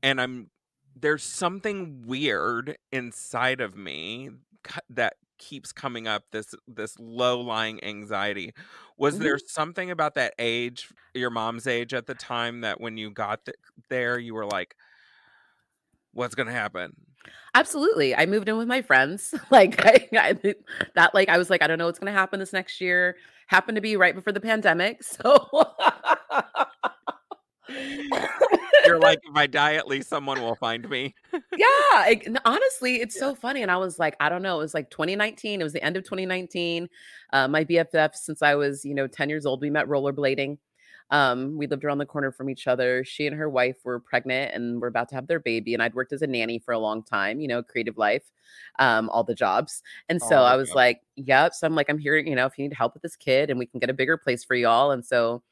and 0.03 0.21
I'm 0.21 0.51
there's 0.99 1.23
something 1.23 2.03
weird 2.07 2.77
inside 2.91 3.61
of 3.61 3.77
me 3.77 4.31
that 4.91 5.15
keeps 5.39 5.73
coming 5.73 6.07
up 6.07 6.23
this 6.31 6.55
this 6.69 6.97
low 7.01 7.41
lying 7.41 7.83
anxiety 7.83 8.53
was 8.97 9.19
there 9.19 9.37
mm-hmm. 9.37 9.47
something 9.49 9.91
about 9.91 10.15
that 10.15 10.33
age 10.39 10.93
your 11.15 11.31
mom's 11.31 11.67
age 11.67 11.93
at 11.93 12.07
the 12.07 12.15
time 12.15 12.61
that 12.61 12.81
when 12.81 12.97
you 12.97 13.11
got 13.11 13.45
th- 13.45 13.57
there 13.89 14.21
you 14.21 14.35
were 14.35 14.47
like 14.47 14.77
what's 16.13 16.37
gonna 16.37 16.53
happen 16.53 16.95
Absolutely. 17.55 18.17
I 18.17 18.27
moved 18.27 18.49
in 18.49 18.57
with 18.57 18.69
my 18.69 18.83
friends. 18.83 19.35
Like 19.51 19.85
I, 19.85 20.09
I 20.13 20.55
that 20.95 21.15
like 21.15 21.29
I 21.29 21.37
was 21.37 21.51
like, 21.51 21.63
I 21.63 21.67
don't 21.67 21.77
know 21.79 21.85
what's 21.85 21.99
gonna 21.99 22.11
happen 22.11 22.41
this 22.41 22.55
next 22.55 22.81
year. 22.81 23.17
Happened 23.49 23.77
to 23.77 23.83
be 23.83 23.97
right 23.97 24.15
before 24.15 24.33
the 24.33 24.41
pandemic. 24.41 25.03
So 25.13 25.49
you're 28.85 28.99
like 28.99 29.19
if 29.25 29.37
i 29.37 29.47
die 29.47 29.75
at 29.75 29.87
least 29.87 30.09
someone 30.09 30.41
will 30.41 30.57
find 30.57 30.89
me. 30.89 31.15
Yeah 31.57 32.15
n- 32.27 32.39
honestly 32.45 32.97
it's 32.97 33.19
so 33.19 33.35
funny 33.35 33.63
and 33.63 33.71
i 33.71 33.77
was 33.77 33.99
like 33.99 34.17
i 34.21 34.29
don't 34.29 34.43
know 34.43 34.57
it 34.57 34.63
was 34.63 34.75
like 34.75 34.91
2019 34.91 35.61
it 35.61 35.65
was 35.65 35.73
the 35.73 35.85
end 35.85 35.97
of 35.97 36.05
2019 36.05 36.89
uh, 37.33 37.49
my 37.49 37.65
bff 37.65 38.15
since 38.15 38.43
i 38.43 38.55
was 38.55 38.85
you 38.85 38.95
know 38.95 39.07
10 39.07 39.29
years 39.29 39.47
old 39.47 39.61
we 39.61 39.71
met 39.71 39.87
rollerblading 39.87 40.59
um, 41.11 41.59
we 41.59 41.67
lived 41.67 41.85
around 41.85 41.99
the 41.99 42.07
corner 42.07 42.33
from 42.33 42.49
each 42.49 42.67
other 42.67 43.05
she 43.05 43.27
and 43.27 43.37
her 43.37 43.49
wife 43.49 43.77
were 43.85 44.01
pregnant 44.01 44.55
and 44.55 44.81
were 44.81 44.89
about 44.89 45.11
to 45.11 45.15
have 45.15 45.27
their 45.27 45.41
baby 45.41 45.75
and 45.75 45.83
i'd 45.83 45.95
worked 45.95 46.13
as 46.13 46.23
a 46.23 46.27
nanny 46.27 46.59
for 46.59 46.73
a 46.73 46.79
long 46.79 47.03
time 47.03 47.39
you 47.39 47.49
know 47.49 47.63
creative 47.63 47.99
life 47.99 48.25
um, 48.79 49.11
all 49.11 49.23
the 49.23 49.35
jobs 49.35 49.83
and 50.09 50.21
so 50.23 50.29
the 50.29 50.37
i 50.37 50.57
was 50.57 50.75
like 50.75 51.01
yep 51.17 51.53
so 51.55 51.67
i'm 51.67 51.75
like 51.75 51.91
i'm 51.91 51.99
here 51.99 52.17
you 52.17 52.35
know 52.35 52.47
if 52.47 52.57
you 52.57 52.65
need 52.65 52.75
help 52.75 52.95
with 52.95 53.03
this 53.03 53.17
kid 53.17 53.51
and 53.51 53.59
we 53.59 53.67
can 53.67 53.79
get 53.79 53.91
a 53.91 53.95
bigger 53.95 54.17
place 54.17 54.43
for 54.43 54.55
y'all 54.55 54.91
and 54.91 55.05
so 55.05 55.43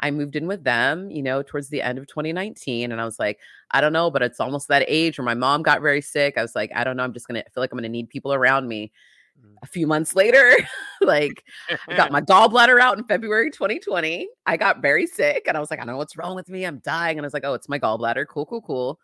I 0.00 0.10
moved 0.10 0.36
in 0.36 0.46
with 0.46 0.64
them, 0.64 1.10
you 1.10 1.22
know, 1.22 1.42
towards 1.42 1.68
the 1.68 1.82
end 1.82 1.98
of 1.98 2.06
2019. 2.06 2.92
And 2.92 3.00
I 3.00 3.04
was 3.04 3.18
like, 3.18 3.38
I 3.70 3.80
don't 3.80 3.92
know, 3.92 4.10
but 4.10 4.22
it's 4.22 4.40
almost 4.40 4.68
that 4.68 4.84
age 4.86 5.18
where 5.18 5.24
my 5.24 5.34
mom 5.34 5.62
got 5.62 5.80
very 5.80 6.02
sick. 6.02 6.36
I 6.36 6.42
was 6.42 6.54
like, 6.54 6.70
I 6.74 6.84
don't 6.84 6.96
know. 6.96 7.02
I'm 7.02 7.12
just 7.12 7.26
going 7.26 7.42
to 7.42 7.50
feel 7.50 7.62
like 7.62 7.72
I'm 7.72 7.78
going 7.78 7.84
to 7.84 7.88
need 7.88 8.08
people 8.08 8.34
around 8.34 8.68
me. 8.68 8.92
Mm. 9.40 9.54
A 9.62 9.66
few 9.66 9.86
months 9.86 10.14
later, 10.14 10.52
like 11.00 11.44
I 11.88 11.96
got 11.96 12.12
my 12.12 12.20
gallbladder 12.22 12.78
out 12.78 12.98
in 12.98 13.04
February 13.04 13.50
2020. 13.50 14.28
I 14.44 14.56
got 14.56 14.82
very 14.82 15.06
sick 15.06 15.44
and 15.46 15.56
I 15.56 15.60
was 15.60 15.70
like, 15.70 15.80
I 15.80 15.84
don't 15.84 15.94
know 15.94 15.98
what's 15.98 16.16
wrong 16.16 16.36
with 16.36 16.48
me. 16.48 16.64
I'm 16.64 16.78
dying. 16.84 17.18
And 17.18 17.24
I 17.24 17.26
was 17.26 17.34
like, 17.34 17.44
oh, 17.44 17.54
it's 17.54 17.68
my 17.68 17.78
gallbladder. 17.78 18.26
Cool, 18.26 18.46
cool, 18.46 18.62
cool. 18.62 19.00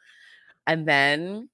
And 0.67 0.87
then, 0.87 1.49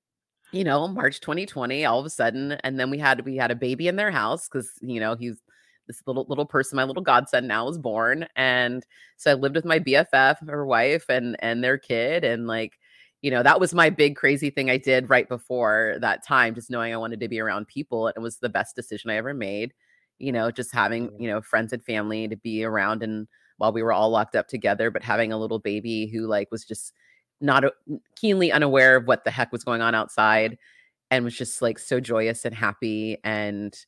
you 0.53 0.65
know, 0.65 0.89
March 0.89 1.21
2020, 1.21 1.85
all 1.85 2.01
of 2.01 2.07
a 2.07 2.11
sudden, 2.11 2.53
and 2.65 2.79
then 2.79 2.91
we 2.91 2.99
had 2.99 3.25
we 3.25 3.37
had 3.37 3.51
a 3.51 3.57
baby 3.57 3.89
in 3.89 3.97
their 3.97 4.11
house 4.11 4.49
because 4.49 4.71
you 4.81 4.99
know 4.99 5.15
he's 5.15 5.41
this 5.89 6.03
little 6.07 6.25
little 6.29 6.47
person, 6.47 6.77
my 6.77 6.85
little 6.85 7.03
godson 7.03 7.49
now 7.49 7.67
was 7.67 7.79
born. 7.79 8.29
And 8.37 8.87
so 9.17 9.33
I 9.33 9.35
lived 9.35 9.57
with 9.57 9.65
my 9.65 9.81
BFF, 9.81 10.49
her 10.49 10.65
wife, 10.67 11.07
and 11.09 11.37
and 11.41 11.65
their 11.65 11.79
kid. 11.79 12.23
And 12.25 12.47
like, 12.47 12.79
you 13.23 13.31
know, 13.33 13.43
that 13.43 13.59
was 13.61 13.75
my 13.75 13.91
big 13.91 14.15
crazy 14.17 14.51
thing 14.51 14.71
I 14.71 14.77
did 14.77 15.11
right 15.11 15.29
before 15.29 15.97
that 16.01 16.25
time, 16.25 16.55
just 16.55 16.71
knowing 16.71 16.95
I 16.95 16.99
wanted 16.99 17.19
to 17.21 17.29
be 17.29 17.41
around 17.41 17.67
people. 17.67 18.07
And 18.07 18.17
it 18.17 18.21
was 18.21 18.39
the 18.39 18.49
best 18.49 18.77
decision 18.77 19.11
I 19.11 19.17
ever 19.17 19.35
made. 19.35 19.75
You 20.19 20.31
know, 20.33 20.51
just 20.53 20.73
having, 20.73 21.09
Mm. 21.09 21.21
you 21.21 21.29
know, 21.29 21.41
friends 21.41 21.73
and 21.73 21.83
family 21.85 22.29
to 22.29 22.37
be 22.37 22.63
around 22.65 23.03
and 23.03 23.27
while 23.57 23.73
we 23.73 23.83
were 23.83 23.93
all 23.93 24.11
locked 24.11 24.37
up 24.37 24.47
together, 24.49 24.91
but 24.91 25.03
having 25.03 25.33
a 25.33 25.39
little 25.39 25.59
baby 25.59 26.07
who 26.07 26.27
like 26.29 26.49
was 26.53 26.65
just 26.65 26.93
not 27.41 27.65
a- 27.65 27.73
keenly 28.17 28.53
unaware 28.53 28.97
of 28.97 29.07
what 29.07 29.25
the 29.25 29.31
heck 29.33 29.51
was 29.53 29.65
going 29.65 29.81
on 29.83 29.95
outside 29.97 30.59
and 31.11 31.25
was 31.25 31.37
just 31.37 31.63
like 31.63 31.79
so 31.79 32.01
joyous 32.01 32.45
and 32.45 32.55
happy 32.55 33.19
and 33.25 33.85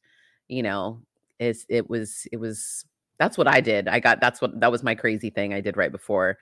you 0.48 0.62
know 0.62 1.02
is 1.40 1.66
it 1.68 1.90
was 1.90 2.28
it 2.30 2.36
was 2.36 2.84
that's 3.18 3.36
what 3.36 3.48
I 3.48 3.60
did. 3.60 3.88
I 3.88 3.98
got 3.98 4.20
that's 4.20 4.40
what 4.40 4.60
that 4.60 4.70
was 4.70 4.82
my 4.82 4.94
crazy 4.94 5.30
thing 5.30 5.52
I 5.52 5.60
did 5.60 5.76
right 5.76 5.90
before 5.90 6.38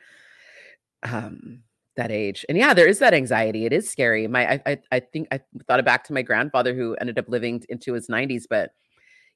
um 1.05 1.63
that 1.97 2.11
age. 2.13 2.45
And 2.49 2.59
yeah, 2.59 2.75
there 2.75 2.87
is 2.87 2.99
that 3.01 3.15
anxiety. 3.15 3.65
It 3.65 3.73
is 3.73 3.89
scary. 3.89 4.27
My 4.27 4.55
I 4.55 4.63
I, 4.67 4.79
I 4.93 5.01
think 5.01 5.29
I 5.33 5.41
thought 5.67 5.81
it 5.81 5.85
back 5.85 6.05
to 6.05 6.13
my 6.13 6.23
grandfather 6.23 6.75
who 6.75 6.95
ended 6.97 7.19
up 7.19 7.29
living 7.29 7.63
into 7.69 7.95
his 7.95 8.09
90s, 8.09 8.45
but 8.49 8.71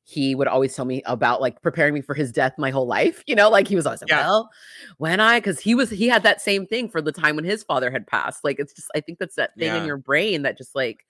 he 0.05 0.35
would 0.35 0.49
always 0.49 0.75
tell 0.75 0.85
me 0.85 1.01
about 1.07 1.41
like 1.41 1.63
preparing 1.63 1.95
me 1.95 2.01
for 2.01 2.15
his 2.15 2.33
death 2.33 2.55
my 2.59 2.71
whole 2.71 2.87
life. 2.87 3.23
You 3.29 3.37
know, 3.37 3.49
like 3.51 3.69
he 3.69 3.77
was 3.77 3.87
always 3.87 4.03
like, 4.03 4.11
Yeah. 4.11 4.27
well, 4.27 4.51
when 4.99 5.21
I 5.21 5.39
because 5.39 5.61
he 5.61 5.75
was 5.75 5.91
he 5.91 6.09
had 6.09 6.25
that 6.25 6.41
same 6.41 6.67
thing 6.67 6.89
for 6.89 7.01
the 7.01 7.13
time 7.13 7.37
when 7.37 7.45
his 7.45 7.63
father 7.63 7.91
had 7.91 8.07
passed. 8.07 8.43
Like 8.45 8.59
it's 8.59 8.75
just 8.75 8.91
I 8.97 9.01
think 9.01 9.19
that's 9.19 9.37
that 9.37 9.57
thing 9.57 9.69
in 9.77 9.85
your 9.85 9.97
brain 9.97 10.43
that 10.43 10.59
just 10.59 10.75
like, 10.75 11.07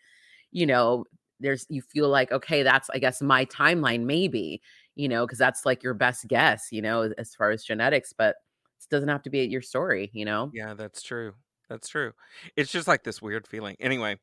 you 0.50 0.66
know, 0.66 1.04
there's 1.42 1.66
you 1.68 1.82
feel 1.82 2.08
like, 2.08 2.32
okay, 2.32 2.62
that's 2.62 2.88
I 2.90 2.98
guess 2.98 3.20
my 3.20 3.44
timeline, 3.46 4.04
maybe, 4.04 4.62
you 4.94 5.08
know, 5.08 5.26
because 5.26 5.38
that's 5.38 5.66
like 5.66 5.82
your 5.82 5.94
best 5.94 6.26
guess, 6.28 6.68
you 6.70 6.80
know, 6.82 7.12
as- 7.18 7.34
far 7.34 7.50
as 7.50 7.64
genetics, 7.64 8.12
but 8.12 8.36
it 8.80 8.88
doesn't 8.90 9.08
have 9.08 9.22
to 9.22 9.30
be 9.30 9.40
your 9.44 9.62
story, 9.62 10.10
you 10.12 10.24
know. 10.24 10.50
Yeah, 10.54 10.74
that's 10.74 11.02
true. 11.02 11.34
That's 11.68 11.88
true. 11.88 12.12
It's 12.56 12.70
just 12.70 12.88
like 12.88 13.02
this 13.04 13.22
weird 13.22 13.46
feeling. 13.46 13.76
Anyway, 13.80 14.18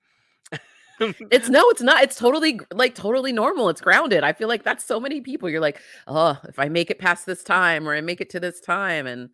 It's 1.00 1.50
no, 1.50 1.64
it's 1.70 1.82
not. 1.82 2.04
It's 2.04 2.18
totally 2.18 2.60
like 2.74 2.96
totally 2.96 3.32
normal. 3.32 3.70
It's 3.70 3.82
grounded. 3.82 4.24
I 4.24 4.34
feel 4.34 4.48
like 4.48 4.64
that's 4.64 4.84
so 4.84 5.00
many 5.00 5.22
people. 5.22 5.50
You're 5.50 5.62
like, 5.62 5.82
oh, 6.08 6.38
if 6.48 6.60
I 6.60 6.70
make 6.70 6.90
it 6.90 7.00
past 7.00 7.26
this 7.26 7.44
time 7.44 7.88
or 7.88 7.96
I 7.96 8.02
make 8.02 8.22
it 8.22 8.30
to 8.32 8.40
this 8.40 8.60
time, 8.60 9.08
and 9.08 9.30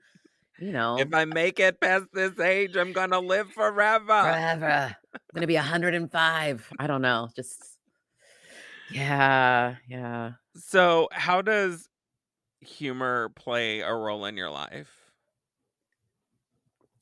you 0.60 0.72
know, 0.72 0.98
if 0.98 1.14
I 1.14 1.26
make 1.26 1.60
it 1.60 1.82
past 1.82 2.06
this 2.14 2.40
age, 2.40 2.76
I'm 2.76 2.94
gonna 2.94 3.20
live 3.20 3.50
forever. 3.52 4.06
forever, 4.06 4.96
I'm 5.14 5.22
gonna 5.34 5.48
be 5.48 5.56
105. 5.56 6.74
I 6.80 6.88
don't 6.88 7.02
know. 7.02 7.30
Just 7.36 7.75
yeah, 8.92 9.76
yeah. 9.88 10.32
So, 10.56 11.08
how 11.12 11.42
does 11.42 11.90
humor 12.62 13.30
play 13.36 13.82
a 13.82 13.94
role 13.94 14.26
in 14.26 14.38
your 14.38 14.50
life? 14.50 14.90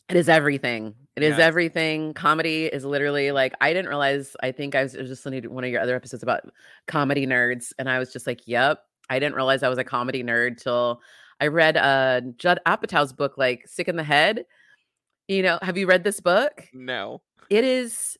It 0.10 0.18
is 0.18 0.28
everything. 0.30 0.96
It 1.16 1.24
is 1.24 1.38
Yeah. 1.38 1.46
everything. 1.46 2.14
Comedy 2.14 2.66
is 2.66 2.84
literally 2.84 3.32
like 3.32 3.54
I 3.62 3.72
didn't 3.74 3.88
realize. 3.90 4.36
I 4.44 4.52
think 4.52 4.76
I 4.76 4.84
was, 4.84 4.94
was 4.96 5.08
just 5.10 5.26
listening 5.26 5.44
to 5.44 5.48
one 5.50 5.64
of 5.64 5.70
your 5.70 5.82
other 5.82 5.96
episodes 5.96 6.24
about 6.24 6.42
comedy 6.88 7.26
nerds, 7.26 7.72
and 7.80 7.90
I 7.90 8.00
was 8.00 8.12
just 8.12 8.28
like, 8.28 8.48
"Yep." 8.48 8.80
I 9.10 9.20
didn't 9.20 9.36
realize 9.36 9.64
I 9.64 9.70
was 9.70 9.78
a 9.78 9.84
comedy 9.84 10.24
nerd 10.24 10.62
till 10.62 11.02
I 11.40 11.48
read 11.48 11.78
uh 11.78 12.22
Judd 12.38 12.60
Apatow's 12.66 13.14
book, 13.14 13.38
like 13.38 13.68
"Sick 13.68 13.88
in 13.88 13.96
the 13.96 14.04
Head." 14.04 14.46
You 15.28 15.42
know, 15.42 15.58
have 15.62 15.78
you 15.78 15.88
read 15.88 16.04
this 16.04 16.20
book? 16.20 16.68
No. 16.74 17.22
It 17.50 17.64
is 17.64 18.18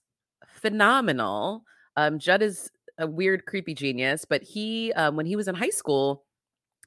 phenomenal. 0.48 1.64
Um, 1.98 2.18
Judd 2.18 2.42
is 2.42 2.72
a 2.98 3.08
weird, 3.08 3.46
creepy 3.46 3.74
genius, 3.74 4.26
but 4.26 4.44
he, 4.44 4.94
um, 4.94 5.16
when 5.16 5.26
he 5.26 5.36
was 5.36 5.48
in 5.48 5.56
high 5.56 5.70
school, 5.70 6.26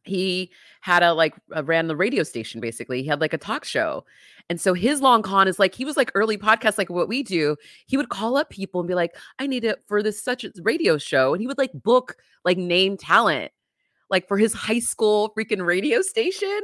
he 0.07 0.51
had 0.81 1.03
a 1.03 1.13
like 1.13 1.35
uh, 1.55 1.65
ran 1.65 1.89
the 1.89 1.97
radio 1.97 2.23
station 2.23 2.61
basically. 2.61 3.03
He 3.03 3.09
had 3.09 3.21
like 3.21 3.33
a 3.33 3.39
talk 3.39 3.65
show. 3.65 4.05
And 4.49 4.61
so 4.61 4.75
his 4.75 5.01
long 5.03 5.23
con 5.23 5.49
is 5.49 5.59
like 5.59 5.75
he 5.75 5.85
was 5.85 5.97
like 5.97 6.13
early 6.15 6.39
podcast, 6.39 6.79
like 6.79 6.91
what 6.91 7.09
we 7.09 7.23
do. 7.23 7.57
He 7.87 7.97
would 7.97 8.09
call 8.09 8.37
up 8.37 8.49
people 8.51 8.81
and 8.81 8.89
be 8.89 8.95
like, 8.95 9.17
I 9.39 9.47
need 9.47 9.65
it 9.65 9.83
for 9.87 10.03
this 10.03 10.23
such 10.23 10.45
a 10.45 10.53
radio 10.63 10.99
show. 10.99 11.35
And 11.35 11.41
he 11.41 11.47
would 11.47 11.59
like 11.59 11.73
book 11.75 12.17
like 12.45 12.57
name 12.57 12.97
talent, 12.97 13.51
like 14.09 14.29
for 14.29 14.39
his 14.39 14.55
high 14.55 14.79
school 14.79 15.33
freaking 15.37 15.67
radio 15.67 16.01
station. 16.03 16.61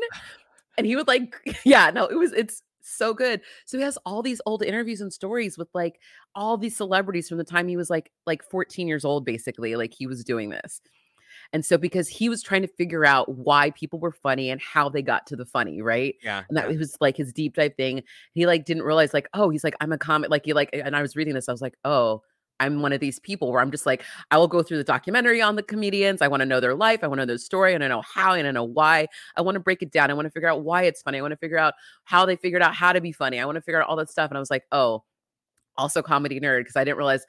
And 0.78 0.86
he 0.86 0.97
would 0.97 1.09
like, 1.09 1.34
yeah, 1.64 1.90
no, 1.90 2.07
it 2.07 2.14
was 2.14 2.32
it's 2.32 2.62
so 2.83 3.14
good. 3.14 3.41
So 3.64 3.78
he 3.78 3.85
has 3.85 3.99
all 4.05 4.22
these 4.22 4.41
old 4.47 4.62
interviews 4.62 5.01
and 5.01 5.12
stories 5.12 5.57
with 5.57 5.68
like 5.74 6.01
all 6.35 6.57
these 6.57 6.76
celebrities 6.76 7.28
from 7.28 7.39
the 7.39 7.45
time 7.45 7.68
he 7.68 7.76
was 7.76 7.91
like 7.91 8.12
like 8.26 8.43
14 8.43 8.89
years 8.89 9.05
old, 9.05 9.24
basically. 9.24 9.76
Like 9.76 9.93
he 9.93 10.07
was 10.07 10.24
doing 10.24 10.51
this. 10.51 10.80
And 11.53 11.64
so 11.64 11.76
because 11.76 12.09
he 12.09 12.28
was 12.28 12.43
trying 12.43 12.62
to 12.62 12.68
figure 12.68 13.05
out 13.05 13.28
why 13.28 13.70
people 13.70 13.99
were 13.99 14.12
funny 14.12 14.51
and 14.51 14.61
how 14.61 14.89
they 14.89 15.03
got 15.03 15.26
to 15.26 15.37
the 15.37 15.45
funny, 15.45 15.83
right? 15.83 16.14
Yeah. 16.22 16.45
And 16.49 16.57
that 16.57 16.70
yeah. 16.70 16.78
was 16.78 16.97
like 17.01 17.16
his 17.16 17.33
deep 17.33 17.57
dive 17.57 17.74
thing. 17.76 18.03
He 18.33 18.47
like 18.47 18.64
didn't 18.64 18.85
realize 18.85 19.12
like, 19.12 19.28
oh, 19.35 19.51
he's 19.51 19.64
like, 19.64 19.74
I'm 19.80 19.93
a 19.93 19.99
comic. 19.99 20.30
Like 20.30 20.47
he 20.47 20.55
like, 20.55 20.70
and 20.72 20.97
I 20.97 21.03
was 21.03 21.14
reading 21.14 21.35
this, 21.35 21.49
I 21.49 21.53
was 21.53 21.61
like, 21.61 21.76
oh, 21.85 22.22
I'm 22.61 22.80
one 22.80 22.92
of 22.92 23.00
these 23.00 23.18
people 23.18 23.50
where 23.50 23.61
I'm 23.61 23.70
just 23.70 23.86
like, 23.86 24.05
I 24.30 24.38
will 24.38 24.48
go 24.48 24.62
through 24.62 24.78
the 24.78 24.84
documentary 24.84 25.42
on 25.42 25.57
the 25.57 25.62
comedians. 25.62 26.22
I 26.22 26.28
want 26.28 26.42
to 26.42 26.46
know 26.46 26.61
their 26.61 26.74
life. 26.74 27.00
I 27.03 27.09
want 27.09 27.18
to 27.18 27.22
know 27.22 27.26
their 27.26 27.38
story. 27.38 27.72
I 27.72 27.74
and 27.74 27.84
I 27.84 27.88
know 27.88 28.03
how 28.03 28.32
I 28.32 28.38
and 28.38 28.46
I 28.46 28.53
know 28.53 28.64
why. 28.64 29.09
I 29.36 29.40
want 29.40 29.57
to 29.57 29.61
break 29.61 29.82
it 29.82 29.90
down. 29.90 30.11
I 30.11 30.14
want 30.14 30.26
to 30.26 30.30
figure 30.30 30.48
out 30.48 30.62
why 30.62 30.82
it's 30.84 31.03
funny. 31.03 31.18
I 31.18 31.22
want 31.22 31.32
to 31.32 31.36
figure 31.36 31.59
out 31.59 31.74
how 32.05 32.24
they 32.24 32.36
figured 32.36 32.62
out 32.62 32.74
how 32.74 32.92
to 32.92 33.00
be 33.00 33.12
funny. 33.12 33.40
I 33.40 33.44
want 33.44 33.57
to 33.57 33.62
figure 33.62 33.82
out 33.82 33.88
all 33.88 33.96
that 33.96 34.11
stuff. 34.11 34.30
And 34.30 34.36
I 34.36 34.40
was 34.40 34.50
like, 34.50 34.64
oh, 34.70 35.03
also 35.76 36.03
comedy 36.03 36.38
nerd 36.38 36.61
because 36.61 36.76
I 36.76 36.84
didn't 36.84 36.98
realize 36.98 37.26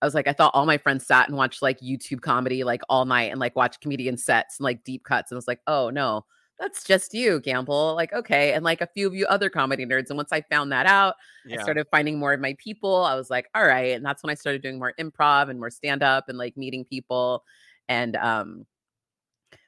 I 0.00 0.04
was 0.04 0.14
like, 0.14 0.26
I 0.26 0.32
thought 0.32 0.50
all 0.54 0.66
my 0.66 0.78
friends 0.78 1.06
sat 1.06 1.28
and 1.28 1.36
watched 1.36 1.62
like 1.62 1.78
YouTube 1.80 2.22
comedy 2.22 2.64
like 2.64 2.82
all 2.88 3.04
night 3.04 3.30
and 3.30 3.38
like 3.38 3.54
watch 3.54 3.78
comedian 3.80 4.16
sets 4.16 4.58
and 4.58 4.64
like 4.64 4.82
deep 4.82 5.04
cuts. 5.04 5.30
And 5.30 5.36
I 5.36 5.38
was 5.38 5.46
like, 5.46 5.60
oh 5.68 5.90
no, 5.90 6.24
that's 6.62 6.84
just 6.84 7.12
you, 7.12 7.40
Gamble. 7.40 7.94
Like, 7.96 8.12
okay. 8.12 8.52
And 8.52 8.64
like 8.64 8.80
a 8.80 8.86
few 8.86 9.08
of 9.08 9.14
you 9.14 9.26
other 9.26 9.50
comedy 9.50 9.84
nerds. 9.84 10.10
And 10.10 10.16
once 10.16 10.30
I 10.30 10.42
found 10.42 10.70
that 10.70 10.86
out, 10.86 11.16
yeah. 11.44 11.58
I 11.58 11.62
started 11.62 11.88
finding 11.90 12.20
more 12.20 12.32
of 12.32 12.40
my 12.40 12.54
people. 12.58 13.02
I 13.04 13.16
was 13.16 13.30
like, 13.30 13.48
all 13.52 13.66
right. 13.66 13.96
And 13.96 14.04
that's 14.04 14.22
when 14.22 14.30
I 14.30 14.34
started 14.34 14.62
doing 14.62 14.78
more 14.78 14.94
improv 14.98 15.50
and 15.50 15.58
more 15.58 15.70
stand 15.70 16.04
up 16.04 16.28
and 16.28 16.38
like 16.38 16.56
meeting 16.56 16.84
people. 16.84 17.42
And 17.88 18.14
um, 18.14 18.64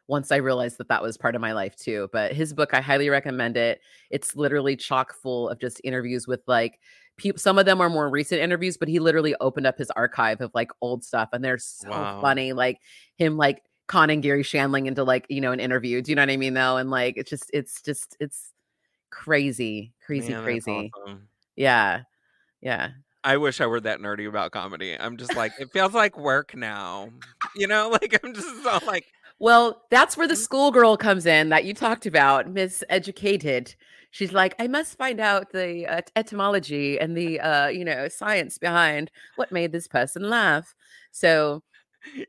once 0.07 0.30
I 0.30 0.36
realized 0.36 0.78
that 0.78 0.86
that 0.86 1.03
was 1.03 1.16
part 1.16 1.34
of 1.34 1.40
my 1.40 1.53
life 1.53 1.74
too. 1.74 2.09
But 2.12 2.32
his 2.32 2.53
book, 2.53 2.74
I 2.74 2.80
highly 2.80 3.09
recommend 3.09 3.57
it. 3.57 3.80
It's 4.11 4.36
literally 4.36 4.76
chock 4.76 5.14
full 5.14 5.49
of 5.49 5.59
just 5.59 5.80
interviews 5.82 6.28
with 6.28 6.42
like 6.47 6.78
people. 7.16 7.40
Some 7.40 7.59
of 7.59 7.66
them 7.66 7.80
are 7.80 7.90
more 7.90 8.09
recent 8.09 8.40
interviews, 8.40 8.76
but 8.76 8.86
he 8.86 9.01
literally 9.01 9.34
opened 9.40 9.66
up 9.66 9.78
his 9.78 9.90
archive 9.90 10.40
of 10.40 10.53
like 10.55 10.70
old 10.80 11.03
stuff, 11.03 11.30
and 11.32 11.45
they're 11.45 11.59
so 11.59 11.90
Wow. 11.90 12.20
funny. 12.20 12.53
Like 12.53 12.78
him, 13.16 13.36
like 13.36 13.62
conning 13.87 14.20
Garry 14.20 14.43
Shandling 14.43 14.87
into 14.87 15.05
like 15.05 15.26
you 15.28 15.41
know 15.41 15.53
an 15.53 15.61
interview. 15.61 16.03
Do 16.03 16.11
you 16.12 16.16
know 16.16 16.22
what 16.22 16.30
I 16.30 16.37
mean? 16.37 16.55
Though, 16.55 16.76
and 16.76 16.91
like 16.91 17.14
it's 17.16 17.30
just, 17.30 17.51
it's 17.53 17.82
just, 17.82 18.16
it's 18.20 18.53
crazy, 19.11 19.93
crazy, 20.05 20.32
Man, 20.32 20.43
crazy. 20.43 20.93
awesome. 20.95 21.28
Yeah, 21.57 22.03
yeah. 22.61 22.91
I 23.22 23.39
wish 23.39 23.61
I 23.61 23.66
were 23.66 23.80
that 23.80 24.01
nerdy 24.01 24.28
about 24.28 24.53
comedy. 24.53 24.97
I'm 24.99 25.16
just 25.16 25.35
like, 25.35 25.53
it 25.59 25.72
feels 25.72 25.95
like 25.95 26.18
work 26.18 26.55
now. 26.55 27.11
You 27.57 27.66
know, 27.66 27.89
like 28.03 28.18
I'm 28.22 28.35
just 28.35 28.62
so 28.62 28.78
like, 28.87 29.07
Well, 29.39 29.82
that's 29.91 30.16
where 30.16 30.28
the 30.28 30.35
Mhm. 30.35 30.39
schoolgirl 30.39 30.97
comes 30.99 31.26
in 31.26 31.49
that 31.49 31.64
you 31.64 31.74
talked 31.74 32.07
about, 32.07 32.49
Miss 32.51 32.85
Educated. 32.89 33.74
She's 34.11 34.32
like, 34.32 34.55
I 34.61 34.68
must 34.68 34.97
find 34.97 35.20
out 35.20 35.51
the 35.53 35.87
uh, 35.87 36.01
etymology 36.14 37.01
and 37.01 37.16
the, 37.16 37.41
uh, 37.41 37.66
you 37.68 37.85
know, 37.85 38.09
science 38.09 38.59
behind 38.59 39.11
what 39.37 39.51
made 39.51 39.72
this 39.72 39.89
person 39.89 40.28
laugh. 40.30 40.74
So, 41.11 41.62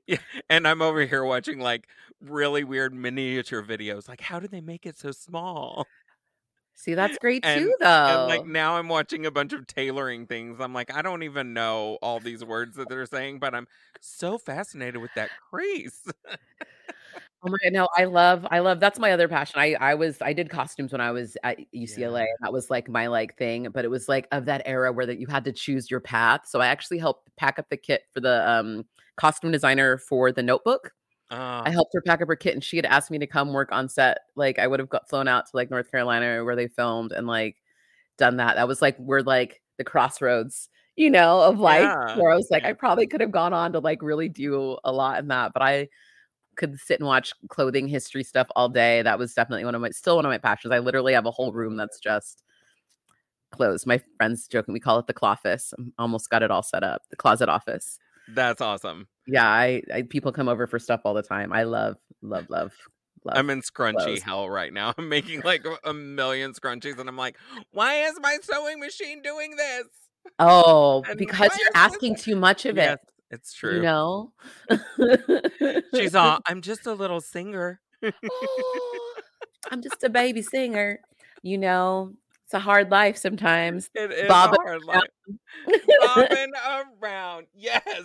yeah. 0.07 0.17
And 0.49 0.67
I'm 0.67 0.81
over 0.81 1.01
here 1.05 1.23
watching 1.23 1.59
like 1.59 1.87
really 2.21 2.63
weird 2.63 2.93
miniature 2.93 3.63
videos. 3.63 4.07
Like, 4.07 4.21
how 4.21 4.39
do 4.39 4.47
they 4.47 4.61
make 4.61 4.85
it 4.85 4.97
so 4.97 5.11
small? 5.11 5.85
see, 6.77 6.93
that's 6.93 7.17
great 7.19 7.45
And- 7.45 7.61
too, 7.61 7.75
And 7.79 7.87
though. 7.87 8.25
like 8.27 8.45
now 8.45 8.77
I'm 8.77 8.89
watching 8.89 9.25
a 9.25 9.31
bunch 9.31 9.53
of 9.53 9.65
tailoring 9.67 10.27
things. 10.27 10.59
I'm 10.59 10.73
like, 10.73 10.93
I 10.93 11.01
don't 11.01 11.23
even 11.23 11.53
know 11.53 11.97
all 12.01 12.19
these 12.19 12.43
words 12.43 12.75
that 12.77 12.89
they're 12.89 13.05
saying, 13.05 13.39
but 13.39 13.55
I'm 13.55 13.67
so 14.01 14.37
fascinated 14.37 15.01
with 15.01 15.11
that 15.15 15.29
crease. 15.49 16.03
Oh 17.47 17.49
my 17.51 17.57
god, 17.63 17.73
no, 17.73 17.87
I 17.95 18.05
love 18.05 18.47
I 18.49 18.57
love 18.59 18.79
that's 18.79 18.97
my 18.97 19.11
other 19.11 19.27
passion. 19.27 19.59
I 19.59 19.75
I 19.75 19.93
was 19.93 20.19
I 20.19 20.33
did 20.33 20.49
costumes 20.49 20.91
when 20.91 20.99
I 21.01 21.11
was 21.11 21.37
at 21.43 21.59
UCLA. 21.73 21.97
Yeah. 21.97 22.19
and 22.21 22.27
That 22.41 22.51
was 22.53 22.71
like 22.71 22.89
my 22.89 23.05
like 23.05 23.37
thing, 23.37 23.67
but 23.71 23.85
it 23.85 23.89
was 23.89 24.09
like 24.09 24.27
of 24.31 24.45
that 24.45 24.63
era 24.65 24.91
where 24.91 25.05
that 25.05 25.19
you 25.19 25.27
had 25.27 25.45
to 25.45 25.51
choose 25.51 25.91
your 25.91 25.99
path. 25.99 26.41
So 26.47 26.59
I 26.59 26.67
actually 26.67 26.97
helped 26.97 27.29
pack 27.37 27.59
up 27.59 27.69
the 27.69 27.77
kit 27.77 28.01
for 28.13 28.19
the 28.19 28.49
um 28.49 28.85
costume 29.17 29.51
designer 29.51 29.97
for 29.97 30.31
the 30.31 30.43
notebook. 30.43 30.91
Uh, 31.31 31.63
I 31.65 31.71
helped 31.71 31.93
her 31.93 32.01
pack 32.01 32.21
up 32.21 32.27
her 32.27 32.35
kit 32.35 32.53
and 32.53 32.63
she 32.63 32.77
had 32.77 32.85
asked 32.85 33.09
me 33.09 33.17
to 33.19 33.27
come 33.27 33.53
work 33.53 33.71
on 33.71 33.89
set. 33.89 34.19
Like 34.35 34.59
I 34.59 34.67
would 34.67 34.79
have 34.79 34.89
got 34.89 35.09
flown 35.09 35.27
out 35.27 35.45
to 35.47 35.51
like 35.53 35.71
North 35.71 35.89
Carolina 35.89 36.43
where 36.43 36.55
they 36.55 36.67
filmed 36.67 37.11
and 37.11 37.27
like 37.27 37.57
done 38.17 38.37
that. 38.37 38.55
That 38.55 38.67
was 38.67 38.81
like 38.81 38.97
we're 38.99 39.21
like 39.21 39.61
the 39.77 39.83
crossroads, 39.83 40.69
you 40.95 41.09
know, 41.09 41.41
of 41.41 41.59
life 41.59 41.81
Yeah, 41.81 42.17
where 42.17 42.31
I 42.31 42.35
was 42.35 42.47
like. 42.51 42.63
I 42.63 42.73
probably 42.73 43.07
could 43.07 43.21
have 43.21 43.31
gone 43.31 43.53
on 43.53 43.73
to 43.73 43.79
like 43.79 44.01
really 44.01 44.29
do 44.29 44.77
a 44.83 44.91
lot 44.91 45.19
in 45.19 45.27
that, 45.29 45.53
but 45.53 45.61
I 45.61 45.89
could 46.55 46.79
sit 46.79 46.99
and 46.99 47.07
watch 47.07 47.33
clothing 47.49 47.87
history 47.87 48.23
stuff 48.23 48.47
all 48.55 48.69
day. 48.69 49.01
That 49.01 49.19
was 49.19 49.33
definitely 49.33 49.65
one 49.65 49.75
of 49.75 49.81
my 49.81 49.89
still 49.89 50.15
one 50.15 50.25
of 50.25 50.29
my 50.29 50.37
passions. 50.37 50.71
I 50.71 50.79
literally 50.79 51.13
have 51.13 51.25
a 51.25 51.31
whole 51.31 51.51
room 51.51 51.75
that's 51.75 51.99
just 51.99 52.43
clothes. 53.51 53.85
My 53.85 54.01
friends 54.17 54.47
joking, 54.47 54.73
we 54.73 54.79
call 54.79 54.99
it 54.99 55.07
the 55.07 55.13
cloffice. 55.13 55.73
Almost 55.97 56.29
got 56.29 56.43
it 56.43 56.51
all 56.51 56.63
set 56.63 56.83
up. 56.83 57.01
The 57.09 57.15
closet 57.15 57.49
office. 57.49 57.99
That's 58.33 58.61
awesome. 58.61 59.07
Yeah, 59.27 59.47
I, 59.47 59.81
I 59.93 60.01
people 60.03 60.31
come 60.31 60.47
over 60.49 60.67
for 60.67 60.79
stuff 60.79 61.01
all 61.05 61.13
the 61.13 61.23
time. 61.23 61.51
I 61.53 61.63
love, 61.63 61.95
love, 62.21 62.49
love, 62.49 62.73
love. 63.23 63.37
I'm 63.37 63.49
in 63.49 63.61
scrunchy 63.61 63.93
clothes. 64.03 64.21
hell 64.21 64.49
right 64.49 64.71
now. 64.71 64.93
I'm 64.97 65.09
making 65.09 65.41
like 65.41 65.65
a- 65.83 65.93
million 65.93 66.53
scrunchies, 66.53 66.99
and 66.99 67.09
I'm 67.09 67.17
like, 67.17 67.37
why 67.71 68.03
is 68.03 68.19
my 68.21 68.37
sewing 68.41 68.79
machine 68.79 69.21
doing 69.21 69.55
this? 69.55 69.85
oh, 70.39 71.03
And 71.07 71.17
because 71.17 71.49
you're 71.57 71.67
is 71.67 71.73
this- 71.73 71.75
asking 71.75 72.15
too 72.15 72.35
much 72.35 72.65
of 72.65 72.75
Yes, 72.77 72.93
it. 72.93 72.99
it's 73.35 73.53
true. 73.53 73.77
You 73.77 73.81
know. 73.81 74.33
She's 75.95 76.15
all, 76.15 76.39
I'm 76.45 76.61
just 76.61 76.85
a 76.85 76.93
little 76.93 77.21
singer. 77.21 77.79
"Oh, 78.03 79.13
I'm 79.71 79.81
just 79.81 80.03
a 80.03 80.09
baby 80.09 80.41
singer. 80.41 80.99
You 81.41 81.57
know, 81.57 82.13
it's 82.45 82.53
a 82.53 82.59
hard 82.59 82.91
life 82.91 83.17
sometimes. 83.17 83.89
It 83.95 84.11
is 84.11 84.27
Bobbing 84.27 84.59
a 84.63 84.69
hard 84.69 84.83
life. 84.83 85.01
Bobbing 85.99 86.51
around. 87.01 87.47
Yes. 87.55 88.03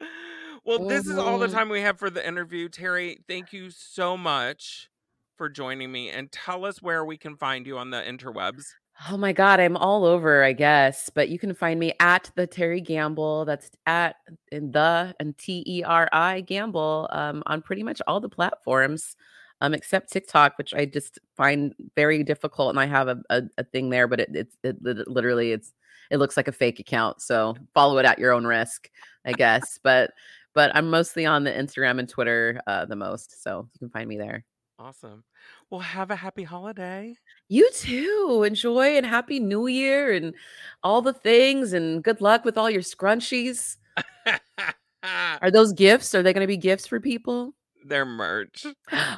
well, 0.64 0.86
this 0.86 1.06
is 1.06 1.18
all 1.18 1.38
the 1.38 1.46
Mhm. 1.46 1.52
time 1.52 1.68
we 1.68 1.82
have 1.82 1.98
for 1.98 2.08
the 2.08 2.26
interview. 2.26 2.68
Teri, 2.70 3.18
thank 3.28 3.52
you 3.52 3.70
so 3.70 4.16
much 4.16 4.88
for 5.36 5.50
joining 5.50 5.92
me 5.92 6.08
and 6.08 6.32
tell 6.32 6.64
us 6.64 6.80
where 6.80 7.04
we 7.04 7.18
can 7.18 7.36
find 7.36 7.66
you 7.66 7.76
on 7.76 7.90
the 7.90 8.00
interwebs. 8.02 8.64
Oh 9.10 9.16
my 9.18 9.32
God, 9.32 9.60
I'm 9.60 9.76
all 9.76 10.04
over, 10.06 10.42
I 10.42 10.52
guess. 10.54 11.10
But 11.10 11.28
you 11.28 11.38
can 11.38 11.52
find 11.54 11.78
me 11.78 11.92
at 12.00 12.30
the 12.36 12.46
Teri 12.46 12.82
Gamble. 12.84 13.44
That's 13.44 13.70
at 13.84 14.16
in 14.50 14.72
the 14.72 15.14
and 15.20 15.36
T 15.36 15.62
E 15.66 15.82
R 15.82 16.08
I 16.12 16.40
Gamble 16.40 17.06
um, 17.12 17.42
on 17.46 17.60
pretty 17.60 17.82
much 17.82 18.00
all 18.06 18.20
the 18.20 18.28
platforms, 18.30 19.14
um, 19.60 19.74
except 19.74 20.12
TikTok, 20.12 20.56
which 20.58 20.74
I 20.74 20.86
just 20.86 21.18
find 21.36 21.74
very 21.96 22.22
difficult. 22.22 22.70
And 22.70 22.80
I 22.80 22.86
have 22.86 23.08
a, 23.08 23.20
a, 23.30 23.42
a 23.58 23.64
thing 23.64 23.90
there, 23.90 24.06
but 24.08 24.20
it, 24.20 24.30
it's 24.34 24.56
it, 24.62 24.82
lit- 24.82 25.08
literally 25.08 25.52
it's 25.52 25.72
it 26.10 26.18
looks 26.18 26.36
like 26.36 26.48
a 26.48 26.52
fake 26.52 26.80
account. 26.80 27.20
So 27.22 27.56
follow 27.74 27.98
it 27.98 28.06
at 28.06 28.18
your 28.18 28.32
own 28.32 28.46
risk, 28.46 28.90
I 29.24 29.32
guess. 29.32 29.78
but 29.82 30.10
but 30.54 30.74
I'm 30.74 30.90
mostly 30.90 31.26
on 31.26 31.44
the 31.44 31.52
Instagram 31.52 31.98
and 32.00 32.08
Twitter 32.08 32.60
uh, 32.66 32.84
the 32.84 32.96
most, 32.96 33.42
so 33.42 33.68
you 33.72 33.78
can 33.78 33.90
find 33.90 34.08
me 34.08 34.16
there. 34.16 34.44
Awesome. 34.80 35.22
Well, 35.68 35.80
have 35.80 36.10
a 36.10 36.16
happy 36.16 36.42
holiday. 36.42 37.14
You 37.48 37.70
too. 37.74 38.44
Enjoy 38.46 38.96
and 38.96 39.04
happy 39.04 39.38
new 39.38 39.66
year 39.66 40.12
and 40.12 40.34
all 40.82 41.02
the 41.02 41.12
things 41.12 41.74
and 41.74 42.02
good 42.02 42.22
luck 42.22 42.46
with 42.46 42.56
all 42.56 42.70
your 42.70 42.80
scrunchies. 42.80 43.76
Are 45.02 45.50
those 45.50 45.74
gifts? 45.74 46.14
Are 46.14 46.22
they 46.22 46.32
going 46.32 46.44
to 46.44 46.48
be 46.48 46.56
gifts 46.56 46.86
for 46.86 46.98
people? 46.98 47.54
Their 47.86 48.04
merch. 48.04 48.66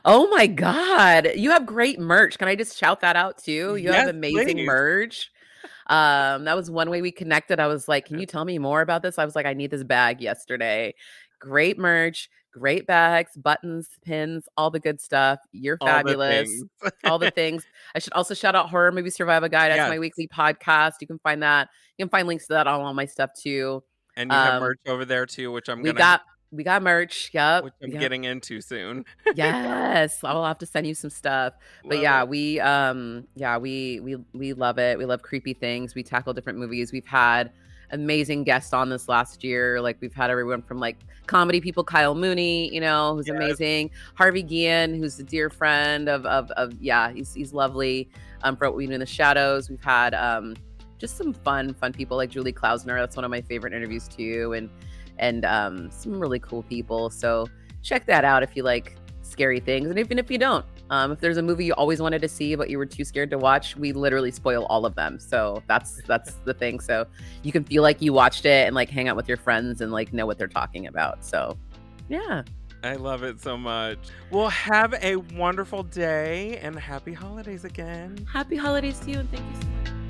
Oh 0.05 0.29
my 0.31 0.47
god, 0.47 1.31
you 1.35 1.51
have 1.51 1.67
great 1.67 1.99
merch. 1.99 2.39
Can 2.39 2.49
I 2.49 2.55
just 2.55 2.79
shout 2.79 3.01
that 3.01 3.17
out 3.17 3.39
too? 3.39 3.77
You 3.77 3.93
have 3.93 4.09
amazing 4.09 4.57
please. 4.59 4.67
merch. 4.67 5.31
Um, 5.89 6.45
that 6.45 6.57
was 6.57 6.71
one 6.71 6.89
way 6.91 7.03
we 7.03 7.11
connected. 7.13 7.59
I 7.61 7.67
was 7.67 7.89
like, 7.89 8.07
"Can 8.07 8.19
you 8.19 8.27
tell 8.27 8.45
me 8.45 8.59
more 8.59 8.81
about 8.81 9.03
this?" 9.03 9.19
I 9.19 9.25
was 9.25 9.35
like, 9.35 9.47
"I 9.47 9.53
need 9.55 9.71
this 9.71 9.83
bag 9.85 10.21
yesterday." 10.21 10.95
Great 11.41 11.77
merch, 11.77 12.29
great 12.53 12.87
bags, 12.87 13.33
buttons, 13.37 13.89
pins, 14.05 14.45
all 14.57 14.71
the 14.71 14.79
good 14.79 15.01
stuff. 15.01 15.41
You're 15.51 15.77
All 15.81 15.87
the 15.89 15.93
fabulous. 15.93 16.49
things. 16.49 16.65
all 17.05 17.19
the 17.19 17.31
things. 17.33 17.65
I 17.97 17.99
should 17.99 18.13
also 18.13 18.33
shout 18.33 18.55
out 18.55 18.71
Horror 18.71 18.93
Movie 18.93 19.11
Survival 19.11 19.49
Guide. 19.49 19.73
That's 19.73 19.91
my 19.91 19.99
weekly 19.99 20.29
podcast. 20.29 20.93
You 21.01 21.09
can 21.09 21.19
find 21.19 21.43
that. 21.43 21.69
You 21.99 22.05
can 22.07 22.11
find 22.11 22.29
links 22.29 22.47
to 22.47 22.55
that 22.55 22.67
on 22.69 22.81
all 22.81 22.95
my 22.95 23.07
stuff 23.07 23.31
too. 23.37 23.83
and 24.17 24.31
you 24.31 24.37
have 24.37 24.55
Um, 24.55 24.61
merch 24.63 24.79
over 24.87 25.05
there 25.05 25.27
too, 25.27 25.51
which 25.51 25.69
I'm 25.69 25.79
we 25.83 25.89
gonna 25.91 25.99
got 25.99 26.21
we 26.53 26.63
got 26.63 26.83
merch. 26.83 27.31
Yep. 27.33 27.65
which 27.65 27.75
I'm 27.83 27.91
yep. 27.91 28.01
getting 28.01 28.25
into 28.25 28.61
soon. 28.61 29.05
yes. 29.35 30.19
I'll 30.25 30.45
have 30.45 30.59
to 30.59 30.67
send 30.67 30.87
you 30.87 30.95
some 30.95 31.11
stuff. 31.11 31.55
But 31.85 32.01
yeah, 32.01 32.23
it. 32.23 32.29
we 32.29 32.61
um 32.61 33.27
yeah, 33.35 33.57
we 33.57 34.01
we 34.01 34.17
we 34.33 34.53
love 34.53 34.79
it. 34.79 34.99
We 34.99 35.07
love 35.07 35.23
creepy 35.23 35.55
things. 35.55 35.95
We 35.95 36.03
tackle 36.03 36.35
different 36.35 36.59
movies. 36.59 36.93
We've 36.93 37.07
had 37.07 37.51
amazing 37.91 38.45
guests 38.45 38.73
on 38.73 38.91
this 38.91 39.09
last 39.09 39.43
year. 39.43 39.81
Like 39.81 39.97
we've 40.01 40.15
had 40.15 40.31
everyone 40.31 40.63
from 40.63 40.79
like 40.79 40.99
comedy 41.27 41.61
people, 41.61 41.85
Kyle 41.85 42.15
Mooney, 42.15 42.73
you 42.73 42.81
know, 42.81 43.15
who's 43.15 43.29
Yes. 43.29 43.37
amazing. 43.37 43.91
Harvey 44.15 44.43
Guillen, 44.43 44.95
who's 44.95 45.19
a 45.19 45.25
dear 45.25 45.51
friend 45.51 46.09
of 46.09 46.27
of 46.27 46.51
of 46.53 46.75
yeah, 46.81 47.11
he's 47.13 47.33
he's 47.35 47.53
lovely. 47.53 48.09
Um, 48.45 48.57
for 48.57 48.67
what 48.67 48.77
we 48.77 48.89
do 48.89 48.93
in 48.93 48.99
the 49.01 49.07
shadows. 49.07 49.71
We've 49.71 49.83
had 49.83 50.15
um 50.15 50.57
just 50.99 51.17
some 51.17 51.33
fun, 51.33 51.75
fun 51.75 51.93
people 51.93 52.17
like 52.17 52.31
Julie 52.31 52.53
Klausner. 52.53 52.99
That's 52.99 53.17
one 53.17 53.25
of 53.25 53.31
my 53.31 53.41
favorite 53.41 53.73
interviews 53.73 54.07
too. 54.07 54.53
And 54.53 54.71
and 55.19 55.45
um 55.45 55.91
some 55.91 56.19
really 56.19 56.39
cool 56.39 56.63
people. 56.65 57.11
So 57.11 57.47
check 57.83 58.07
that 58.07 58.25
out 58.25 58.43
if 58.43 58.57
you 58.57 58.63
like 58.63 58.97
scary 59.23 59.61
things. 59.61 59.89
And 59.89 59.99
even 59.99 60.19
if 60.19 60.31
you 60.31 60.39
don't, 60.39 60.65
um, 60.91 61.11
if 61.13 61.21
there's 61.21 61.39
a 61.39 61.43
movie 61.43 61.65
you 61.65 61.73
always 61.75 62.03
wanted 62.03 62.21
to 62.23 62.29
see 62.29 62.55
but 62.55 62.69
you 62.69 62.77
were 62.79 62.87
too 62.87 63.05
scared 63.05 63.31
to 63.31 63.39
watch, 63.39 63.77
we 63.77 63.93
literally 63.93 64.31
spoil 64.31 64.67
all 64.67 64.85
of 64.85 64.95
them. 64.95 65.19
So 65.19 65.63
that's 65.67 66.03
that's 66.07 66.35
the 66.45 66.55
thing. 66.55 66.81
So 66.81 67.07
you 67.43 67.53
can 67.53 67.65
feel 67.65 67.83
like 67.83 68.03
you 68.03 68.13
watched 68.13 68.45
it 68.45 68.67
and 68.67 68.75
like 68.75 68.91
hang 68.91 69.09
out 69.09 69.17
with 69.17 69.29
your 69.29 69.39
friends 69.39 69.81
and 69.81 69.91
like 69.91 70.13
know 70.13 70.27
what 70.27 70.39
they're 70.39 70.49
talking 70.49 70.87
about. 70.87 71.25
So 71.25 71.57
yeah. 72.09 72.43
I 72.85 72.97
love 72.97 73.23
it 73.23 73.41
so 73.41 73.57
much. 73.57 73.99
Well, 74.33 74.49
have 74.49 74.95
a 75.03 75.17
wonderful 75.17 75.85
day 75.85 76.59
and 76.59 76.77
happy 76.77 77.13
holidays 77.13 77.65
again. 77.65 78.27
Happy 78.31 78.57
holidays 78.57 78.99
to 79.01 79.11
you 79.13 79.21
and 79.21 79.31
thank 79.31 79.45
you 79.55 79.61
so 79.63 79.69
much. 79.69 80.02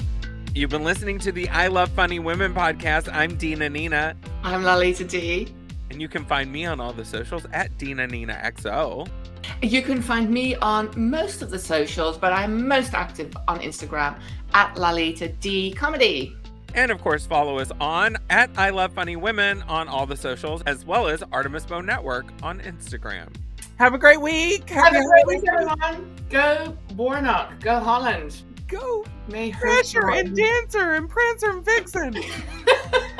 You've 0.55 0.71
been 0.71 0.85
listening 0.85 1.19
to 1.21 1.33
the 1.33 1.49
I 1.49 1.69
Love 1.69 1.91
Funny 1.93 2.19
Women 2.19 2.53
podcast. 2.53 3.09
I'm 3.13 3.37
Dina 3.37 3.71
Nina, 3.71 4.15
I'm 4.43 4.63
Lalita 4.63 5.05
D. 5.05 5.49
and 5.91 6.01
you 6.01 6.09
can 6.09 6.27
find 6.27 6.53
me 6.53 6.67
on 6.67 6.79
all 6.79 6.93
the 6.93 7.05
socials 7.07 7.47
at 7.53 7.77
Dina 7.79 8.07
Nina 8.07 8.35
XO. 8.45 9.09
You 9.63 9.81
can 9.83 10.03
find 10.03 10.31
me 10.31 10.55
on 10.57 10.91
most 10.95 11.41
of 11.41 11.51
the 11.51 11.59
socials, 11.59 12.19
but 12.19 12.33
I'm 12.35 12.69
most 12.69 12.93
active 12.93 13.35
on 13.49 13.61
Instagram 13.61 14.21
at 14.53 14.77
Lalita 14.77 15.29
D 15.29 15.73
Comedy. 15.73 16.37
And 16.75 16.91
of 16.91 17.01
course, 17.01 17.25
follow 17.27 17.59
us 17.59 17.71
on 17.81 18.17
at 18.29 18.51
I 18.57 18.71
Love 18.71 18.93
Funny 18.93 19.17
Women 19.17 19.63
on 19.63 19.89
all 19.89 20.07
the 20.07 20.17
socials, 20.17 20.63
as 20.63 20.85
well 20.85 21.09
as 21.09 21.23
Artemis 21.33 21.65
Bone 21.65 21.87
Network 21.87 22.27
on 22.43 22.61
Instagram. 22.61 23.29
Have 23.79 23.95
a 23.95 23.99
great 23.99 24.21
week. 24.21 24.69
Have 24.69 24.93
Happy 24.93 24.97
a 24.99 25.03
great 25.03 25.27
week, 25.27 25.45
everyone. 25.51 26.15
Go 26.29 26.77
Warnock. 26.95 27.59
Go 27.61 27.81
Holland. 27.81 28.43
Go 28.73 29.05
May 29.29 29.53
Thrasher 29.53 30.11
and 30.11 30.35
Dancer 30.35 30.95
and 30.95 31.07
Prancer 31.09 31.51
and 31.51 31.65
Vixen. 31.65 32.15